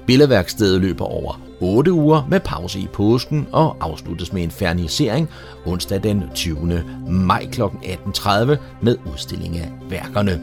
Billedværkstedet 0.07 0.81
løber 0.81 1.05
over 1.05 1.41
8 1.61 1.91
uger 1.91 2.27
med 2.29 2.39
pause 2.39 2.79
i 2.79 2.88
påsken 2.93 3.47
og 3.51 3.77
afsluttes 3.81 4.34
med 4.34 4.43
en 4.43 4.51
fernisering 4.51 5.29
onsdag 5.65 6.03
den 6.03 6.23
20. 6.36 6.84
maj 7.09 7.45
kl. 7.51 7.61
18.30 7.61 8.55
med 8.81 8.97
udstilling 9.13 9.57
af 9.57 9.71
værkerne. 9.89 10.41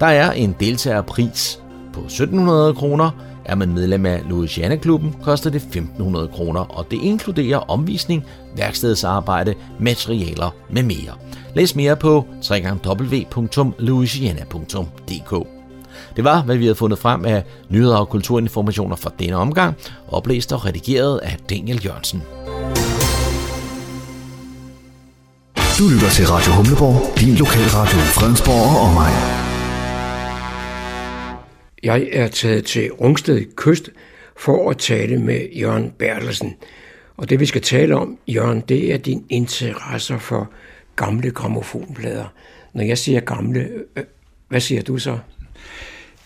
Der 0.00 0.06
er 0.06 0.32
en 0.32 0.56
deltagerpris 0.60 1.60
på 1.92 2.00
1700 2.00 2.74
kroner, 2.74 3.10
er 3.44 3.54
man 3.54 3.74
medlem 3.74 4.06
af 4.06 4.22
Louisiana-klubben, 4.28 5.16
koster 5.22 5.50
det 5.50 5.60
1.500 5.60 6.36
kroner, 6.36 6.60
og 6.60 6.86
det 6.90 6.98
inkluderer 7.02 7.58
omvisning, 7.58 8.24
værkstedsarbejde, 8.56 9.54
materialer 9.78 10.54
med 10.70 10.82
mere. 10.82 11.12
Læs 11.54 11.76
mere 11.76 11.96
på 11.96 12.26
www.louisiana.dk. 12.50 15.46
Det 16.16 16.24
var, 16.24 16.42
hvad 16.42 16.56
vi 16.56 16.64
havde 16.64 16.74
fundet 16.74 16.98
frem 16.98 17.24
af 17.24 17.44
nyheder 17.68 17.96
og 17.96 18.08
kulturinformationer 18.08 18.96
fra 18.96 19.10
denne 19.18 19.36
omgang, 19.36 19.76
oplæst 20.08 20.52
og 20.52 20.66
redigeret 20.66 21.18
af 21.18 21.36
Daniel 21.50 21.80
Jørgensen. 21.84 22.22
Du 25.78 25.88
lytter 25.88 26.10
til 26.10 26.26
Radio 26.26 26.52
Humleborg, 26.52 27.18
din 27.20 27.34
lokalradio 27.34 27.98
i 27.98 28.10
Fredensborg 28.16 28.76
og 28.76 28.90
omegn. 28.90 29.41
Jeg 31.82 32.08
er 32.12 32.28
taget 32.28 32.64
til 32.64 32.92
Rungsted 32.92 33.44
Kyst 33.56 33.90
for 34.36 34.70
at 34.70 34.78
tale 34.78 35.18
med 35.18 35.48
Jørgen 35.52 35.92
Bertelsen. 35.98 36.54
Og 37.16 37.30
det 37.30 37.40
vi 37.40 37.46
skal 37.46 37.62
tale 37.62 37.96
om, 37.96 38.18
Jørgen, 38.28 38.60
det 38.60 38.92
er 38.92 38.98
din 38.98 39.24
interesse 39.28 40.18
for 40.18 40.50
gamle 40.96 41.30
gramofonplader. 41.30 42.24
Når 42.74 42.82
jeg 42.82 42.98
siger 42.98 43.20
gamle, 43.20 43.60
øh, 43.60 43.80
øh, 43.96 44.04
hvad 44.48 44.60
siger 44.60 44.82
du 44.82 44.98
så? 44.98 45.18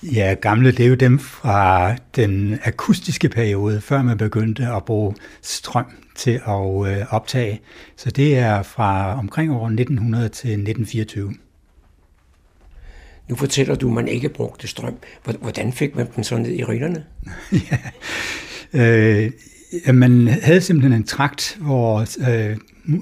Ja, 0.02 0.34
gamle, 0.40 0.72
det 0.72 0.84
er 0.84 0.88
jo 0.88 0.94
dem 0.94 1.18
fra 1.18 1.94
den 2.16 2.58
akustiske 2.64 3.28
periode, 3.28 3.80
før 3.80 4.02
man 4.02 4.18
begyndte 4.18 4.66
at 4.66 4.84
bruge 4.84 5.14
strøm 5.42 5.86
til 6.16 6.40
at 6.46 6.98
øh, 6.98 7.14
optage. 7.14 7.60
Så 7.96 8.10
det 8.10 8.38
er 8.38 8.62
fra 8.62 9.18
omkring 9.18 9.52
år 9.52 9.66
1900 9.66 10.28
til 10.28 10.50
1924. 10.50 11.34
Nu 13.28 13.36
fortæller 13.36 13.74
du, 13.74 13.88
at 13.88 13.94
man 13.94 14.08
ikke 14.08 14.28
brugte 14.28 14.68
strøm. 14.68 14.94
Hvordan 15.40 15.72
fik 15.72 15.96
man 15.96 16.06
den 16.16 16.24
så 16.24 16.38
ned 16.38 16.50
i 16.50 16.64
rillerne? 16.64 17.04
ja, 17.70 17.78
øh, 18.72 19.30
man 19.94 20.28
havde 20.28 20.60
simpelthen 20.60 20.92
en 20.92 21.06
trakt, 21.06 21.58
hvor 21.60 22.04
øh, 22.30 22.56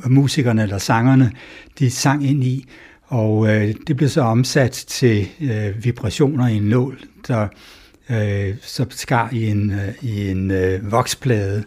musikerne 0.07 0.63
eller 0.63 0.79
sangerne, 0.79 1.33
de 1.79 1.91
sang 1.91 2.27
ind 2.27 2.45
i, 2.45 2.69
og 3.05 3.49
øh, 3.49 3.75
det 3.87 3.97
blev 3.97 4.09
så 4.09 4.21
omsat 4.21 4.73
til 4.73 5.29
øh, 5.41 5.85
vibrationer 5.85 6.49
i 6.49 6.57
en 6.57 6.63
nål, 6.63 6.99
der 7.29 7.49
øh, 8.11 8.55
så 8.63 8.87
skar 8.91 9.29
i 9.33 9.47
en, 9.47 9.71
øh, 9.71 9.95
i 10.03 10.31
en 10.31 10.51
øh, 10.51 10.93
voksplade. 10.93 11.65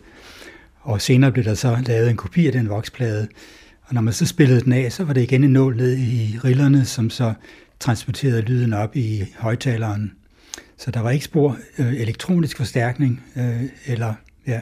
Og 0.82 1.02
senere 1.02 1.32
blev 1.32 1.46
der 1.46 1.54
så 1.54 1.78
lavet 1.86 2.10
en 2.10 2.18
kopi 2.18 2.48
af 2.48 2.52
den 2.52 2.70
voksplade. 2.70 3.28
Og 3.84 3.94
når 3.94 4.02
man 4.02 4.14
så 4.14 4.26
spillede 4.26 4.62
den 4.62 4.74
af, 4.74 4.92
så 4.92 5.04
var 5.04 5.14
det 5.14 5.22
igen 5.22 5.44
en 5.44 5.50
nål 5.50 5.76
ned 5.76 5.98
i 5.98 6.40
rillerne, 6.44 6.86
som 6.86 7.10
så 7.10 7.34
transporterede 7.80 8.42
lyden 8.42 8.74
op 8.74 8.96
i 8.96 9.26
højtaleren. 9.38 10.12
Så 10.78 10.92
der 10.92 11.00
var 11.00 11.12
ikke 11.12 11.26
spor 11.26 11.58
øh, 11.78 11.94
elektronisk 11.94 12.58
forstærkning 12.58 13.24
øh, 13.36 13.64
eller 13.86 14.14
ja, 14.48 14.62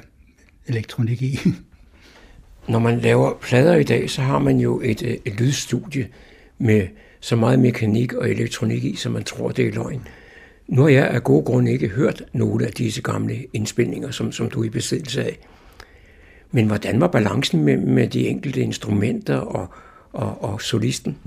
elektronik 0.68 1.22
i. 1.22 1.40
Når 2.70 2.80
man 2.80 3.00
laver 3.00 3.34
plader 3.42 3.76
i 3.76 3.84
dag, 3.84 4.10
så 4.10 4.22
har 4.22 4.40
man 4.40 4.58
jo 4.58 4.82
et, 4.82 5.04
øh, 5.04 5.18
et 5.26 5.40
lydstudie 5.40 6.08
med 6.58 6.88
så 7.20 7.36
meget 7.36 7.60
mekanik 7.60 8.14
og 8.14 8.30
elektronik 8.30 8.84
i, 8.84 8.96
som 8.96 9.12
man 9.12 9.24
tror, 9.24 9.50
det 9.50 9.68
er 9.68 9.72
løgn. 9.72 10.08
Nu 10.68 10.82
har 10.82 10.90
jeg 10.90 11.08
af 11.08 11.24
gode 11.24 11.46
grunde 11.46 11.72
ikke 11.72 11.88
hørt 11.88 12.24
nogle 12.34 12.66
af 12.66 12.72
disse 12.72 13.02
gamle 13.02 13.46
indspilninger, 13.54 14.12
som, 14.12 14.32
som 14.32 14.50
du 14.50 14.62
er 14.62 14.66
i 14.66 14.70
besiddelse 14.70 15.24
af. 15.24 15.38
Men 16.52 16.68
hvordan 16.68 17.02
var 17.02 17.08
balancen 17.08 17.64
med, 17.64 17.78
med 17.78 18.08
de 18.08 18.28
enkelte 18.28 18.62
instrumenter 18.62 19.38
og, 19.38 19.68
og, 20.12 20.44
og 20.44 20.62
solisten? 20.62 21.18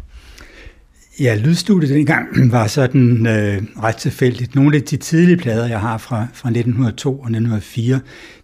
Ja, 1.20 1.34
lydstudiet 1.34 1.90
dengang 1.90 2.28
var 2.52 2.66
sådan 2.66 3.26
øh, 3.26 3.62
ret 3.82 3.96
tilfældigt. 3.96 4.54
Nogle 4.54 4.76
af 4.76 4.82
de 4.82 4.96
tidlige 4.96 5.36
plader, 5.36 5.66
jeg 5.66 5.80
har 5.80 5.98
fra, 5.98 6.26
fra 6.32 6.48
1902 6.48 7.10
og 7.10 7.16
1904, 7.16 8.00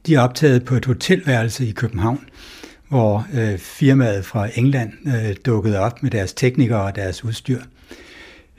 de 0.06 0.14
er 0.14 0.20
optaget 0.20 0.64
på 0.64 0.74
et 0.74 0.84
hotelværelse 0.84 1.66
i 1.66 1.72
København, 1.72 2.20
hvor 2.88 3.26
øh, 3.34 3.58
firmaet 3.58 4.24
fra 4.24 4.48
England 4.54 4.92
øh, 5.06 5.36
dukkede 5.46 5.78
op 5.78 6.02
med 6.02 6.10
deres 6.10 6.32
teknikere 6.32 6.82
og 6.82 6.96
deres 6.96 7.24
udstyr. 7.24 7.60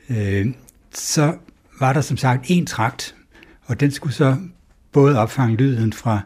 Øh, 0.10 0.48
så 0.94 1.34
var 1.80 1.94
der 1.94 2.02
som 2.02 2.18
sagt 2.18 2.46
en 2.48 2.66
trakt, 2.66 3.16
og 3.66 3.80
den 3.80 3.92
skulle 3.92 4.14
så 4.14 4.36
både 4.92 5.20
opfange 5.20 5.56
lyden 5.56 5.94
fra 5.94 6.20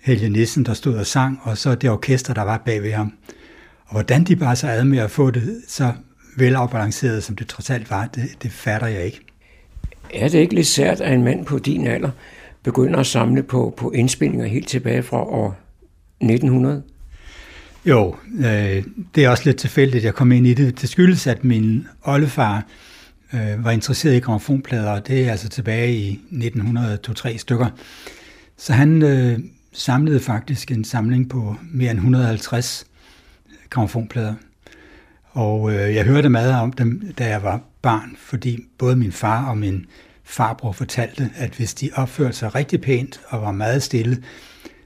Helge 0.00 0.28
Nissen, 0.28 0.64
der 0.64 0.74
stod 0.74 0.94
og 0.94 1.06
sang, 1.06 1.40
og 1.42 1.58
så 1.58 1.74
det 1.74 1.90
orkester, 1.90 2.34
der 2.34 2.42
var 2.42 2.62
bag 2.64 2.82
ved 2.82 2.92
ham. 2.92 3.12
Og 3.86 3.92
hvordan 3.92 4.24
de 4.24 4.36
bare 4.36 4.56
så 4.56 4.68
ad 4.68 4.84
med 4.84 4.98
at 4.98 5.10
få 5.10 5.30
det 5.30 5.62
så 5.68 5.92
velafbalanceret, 6.36 7.24
som 7.24 7.36
det 7.36 7.46
trods 7.46 7.70
alt 7.70 7.90
var, 7.90 8.06
det, 8.06 8.22
det 8.42 8.52
fatter 8.52 8.86
jeg 8.86 9.04
ikke. 9.04 9.20
Er 10.14 10.28
det 10.28 10.38
ikke 10.38 10.54
lidt 10.54 10.66
sært, 10.66 11.00
at 11.00 11.12
en 11.12 11.24
mand 11.24 11.46
på 11.46 11.58
din 11.58 11.86
alder 11.86 12.10
begynder 12.62 13.00
at 13.00 13.06
samle 13.06 13.42
på, 13.42 13.74
på 13.76 13.90
indspillinger 13.90 14.46
helt 14.46 14.68
tilbage 14.68 15.02
fra 15.02 15.16
år 15.16 15.56
1900? 16.20 16.82
Jo, 17.86 18.16
øh, 18.38 18.84
det 19.14 19.24
er 19.24 19.28
også 19.28 19.42
lidt 19.44 19.56
tilfældigt, 19.56 20.04
jeg 20.04 20.14
kom 20.14 20.32
ind 20.32 20.46
i 20.46 20.54
det. 20.54 20.80
Det 20.80 20.88
skyldes, 20.88 21.26
at 21.26 21.44
min 21.44 21.86
oldefar 22.02 22.66
øh, 23.32 23.64
var 23.64 23.70
interesseret 23.70 24.16
i 24.16 24.20
gramofonplader, 24.20 24.90
og 24.90 25.08
det 25.08 25.26
er 25.26 25.30
altså 25.30 25.48
tilbage 25.48 25.94
i 25.94 26.20
1902-3 26.32 27.36
stykker. 27.36 27.66
Så 28.56 28.72
han 28.72 29.02
øh, 29.02 29.38
samlede 29.72 30.20
faktisk 30.20 30.70
en 30.70 30.84
samling 30.84 31.28
på 31.28 31.56
mere 31.72 31.90
end 31.90 31.98
150 31.98 32.86
gramofonplader. 33.70 34.34
Og 35.34 35.72
øh, 35.72 35.94
jeg 35.94 36.04
hørte 36.04 36.28
meget 36.28 36.54
om 36.54 36.72
dem, 36.72 37.12
da 37.18 37.28
jeg 37.28 37.42
var 37.42 37.60
barn, 37.82 38.16
fordi 38.18 38.58
både 38.78 38.96
min 38.96 39.12
far 39.12 39.50
og 39.50 39.58
min 39.58 39.86
farbror 40.24 40.72
fortalte, 40.72 41.30
at 41.36 41.50
hvis 41.50 41.74
de 41.74 41.90
opførte 41.94 42.32
sig 42.32 42.54
rigtig 42.54 42.80
pænt 42.80 43.20
og 43.28 43.42
var 43.42 43.52
meget 43.52 43.82
stille, 43.82 44.22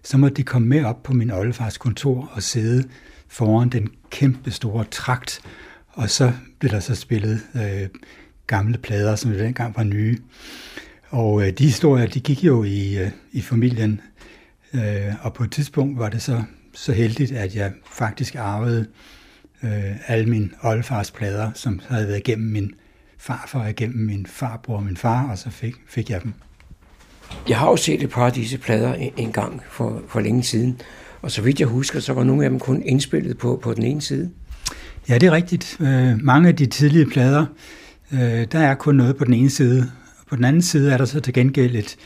så 0.02 0.18
måtte 0.18 0.36
de 0.36 0.42
komme 0.42 0.68
med 0.68 0.84
op 0.84 1.02
på 1.02 1.12
min 1.12 1.30
oldefars 1.30 1.78
kontor 1.78 2.30
og 2.32 2.42
sidde 2.42 2.88
foran 3.28 3.68
den 3.68 3.88
kæmpe 4.10 4.50
store 4.50 4.84
trakt, 4.90 5.40
og 5.88 6.10
så 6.10 6.32
blev 6.58 6.70
der 6.70 6.80
så 6.80 6.94
spillet 6.94 7.40
øh, 7.54 7.88
gamle 8.46 8.78
plader, 8.78 9.16
som 9.16 9.32
dengang 9.32 9.76
var 9.76 9.84
nye. 9.84 10.18
Og 11.08 11.46
øh, 11.46 11.52
de 11.52 11.64
historier, 11.64 12.06
de 12.06 12.20
gik 12.20 12.44
jo 12.44 12.64
i, 12.64 12.98
øh, 12.98 13.10
i 13.32 13.40
familien, 13.40 14.00
øh, 14.74 15.14
og 15.20 15.34
på 15.34 15.44
et 15.44 15.52
tidspunkt 15.52 15.98
var 15.98 16.08
det 16.08 16.22
så, 16.22 16.42
så 16.74 16.92
heldigt, 16.92 17.32
at 17.32 17.56
jeg 17.56 17.72
faktisk 17.92 18.34
arvede 18.34 18.86
øh, 19.62 19.70
alle 20.06 20.26
mine 20.26 20.50
oldefars 20.62 21.10
plader, 21.10 21.50
som 21.54 21.80
havde 21.88 22.08
været 22.08 22.18
igennem 22.18 22.52
min 22.52 22.74
farfar, 23.18 23.66
igennem 23.66 24.06
min 24.06 24.26
farbror 24.26 24.76
og 24.76 24.82
min 24.82 24.96
far, 24.96 25.30
og 25.30 25.38
så 25.38 25.50
fik, 25.50 25.74
fik 25.88 26.10
jeg 26.10 26.22
dem. 26.22 26.32
Jeg 27.48 27.58
har 27.58 27.70
jo 27.70 27.76
set 27.76 28.02
et 28.02 28.10
par 28.10 28.26
af 28.26 28.32
disse 28.32 28.58
plader 28.58 28.94
en 29.16 29.32
gang 29.32 29.62
for, 29.70 30.02
for 30.08 30.20
længe 30.20 30.42
siden, 30.42 30.80
og 31.22 31.30
så 31.30 31.42
vidt 31.42 31.60
jeg 31.60 31.68
husker, 31.68 32.00
så 32.00 32.12
var 32.12 32.24
nogle 32.24 32.44
af 32.44 32.50
dem 32.50 32.58
kun 32.58 32.82
indspillet 32.82 33.38
på, 33.38 33.60
på 33.62 33.74
den 33.74 33.84
ene 33.84 34.02
side. 34.02 34.30
Ja, 35.08 35.18
det 35.18 35.26
er 35.26 35.32
rigtigt. 35.32 35.76
Øh, 35.80 36.24
mange 36.24 36.48
af 36.48 36.56
de 36.56 36.66
tidlige 36.66 37.06
plader, 37.06 37.46
øh, 38.12 38.46
der 38.52 38.58
er 38.58 38.74
kun 38.74 38.94
noget 38.94 39.16
på 39.16 39.24
den 39.24 39.34
ene 39.34 39.50
side. 39.50 39.90
På 40.28 40.36
den 40.36 40.44
anden 40.44 40.62
side 40.62 40.92
er 40.92 40.98
der 40.98 41.04
så 41.04 41.20
til 41.20 41.34
gengæld 41.34 41.76
et 41.76 41.96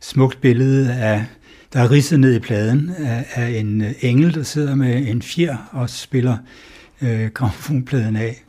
smukt 0.00 0.40
billede 0.40 0.94
af, 0.94 1.24
der 1.72 1.80
er 1.80 1.90
ridset 1.90 2.20
ned 2.20 2.34
i 2.34 2.38
pladen, 2.38 2.90
af, 2.98 3.26
af 3.34 3.48
en 3.48 3.84
engel, 4.00 4.34
der 4.34 4.42
sidder 4.42 4.74
med 4.74 5.08
en 5.08 5.22
fjer 5.22 5.56
og 5.72 5.90
spiller 5.90 6.32
øh, 6.32 6.38
gramofonpladen 7.34 8.16
af. 8.26 8.42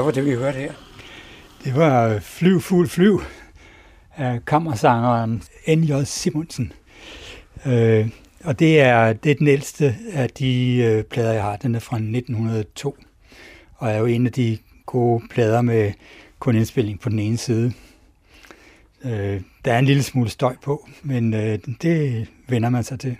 Hvad 0.00 0.04
var 0.04 0.12
det, 0.12 0.24
vi 0.24 0.34
hørte 0.34 0.58
her? 0.58 0.72
Det 1.64 1.76
var 1.76 2.18
Flyv, 2.18 2.60
fuld, 2.60 2.88
flyv 2.88 3.22
af 4.16 4.44
kammersangeren 4.44 5.42
N.J. 5.68 6.04
Simonsen. 6.04 6.72
Øh, 7.66 8.08
og 8.44 8.58
det 8.58 8.80
er, 8.80 9.12
det 9.12 9.30
er 9.30 9.34
den 9.34 9.46
ældste 9.46 9.96
af 10.12 10.30
de 10.30 10.76
øh, 10.76 11.04
plader, 11.04 11.32
jeg 11.32 11.42
har. 11.42 11.56
Den 11.56 11.74
er 11.74 11.78
fra 11.78 11.96
1902, 11.96 12.96
og 13.76 13.90
er 13.90 13.98
jo 13.98 14.06
en 14.06 14.26
af 14.26 14.32
de 14.32 14.58
gode 14.86 15.22
plader 15.30 15.62
med 15.62 15.92
kun 16.38 16.56
indspilling 16.56 17.00
på 17.00 17.08
den 17.08 17.18
ene 17.18 17.36
side. 17.36 17.72
Øh, 19.04 19.40
der 19.64 19.72
er 19.72 19.78
en 19.78 19.84
lille 19.84 20.02
smule 20.02 20.30
støj 20.30 20.56
på, 20.62 20.88
men 21.02 21.34
øh, 21.34 21.58
det 21.82 22.26
vender 22.48 22.68
man 22.68 22.84
sig 22.84 23.00
til. 23.00 23.16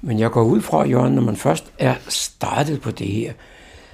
Men 0.00 0.18
jeg 0.18 0.30
går 0.30 0.42
ud 0.42 0.60
fra, 0.60 0.86
Jørgen, 0.86 1.14
når 1.14 1.22
man 1.22 1.36
først 1.36 1.72
er 1.78 1.94
startet 2.08 2.80
på 2.80 2.90
det 2.90 3.06
her, 3.06 3.32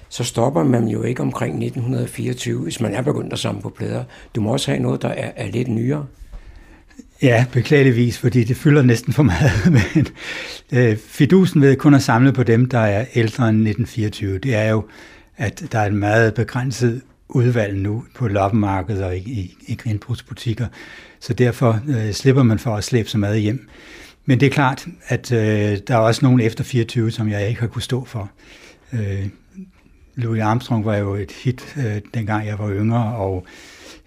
så 0.09 0.25
stopper 0.25 0.65
man 0.65 0.89
jo 0.89 1.03
ikke 1.03 1.23
omkring 1.23 1.65
1924, 1.65 2.63
hvis 2.63 2.81
man 2.81 2.95
er 2.95 3.03
begyndt 3.03 3.33
at 3.33 3.39
samle 3.39 3.63
på 3.63 3.69
plader. 3.69 4.05
Du 4.35 4.41
må 4.41 4.53
også 4.53 4.71
have 4.71 4.83
noget, 4.83 5.03
der 5.03 5.09
er, 5.09 5.31
er 5.37 5.47
lidt 5.47 5.69
nyere. 5.69 6.07
Ja, 7.23 7.45
beklageligvis, 7.53 8.19
fordi 8.19 8.45
det 8.45 8.57
fylder 8.57 8.83
næsten 8.83 9.13
for 9.13 9.23
meget. 9.23 9.53
Men 9.95 10.07
øh, 10.73 10.97
fidusen 10.97 11.61
ved 11.61 11.77
kun 11.77 11.95
at 11.95 12.03
samle 12.03 12.33
på 12.33 12.43
dem, 12.43 12.67
der 12.67 12.79
er 12.79 13.05
ældre 13.15 13.49
end 13.49 13.69
1924, 13.69 14.39
det 14.39 14.55
er 14.55 14.71
jo, 14.71 14.85
at 15.37 15.63
der 15.73 15.79
er 15.79 15.87
et 15.87 15.95
meget 15.95 16.35
begrænset 16.35 17.03
udvalg 17.29 17.77
nu 17.77 18.05
på 18.15 18.29
loppemarkedet 18.29 19.05
og 19.05 19.17
i, 19.17 19.21
i, 19.21 19.57
i 19.67 19.79
genbrugsbutikker. 19.85 20.67
Så 21.21 21.33
derfor 21.33 21.81
øh, 21.89 22.13
slipper 22.13 22.43
man 22.43 22.59
for 22.59 22.77
at 22.77 22.85
slæbe 22.85 23.09
så 23.09 23.19
meget 23.19 23.41
hjem. 23.41 23.69
Men 24.25 24.41
det 24.41 24.47
er 24.47 24.51
klart, 24.51 24.87
at 25.09 25.33
øh, 25.33 25.79
der 25.89 25.95
er 25.95 25.99
også 25.99 26.25
nogen 26.25 26.41
efter 26.41 26.65
24, 26.65 27.11
som 27.11 27.29
jeg 27.29 27.49
ikke 27.49 27.61
har 27.61 27.69
kunne 27.69 27.83
stå 27.83 28.05
for. 28.05 28.31
Øh, 28.93 29.27
Louis 30.19 30.43
Armstrong 30.43 30.85
var 30.85 30.97
jo 30.97 31.15
et 31.15 31.33
hit, 31.33 31.77
øh, 31.77 32.01
dengang 32.15 32.47
jeg 32.47 32.59
var 32.59 32.71
yngre, 32.71 33.17
og 33.17 33.47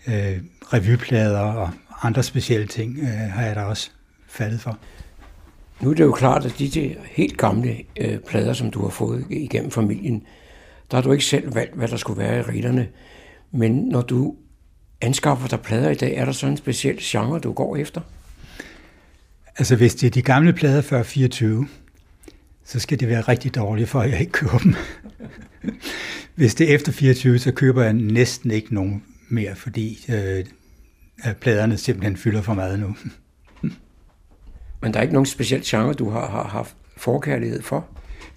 øh, 0.08 0.40
revyplader 0.74 1.40
og 1.40 1.70
andre 2.02 2.24
specielle 2.24 2.68
ting 2.68 3.00
øh, 3.00 3.08
har 3.08 3.46
jeg 3.46 3.56
da 3.56 3.62
også 3.62 3.92
faldet 4.28 4.62
for. 4.62 4.78
Nu 5.82 5.90
er 5.90 5.94
det 5.94 6.04
jo 6.04 6.12
klart, 6.12 6.46
at 6.46 6.56
de, 6.60 6.68
de 6.68 6.96
helt 7.12 7.38
gamle 7.38 7.76
øh, 8.00 8.20
plader, 8.20 8.54
som 8.54 8.72
du 8.72 8.82
har 8.82 8.90
fået 8.90 9.26
igennem 9.30 9.72
familien, 9.72 10.24
der 10.92 10.98
har 10.98 11.02
du 11.02 11.12
ikke 11.12 11.26
selv 11.26 11.56
valgt, 11.56 11.76
hvad 11.76 11.88
der 11.88 11.98
skulle 11.98 12.22
være 12.22 12.40
i 12.40 12.42
reglerne. 12.42 12.88
Men 13.52 13.72
når 13.72 14.02
du 14.02 14.36
anskaffer 15.02 15.48
dig 15.48 15.60
plader 15.60 15.90
i 15.90 15.96
dag, 15.96 16.16
er 16.16 16.26
der 16.26 16.32
så 16.32 16.48
en 16.48 16.58
speciel 16.58 16.98
genre, 17.02 17.40
du 17.40 17.54
går 17.54 17.76
efter? 17.76 18.02
Altså 19.58 19.76
hvis 19.76 19.96
det 19.96 20.08
er 20.08 20.12
de 20.12 20.22
gamle 20.22 20.54
plader 20.54 20.82
før 20.82 21.04
24, 21.04 21.68
så 22.72 22.80
skal 22.80 23.00
det 23.00 23.08
være 23.08 23.22
rigtig 23.22 23.56
dårligt, 23.56 23.90
for 23.90 24.00
at 24.00 24.12
jeg 24.12 24.20
ikke 24.20 24.32
køber 24.32 24.58
dem. 24.58 24.76
Hvis 26.36 26.56
det 26.56 26.72
er 26.72 26.76
efter 26.76 26.92
24, 26.92 27.40
så 27.40 27.52
køber 27.52 27.84
jeg 27.84 27.94
næsten 27.94 28.52
ikke 28.52 28.74
nogen 28.74 29.04
mere, 29.30 29.56
fordi 29.56 30.06
øh, 30.10 30.46
pladerne 31.42 31.78
simpelthen 31.78 32.18
fylder 32.18 32.42
for 32.42 32.54
meget 32.54 32.80
nu. 32.80 32.96
Men 34.82 34.94
der 34.94 34.98
er 34.98 35.02
ikke 35.02 35.14
nogen 35.14 35.26
speciel 35.26 35.62
genre, 35.66 35.94
du 35.94 36.10
har, 36.10 36.30
har 36.30 36.48
haft 36.48 36.76
forkærlighed 36.98 37.62
for? 37.62 37.88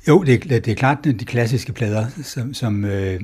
Jo, 0.08 0.22
det 0.22 0.34
er, 0.34 0.60
det 0.60 0.68
er 0.68 0.74
klart 0.74 1.04
de 1.04 1.24
klassiske 1.24 1.72
plader, 1.72 2.06
som, 2.22 2.54
som 2.54 2.84
øh, 2.84 3.20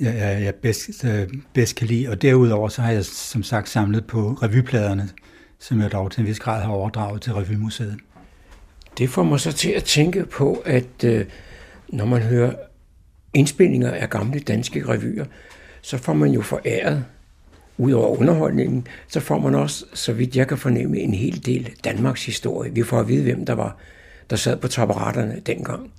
jeg, 0.00 0.42
jeg 0.42 0.54
bedst, 0.54 1.04
øh, 1.04 1.28
bedst 1.54 1.76
kan 1.76 1.86
lide. 1.86 2.08
Og 2.08 2.22
derudover 2.22 2.68
så 2.68 2.82
har 2.82 2.92
jeg 2.92 3.04
som 3.04 3.42
sagt 3.42 3.68
samlet 3.68 4.06
på 4.06 4.32
revypladerne, 4.32 5.08
som 5.60 5.80
jeg 5.80 5.92
dog 5.92 6.10
til 6.10 6.20
en 6.20 6.26
vis 6.26 6.40
grad 6.40 6.62
har 6.62 6.70
overdraget 6.70 7.22
til 7.22 7.34
Revymuseet. 7.34 7.96
Det 8.98 9.10
får 9.10 9.22
mig 9.22 9.40
så 9.40 9.52
til 9.52 9.70
at 9.70 9.84
tænke 9.84 10.26
på, 10.26 10.62
at 10.64 11.04
øh, 11.04 11.24
når 11.88 12.04
man 12.04 12.22
hører 12.22 12.52
indspillinger 13.34 13.90
af 13.90 14.10
gamle 14.10 14.40
danske 14.40 14.88
revyer, 14.88 15.24
så 15.82 15.98
får 15.98 16.12
man 16.12 16.30
jo 16.30 16.42
foræret, 16.42 17.04
ud 17.78 17.92
over 17.92 18.18
underholdningen, 18.18 18.86
så 19.08 19.20
får 19.20 19.38
man 19.38 19.54
også, 19.54 19.84
så 19.94 20.12
vidt 20.12 20.36
jeg 20.36 20.48
kan 20.48 20.58
fornemme, 20.58 20.98
en 20.98 21.14
hel 21.14 21.46
del 21.46 21.70
Danmarks 21.84 22.26
historie. 22.26 22.74
Vi 22.74 22.82
får 22.82 23.00
at 23.00 23.08
vide, 23.08 23.22
hvem 23.22 23.46
der 23.46 23.52
var, 23.52 23.76
der 24.30 24.36
sad 24.36 24.56
på 24.56 24.68
taparetterne 24.68 25.40
dengang. 25.46 25.90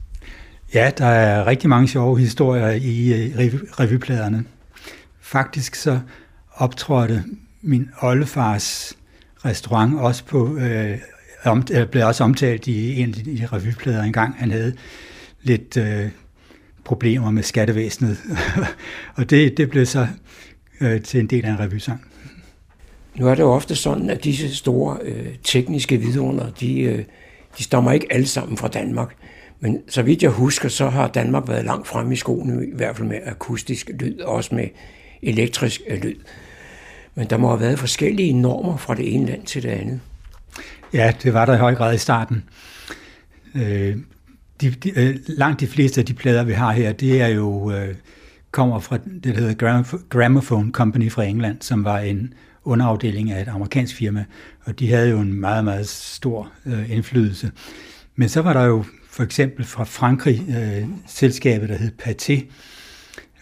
Ja, 0.74 0.92
der 0.98 1.06
er 1.06 1.48
rigtig 1.48 1.70
mange 1.70 1.88
sjove 1.88 2.20
historier 2.20 2.70
i 2.70 3.14
øh, 3.14 3.38
revypladerne. 3.80 4.46
Faktisk 5.22 5.76
så 5.76 6.00
optrådte 6.56 7.24
min 7.62 7.90
oldefars 8.02 8.98
restaurant 9.46 10.00
også 10.00 10.26
på, 10.26 10.58
øh, 10.58 10.98
om, 11.44 11.64
øh, 11.74 11.88
blev 11.88 12.06
også 12.06 12.24
omtalt 12.24 12.68
i 12.68 13.02
en 13.02 13.10
af 13.10 13.14
de 13.14 13.48
revyplader 13.54 14.04
engang. 14.04 14.36
Han 14.38 14.52
havde 14.52 14.74
lidt 15.44 15.78
øh, 15.78 16.10
problemer 16.84 17.32
med 17.32 17.44
skattevæsenet, 17.44 18.18
og 19.18 19.30
det, 19.30 19.58
det 19.58 19.70
blev 19.70 19.86
så 19.86 20.08
øh, 20.82 21.02
til 21.02 21.20
en 21.20 21.28
del 21.28 21.46
af 21.46 21.50
en 21.50 21.60
revysang. 21.60 22.06
Nu 23.16 23.28
er 23.28 23.36
det 23.36 23.44
jo 23.44 23.52
ofte 23.52 23.76
sådan, 23.76 24.10
at 24.10 24.24
disse 24.24 24.56
store 24.56 24.98
øh, 25.02 25.28
tekniske 25.44 25.98
vidunder, 25.98 26.50
de, 26.60 26.82
øh, 26.82 27.04
de 27.58 27.64
stammer 27.64 27.92
ikke 27.92 28.08
alle 28.14 28.28
sammen 28.28 28.58
fra 28.58 28.68
Danmark. 28.68 29.16
Men 29.60 29.82
så 29.88 30.02
vidt 30.02 30.24
jeg 30.24 30.32
husker, 30.32 30.70
så 30.70 30.90
har 30.90 31.08
Danmark 31.08 31.48
været 31.48 31.66
langt 31.66 31.88
fremme 31.88 32.14
i 32.14 32.16
skoene, 32.16 32.68
i 32.68 32.76
hvert 32.76 32.98
fald 32.98 33.08
med 33.08 33.20
akustisk 33.26 33.90
lyd, 34.00 34.20
og 34.20 34.34
også 34.34 34.56
med 34.56 34.68
elektrisk 35.22 35.82
øh, 35.88 36.04
lyd. 36.04 36.16
Men 37.16 37.28
der 37.28 37.38
må 37.38 37.48
have 37.48 37.60
været 37.60 37.80
forskellige 37.80 38.34
normer 38.34 38.78
fra 38.78 38.96
det 38.96 39.16
ene 39.16 39.26
land 39.26 39.46
til 39.46 39.64
det 39.64 39.70
andet. 39.70 40.00
Ja, 40.94 41.14
det 41.24 41.34
var 41.34 41.46
der 41.46 41.54
i 41.54 41.58
høj 41.58 41.76
grad 41.76 41.96
i 41.96 41.98
starten. 41.98 42.44
Øh, 43.56 43.98
de, 44.62 44.70
de, 44.70 45.00
øh, 45.00 45.16
langt 45.28 45.60
de 45.60 45.68
fleste 45.68 46.02
af 46.02 46.06
de 46.06 46.14
plader, 46.14 46.44
vi 46.44 46.54
har 46.54 46.72
her, 46.72 46.92
det 46.92 47.22
er 47.22 47.28
jo 47.28 47.72
øh, 47.72 47.96
kommer 48.52 48.80
fra 48.80 48.98
det, 48.98 49.24
der 49.24 49.40
hedder 49.40 50.00
Gramophone 50.10 50.72
Company 50.72 51.12
fra 51.12 51.24
England, 51.24 51.58
som 51.62 51.84
var 51.84 52.00
en 52.00 52.34
underafdeling 52.64 53.32
af 53.32 53.42
et 53.42 53.48
amerikansk 53.48 53.96
firma, 53.96 54.26
og 54.64 54.80
de 54.80 54.90
havde 54.90 55.10
jo 55.10 55.20
en 55.20 55.34
meget, 55.34 55.64
meget 55.64 55.88
stor 55.88 56.52
øh, 56.66 56.92
indflydelse. 56.92 57.52
Men 58.16 58.30
så 58.30 58.42
var 58.42 58.54
der 58.54 58.64
jo 58.64 58.84
for 59.10 59.24
eksempel 59.24 59.66
fra 59.66 59.84
Frankrig 59.84 60.46
øh, 60.50 60.88
selskabet, 61.08 61.70
der 61.70 61.78
hed 61.78 61.92
Pathé, 62.02 62.54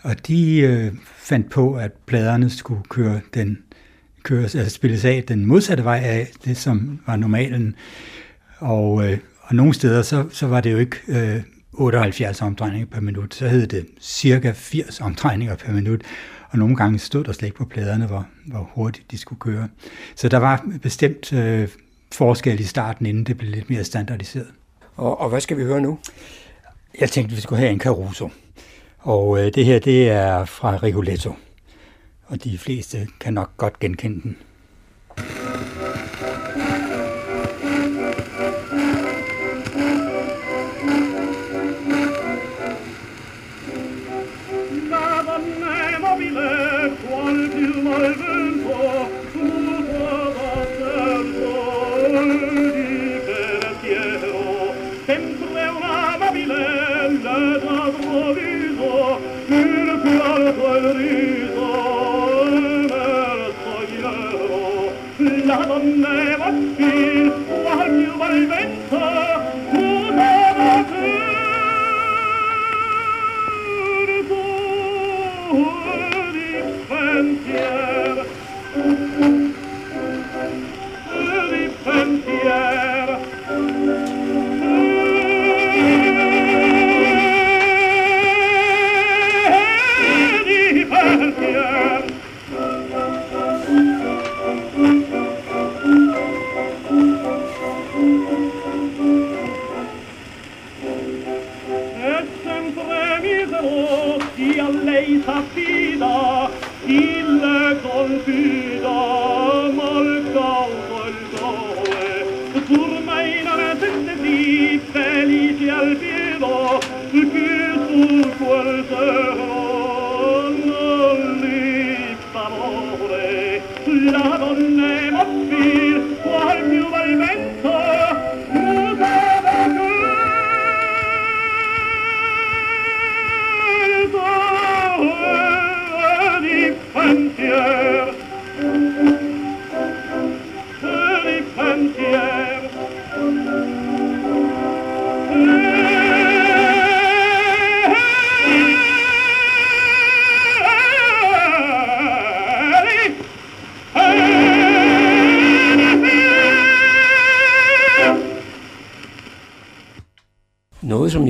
og 0.02 0.28
de 0.28 0.60
øh, 0.60 0.94
fandt 1.18 1.50
på, 1.50 1.74
at 1.74 1.92
pladerne 2.06 2.50
skulle 2.50 2.84
køre 2.90 3.22
den 3.34 3.58
køres, 4.28 4.56
altså 4.56 4.76
spilles 4.76 5.06
af 5.06 5.24
den 5.28 5.46
modsatte 5.46 5.84
vej 5.84 6.02
af 6.04 6.28
det, 6.46 6.58
som 6.58 7.00
var 7.08 7.16
normalen. 7.16 7.76
Og, 8.58 9.12
øh, 9.12 9.18
og 9.42 9.56
nogle 9.56 9.74
steder, 9.74 10.02
så, 10.02 10.26
så 10.30 10.48
var 10.48 10.62
det 10.62 10.72
jo 10.72 10.78
ikke 10.78 10.98
øh, 11.08 11.42
78 11.74 12.42
omdrejninger 12.42 12.88
per 12.88 13.02
minut, 13.02 13.36
så 13.36 13.48
hed 13.48 13.68
det 13.68 13.86
cirka 14.02 14.52
80 14.56 15.02
omdrejninger 15.02 15.56
per 15.56 15.74
minut, 15.74 16.02
og 16.50 16.58
nogle 16.58 16.76
gange 16.76 17.00
stod 17.00 17.24
der 17.24 17.32
slet 17.32 17.48
ikke 17.48 17.58
på 17.58 17.66
pladerne, 17.66 18.06
hvor, 18.06 18.28
hvor 18.46 18.70
hurtigt 18.74 19.12
de 19.12 19.18
skulle 19.18 19.40
køre. 19.40 19.68
Så 20.16 20.30
der 20.30 20.38
var 20.38 20.66
bestemt 20.82 21.34
øh, 21.34 21.68
forskel 22.14 22.60
i 22.60 22.64
starten, 22.64 23.06
inden 23.06 23.24
det 23.24 23.38
blev 23.38 23.52
lidt 23.52 23.70
mere 23.70 23.84
standardiseret. 23.84 24.48
Og, 24.96 25.22
og 25.22 25.30
hvad 25.30 25.42
skal 25.42 25.58
vi 25.58 25.64
høre 25.64 25.82
nu? 25.82 26.00
Jeg 27.00 27.10
tænkte, 27.10 27.36
vi 27.36 27.42
skulle 27.42 27.60
have 27.60 27.72
en 27.72 27.80
Caruso. 27.80 28.30
Og 29.00 29.40
øh, 29.40 29.52
det 29.56 29.66
her, 29.66 29.80
det 29.80 30.10
er 30.10 30.46
fra 30.46 30.78
Rigoletto. 30.84 31.34
Og 32.28 32.44
de 32.44 32.58
fleste 32.58 33.08
kan 33.20 33.34
nok 33.34 33.58
godt 33.58 33.80
genkende 33.80 34.22
den. 34.22 34.38
sonne, 65.78 66.36
was 66.40 66.56
viel, 66.78 67.32
war 67.64 67.88
überall 67.88 68.57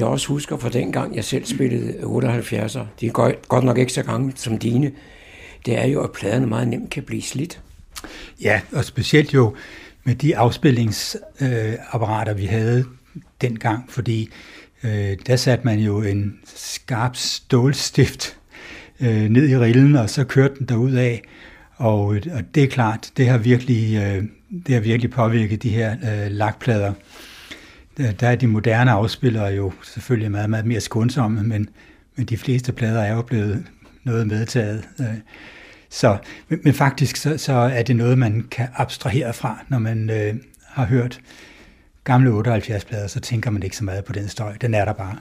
også 0.04 0.28
husker 0.28 0.58
fra 0.58 0.70
den 0.70 0.92
gang, 0.92 1.16
jeg 1.16 1.24
selv 1.24 1.46
spillede 1.46 1.94
78'er, 1.94 2.86
det 3.00 3.08
er 3.08 3.12
godt, 3.12 3.48
godt 3.48 3.64
nok 3.64 3.78
ikke 3.78 3.94
så 3.94 4.04
gamle 4.04 4.34
som 4.36 4.58
dine, 4.58 4.92
det 5.66 5.80
er 5.80 5.86
jo, 5.86 6.04
at 6.04 6.12
pladerne 6.12 6.48
meget 6.48 6.68
nemt 6.68 6.90
kan 6.90 7.04
blive 7.04 7.22
slidt. 7.22 7.62
Ja, 8.42 8.62
og 8.72 8.86
specielt 8.86 9.34
jo 9.34 9.56
med 10.04 10.16
de 10.16 10.38
afspillingsapparater, 10.38 12.34
øh, 12.34 12.40
vi 12.40 12.46
havde 12.46 12.86
dengang, 13.42 13.86
fordi 13.90 14.30
øh, 14.84 15.18
der 15.28 15.36
satte 15.36 15.66
man 15.66 15.80
jo 15.80 16.02
en 16.02 16.40
skarp 16.56 17.16
stålstift 17.16 18.38
øh, 19.00 19.30
ned 19.30 19.50
i 19.50 19.58
rillen, 19.58 19.96
og 19.96 20.10
så 20.10 20.24
kørte 20.24 20.56
den 20.60 20.68
derud 20.68 20.94
af. 20.94 21.22
Og, 21.76 22.16
øh, 22.16 22.22
og 22.34 22.42
det 22.56 22.64
er 22.64 22.68
klart, 22.68 23.12
det 23.18 23.28
har 23.28 23.38
virkelig, 23.38 23.96
øh, 23.96 24.24
det 24.68 24.76
har 24.76 24.82
virkelig 24.82 25.12
påvirket 25.12 25.64
de 25.64 25.70
her 25.70 25.92
øh, 25.92 26.32
lakplader 26.32 26.94
der 27.98 28.28
er 28.28 28.36
de 28.36 28.48
moderne 28.48 28.92
afspillere 28.92 29.46
jo 29.46 29.72
selvfølgelig 29.84 30.32
meget, 30.32 30.50
meget 30.50 30.66
mere 30.66 30.80
skånsomme, 30.80 31.44
men, 31.44 31.70
men 32.16 32.26
de 32.26 32.38
fleste 32.38 32.74
plader 32.74 33.02
er 33.02 33.16
jo 33.16 33.22
blevet 33.22 33.66
noget 34.04 34.28
medtaget. 34.28 34.90
Øh, 35.00 35.06
så, 35.90 36.18
men, 36.50 36.60
men 36.64 36.74
faktisk 36.74 37.16
så, 37.16 37.38
så 37.38 37.54
er 37.54 37.84
det 37.84 37.96
noget, 37.96 38.18
man 38.18 38.48
kan 38.52 38.68
abstrahere 38.76 39.34
fra, 39.34 39.66
når 39.70 39.80
man 39.80 40.10
øh, 40.10 40.36
har 40.66 40.86
hørt 40.86 41.20
gamle 42.04 42.40
78-plader, 42.40 43.08
så 43.08 43.20
tænker 43.20 43.52
man 43.52 43.64
ikke 43.64 43.78
så 43.78 43.84
meget 43.84 44.06
på 44.06 44.14
den 44.14 44.28
støj. 44.28 44.54
Den 44.62 44.74
er 44.74 44.86
der 44.86 44.94
bare. 44.94 45.16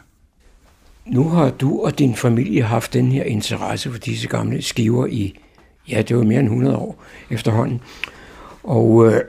Nu 1.06 1.28
har 1.28 1.50
du 1.50 1.84
og 1.84 1.98
din 1.98 2.14
familie 2.14 2.62
haft 2.62 2.92
den 2.92 3.12
her 3.12 3.24
interesse 3.24 3.90
for 3.90 3.98
disse 3.98 4.28
gamle 4.28 4.62
skiver 4.62 5.06
i, 5.06 5.38
ja, 5.88 6.02
det 6.02 6.16
var 6.16 6.22
mere 6.22 6.40
end 6.40 6.48
100 6.48 6.76
år 6.76 7.02
efterhånden. 7.30 7.80
Og 8.62 9.06
øh, 9.06 9.20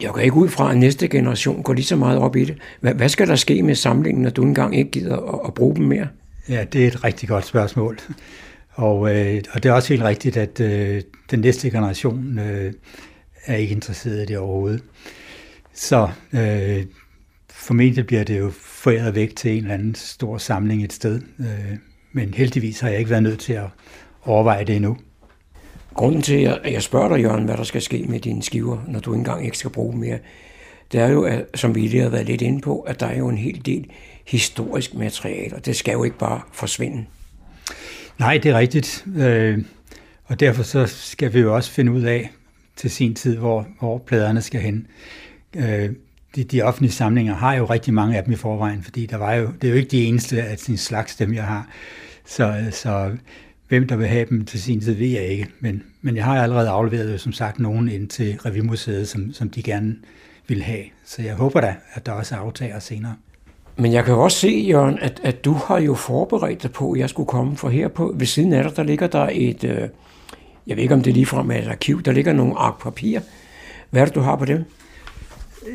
jeg 0.00 0.10
går 0.10 0.20
ikke 0.20 0.36
ud 0.36 0.48
fra, 0.48 0.70
at 0.70 0.78
næste 0.78 1.08
generation 1.08 1.62
går 1.62 1.72
lige 1.72 1.84
så 1.84 1.96
meget 1.96 2.18
op 2.18 2.36
i 2.36 2.44
det. 2.44 2.58
Hvad, 2.80 2.94
hvad 2.94 3.08
skal 3.08 3.28
der 3.28 3.36
ske 3.36 3.62
med 3.62 3.74
samlingen, 3.74 4.22
når 4.22 4.30
du 4.30 4.42
engang 4.42 4.76
ikke 4.76 4.90
gider 4.90 5.16
at, 5.16 5.40
at 5.46 5.54
bruge 5.54 5.76
dem 5.76 5.84
mere? 5.84 6.08
Ja, 6.48 6.64
det 6.64 6.82
er 6.82 6.86
et 6.86 7.04
rigtig 7.04 7.28
godt 7.28 7.46
spørgsmål. 7.46 7.98
Og, 8.72 9.16
øh, 9.16 9.42
og 9.52 9.62
det 9.62 9.68
er 9.68 9.72
også 9.72 9.88
helt 9.88 10.02
rigtigt, 10.02 10.36
at 10.36 10.60
øh, 10.60 11.02
den 11.30 11.40
næste 11.40 11.70
generation 11.70 12.38
øh, 12.38 12.72
er 13.46 13.56
ikke 13.56 13.74
interesseret 13.74 14.22
i 14.22 14.26
det 14.26 14.38
overhovedet. 14.38 14.82
Så 15.74 16.08
øh, 16.32 16.84
formentlig 17.50 18.06
bliver 18.06 18.24
det 18.24 18.38
jo 18.38 18.50
foræret 18.54 19.14
væk 19.14 19.36
til 19.36 19.50
en 19.50 19.62
eller 19.62 19.74
anden 19.74 19.94
stor 19.94 20.38
samling 20.38 20.84
et 20.84 20.92
sted. 20.92 21.20
Øh, 21.40 21.76
men 22.12 22.34
heldigvis 22.34 22.80
har 22.80 22.88
jeg 22.88 22.98
ikke 22.98 23.10
været 23.10 23.22
nødt 23.22 23.40
til 23.40 23.52
at 23.52 23.66
overveje 24.22 24.64
det 24.64 24.76
endnu. 24.76 24.96
Grunden 25.94 26.22
til, 26.22 26.58
at 26.64 26.72
jeg 26.72 26.82
spørger 26.82 27.08
dig, 27.08 27.22
Jørgen, 27.22 27.44
hvad 27.44 27.56
der 27.56 27.62
skal 27.62 27.82
ske 27.82 28.04
med 28.08 28.20
dine 28.20 28.42
skiver, 28.42 28.78
når 28.88 29.00
du 29.00 29.14
engang 29.14 29.44
ikke 29.44 29.58
skal 29.58 29.70
bruge 29.70 29.92
dem 29.92 30.00
mere, 30.00 30.18
det 30.92 31.00
er 31.00 31.08
jo, 31.08 31.22
at, 31.22 31.44
som 31.54 31.74
vi 31.74 31.80
lige 31.80 32.02
har 32.02 32.08
været 32.08 32.26
lidt 32.26 32.42
inde 32.42 32.60
på, 32.60 32.80
at 32.80 33.00
der 33.00 33.06
er 33.06 33.18
jo 33.18 33.28
en 33.28 33.38
hel 33.38 33.66
del 33.66 33.90
historisk 34.26 34.94
materiale, 34.94 35.56
og 35.56 35.66
det 35.66 35.76
skal 35.76 35.92
jo 35.92 36.04
ikke 36.04 36.18
bare 36.18 36.40
forsvinde. 36.52 37.04
Nej, 38.18 38.38
det 38.42 38.50
er 38.50 38.58
rigtigt. 38.58 39.06
Øh, 39.16 39.58
og 40.24 40.40
derfor 40.40 40.62
så 40.62 40.86
skal 40.86 41.34
vi 41.34 41.40
jo 41.40 41.54
også 41.54 41.70
finde 41.70 41.92
ud 41.92 42.02
af 42.02 42.30
til 42.76 42.90
sin 42.90 43.14
tid, 43.14 43.36
hvor, 43.36 43.66
hvor 43.78 43.98
pladerne 43.98 44.42
skal 44.42 44.60
hen. 44.60 44.86
Øh, 45.56 45.90
de, 46.36 46.44
de 46.44 46.62
offentlige 46.62 46.92
samlinger 46.92 47.34
har 47.34 47.54
jo 47.54 47.64
rigtig 47.64 47.94
mange 47.94 48.16
af 48.16 48.24
dem 48.24 48.32
i 48.32 48.36
forvejen, 48.36 48.82
fordi 48.82 49.06
der 49.06 49.16
var 49.16 49.34
jo, 49.34 49.48
det 49.62 49.68
er 49.68 49.72
jo 49.72 49.76
ikke 49.78 49.90
de 49.90 50.04
eneste 50.04 50.42
af 50.42 50.58
sin 50.58 50.76
slags 50.76 51.16
dem, 51.16 51.34
jeg 51.34 51.44
har. 51.44 51.68
Så, 52.26 52.48
øh, 52.48 52.72
så 52.72 53.16
hvem 53.72 53.86
der 53.86 53.96
vil 53.96 54.06
have 54.06 54.26
dem 54.30 54.44
til 54.44 54.62
sin 54.62 54.80
tid, 54.80 54.94
ved 54.94 55.06
jeg 55.06 55.24
ikke. 55.24 55.48
Men, 55.60 55.82
men 56.02 56.16
jeg 56.16 56.24
har 56.24 56.42
allerede 56.42 56.68
afleveret, 56.68 57.20
som 57.20 57.32
sagt, 57.32 57.58
nogen 57.58 57.88
ind 57.88 58.08
til 58.08 58.38
Revymuseet, 58.46 59.08
som, 59.08 59.32
som 59.32 59.50
de 59.50 59.62
gerne 59.62 59.96
vil 60.48 60.62
have. 60.62 60.82
Så 61.04 61.22
jeg 61.22 61.34
håber 61.34 61.60
da, 61.60 61.74
at 61.94 62.06
der 62.06 62.12
også 62.12 62.34
er 62.34 62.38
aftager 62.38 62.78
senere. 62.78 63.14
Men 63.76 63.92
jeg 63.92 64.04
kan 64.04 64.14
også 64.14 64.38
se, 64.38 64.48
Jørgen, 64.48 64.98
at, 64.98 65.20
at 65.24 65.44
du 65.44 65.52
har 65.52 65.78
jo 65.78 65.94
forberedt 65.94 66.62
dig 66.62 66.72
på, 66.72 66.92
at 66.92 67.00
jeg 67.00 67.08
skulle 67.08 67.26
komme, 67.26 67.56
for 67.56 67.68
her 67.68 67.88
på, 67.88 68.14
ved 68.16 68.26
siden 68.26 68.52
af 68.52 68.64
dig, 68.64 68.76
der 68.76 68.82
ligger 68.82 69.06
der 69.06 69.28
et, 69.32 69.64
øh, 69.64 69.88
jeg 70.66 70.76
ved 70.76 70.82
ikke 70.82 70.94
om 70.94 71.02
det 71.02 71.10
er 71.10 71.14
ligefrem 71.14 71.50
et 71.50 71.68
arkiv, 71.68 72.02
der 72.02 72.12
ligger 72.12 72.32
nogle 72.32 72.54
ark 72.56 72.82
papir. 72.82 73.20
Hvad 73.90 74.02
er 74.02 74.06
det, 74.06 74.14
du 74.14 74.20
har 74.20 74.36
på 74.36 74.44
dem? 74.44 74.64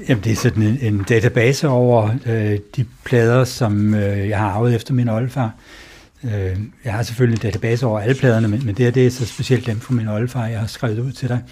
Jamen, 0.10 0.24
det 0.24 0.32
er 0.32 0.36
sådan 0.36 0.64
en, 0.64 0.78
en 0.82 1.04
database 1.10 1.68
over 1.68 2.10
øh, 2.26 2.60
de 2.76 2.86
plader, 3.06 3.44
som 3.44 3.94
øh, 3.94 4.30
jeg 4.30 4.38
har 4.38 4.50
arvet 4.50 4.76
efter 4.76 4.94
min 4.94 5.10
oldefar. 5.10 5.46
Øh, 5.46 5.87
Øh, 6.24 6.58
jeg 6.84 6.94
har 6.94 7.04
selvfølgelig 7.04 7.44
database 7.44 7.86
over 7.86 8.00
alle 8.00 8.16
pladerne, 8.16 8.48
men, 8.48 8.66
men 8.66 8.76
det, 8.76 8.86
her, 8.86 8.92
det 8.92 9.06
er 9.06 9.12
så 9.12 9.26
specielt 9.26 9.66
dem 9.66 9.80
fra 9.80 9.94
min 9.94 10.08
oldefar, 10.08 10.46
jeg 10.46 10.60
har 10.60 10.68
skrevet 10.68 11.00
ud 11.00 11.12
til 11.12 11.30
dig, 11.30 11.44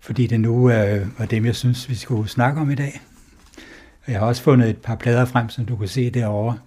fordi 0.00 0.26
det 0.26 0.40
nu 0.40 0.70
øh, 0.70 1.18
var 1.18 1.26
dem, 1.26 1.46
jeg 1.46 1.56
synes, 1.56 1.88
vi 1.88 1.94
skulle 1.94 2.28
snakke 2.28 2.60
om 2.60 2.70
i 2.70 2.74
dag. 2.74 3.00
Jeg 4.08 4.18
har 4.18 4.26
også 4.26 4.42
fundet 4.42 4.70
et 4.70 4.76
par 4.76 4.94
plader 4.94 5.24
frem, 5.24 5.48
som 5.48 5.64
du 5.64 5.76
kan 5.76 5.88
se 5.88 6.10
derovre. 6.10 6.58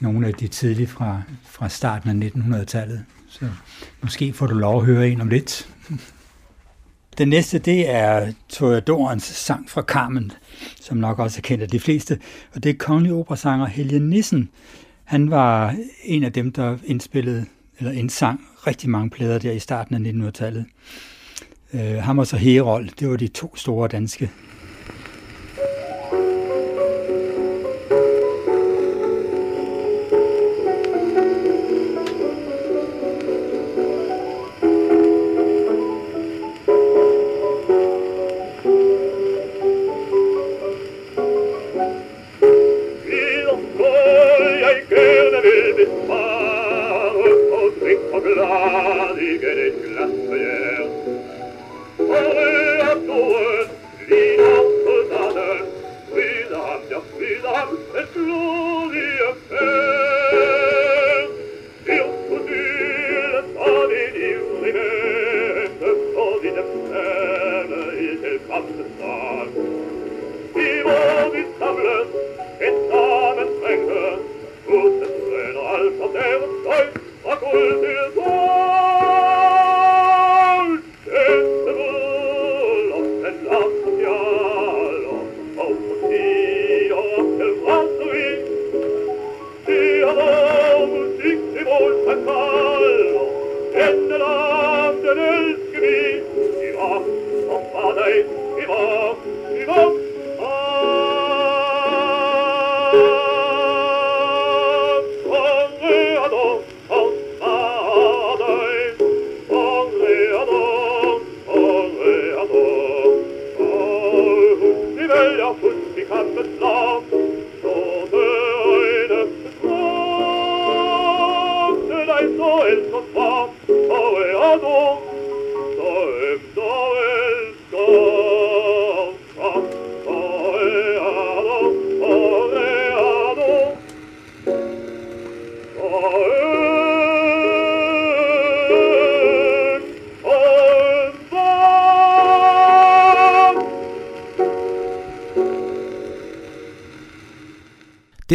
Nogle 0.00 0.26
af 0.26 0.34
de 0.34 0.48
tidlige 0.48 0.86
fra, 0.86 1.22
fra 1.44 1.68
starten 1.68 2.22
af 2.22 2.28
1900-tallet. 2.28 3.04
Så 3.28 3.48
måske 4.00 4.32
får 4.32 4.46
du 4.46 4.54
lov 4.54 4.80
at 4.80 4.86
høre 4.86 5.08
en 5.08 5.20
om 5.20 5.28
lidt. 5.28 5.68
Den 7.18 7.28
næste, 7.28 7.58
det 7.58 7.90
er 7.90 8.32
Toreadorens 8.48 9.24
sang 9.24 9.70
fra 9.70 9.82
Carmen, 9.82 10.32
som 10.80 10.96
nok 10.96 11.18
også 11.18 11.38
er 11.38 11.42
kendt 11.42 11.62
af 11.62 11.68
de 11.68 11.80
fleste. 11.80 12.18
Og 12.54 12.62
det 12.62 12.70
er 12.70 12.74
kongelig 12.78 13.12
operasanger 13.12 13.66
Helge 13.66 13.98
Nissen. 13.98 14.48
Han 15.04 15.30
var 15.30 15.76
en 16.04 16.24
af 16.24 16.32
dem, 16.32 16.52
der 16.52 16.78
indspillede 16.84 17.46
eller 17.78 17.92
indsang 17.92 18.40
rigtig 18.66 18.90
mange 18.90 19.10
plader 19.10 19.38
der 19.38 19.52
i 19.52 19.58
starten 19.58 20.06
af 20.06 20.28
1900-tallet. 20.28 20.64
Uh, 21.74 21.80
øh, 21.80 21.96
ham 21.96 22.18
og 22.18 22.26
så 22.26 22.36
Herold, 22.36 22.88
det 23.00 23.08
var 23.08 23.16
de 23.16 23.28
to 23.28 23.56
store 23.56 23.88
danske 23.88 24.30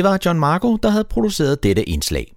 var 0.10 0.20
John 0.26 0.40
Marco, 0.40 0.76
der 0.76 0.90
havde 0.90 1.04
produceret 1.04 1.64
dette 1.64 1.90
indslag. 1.90 2.37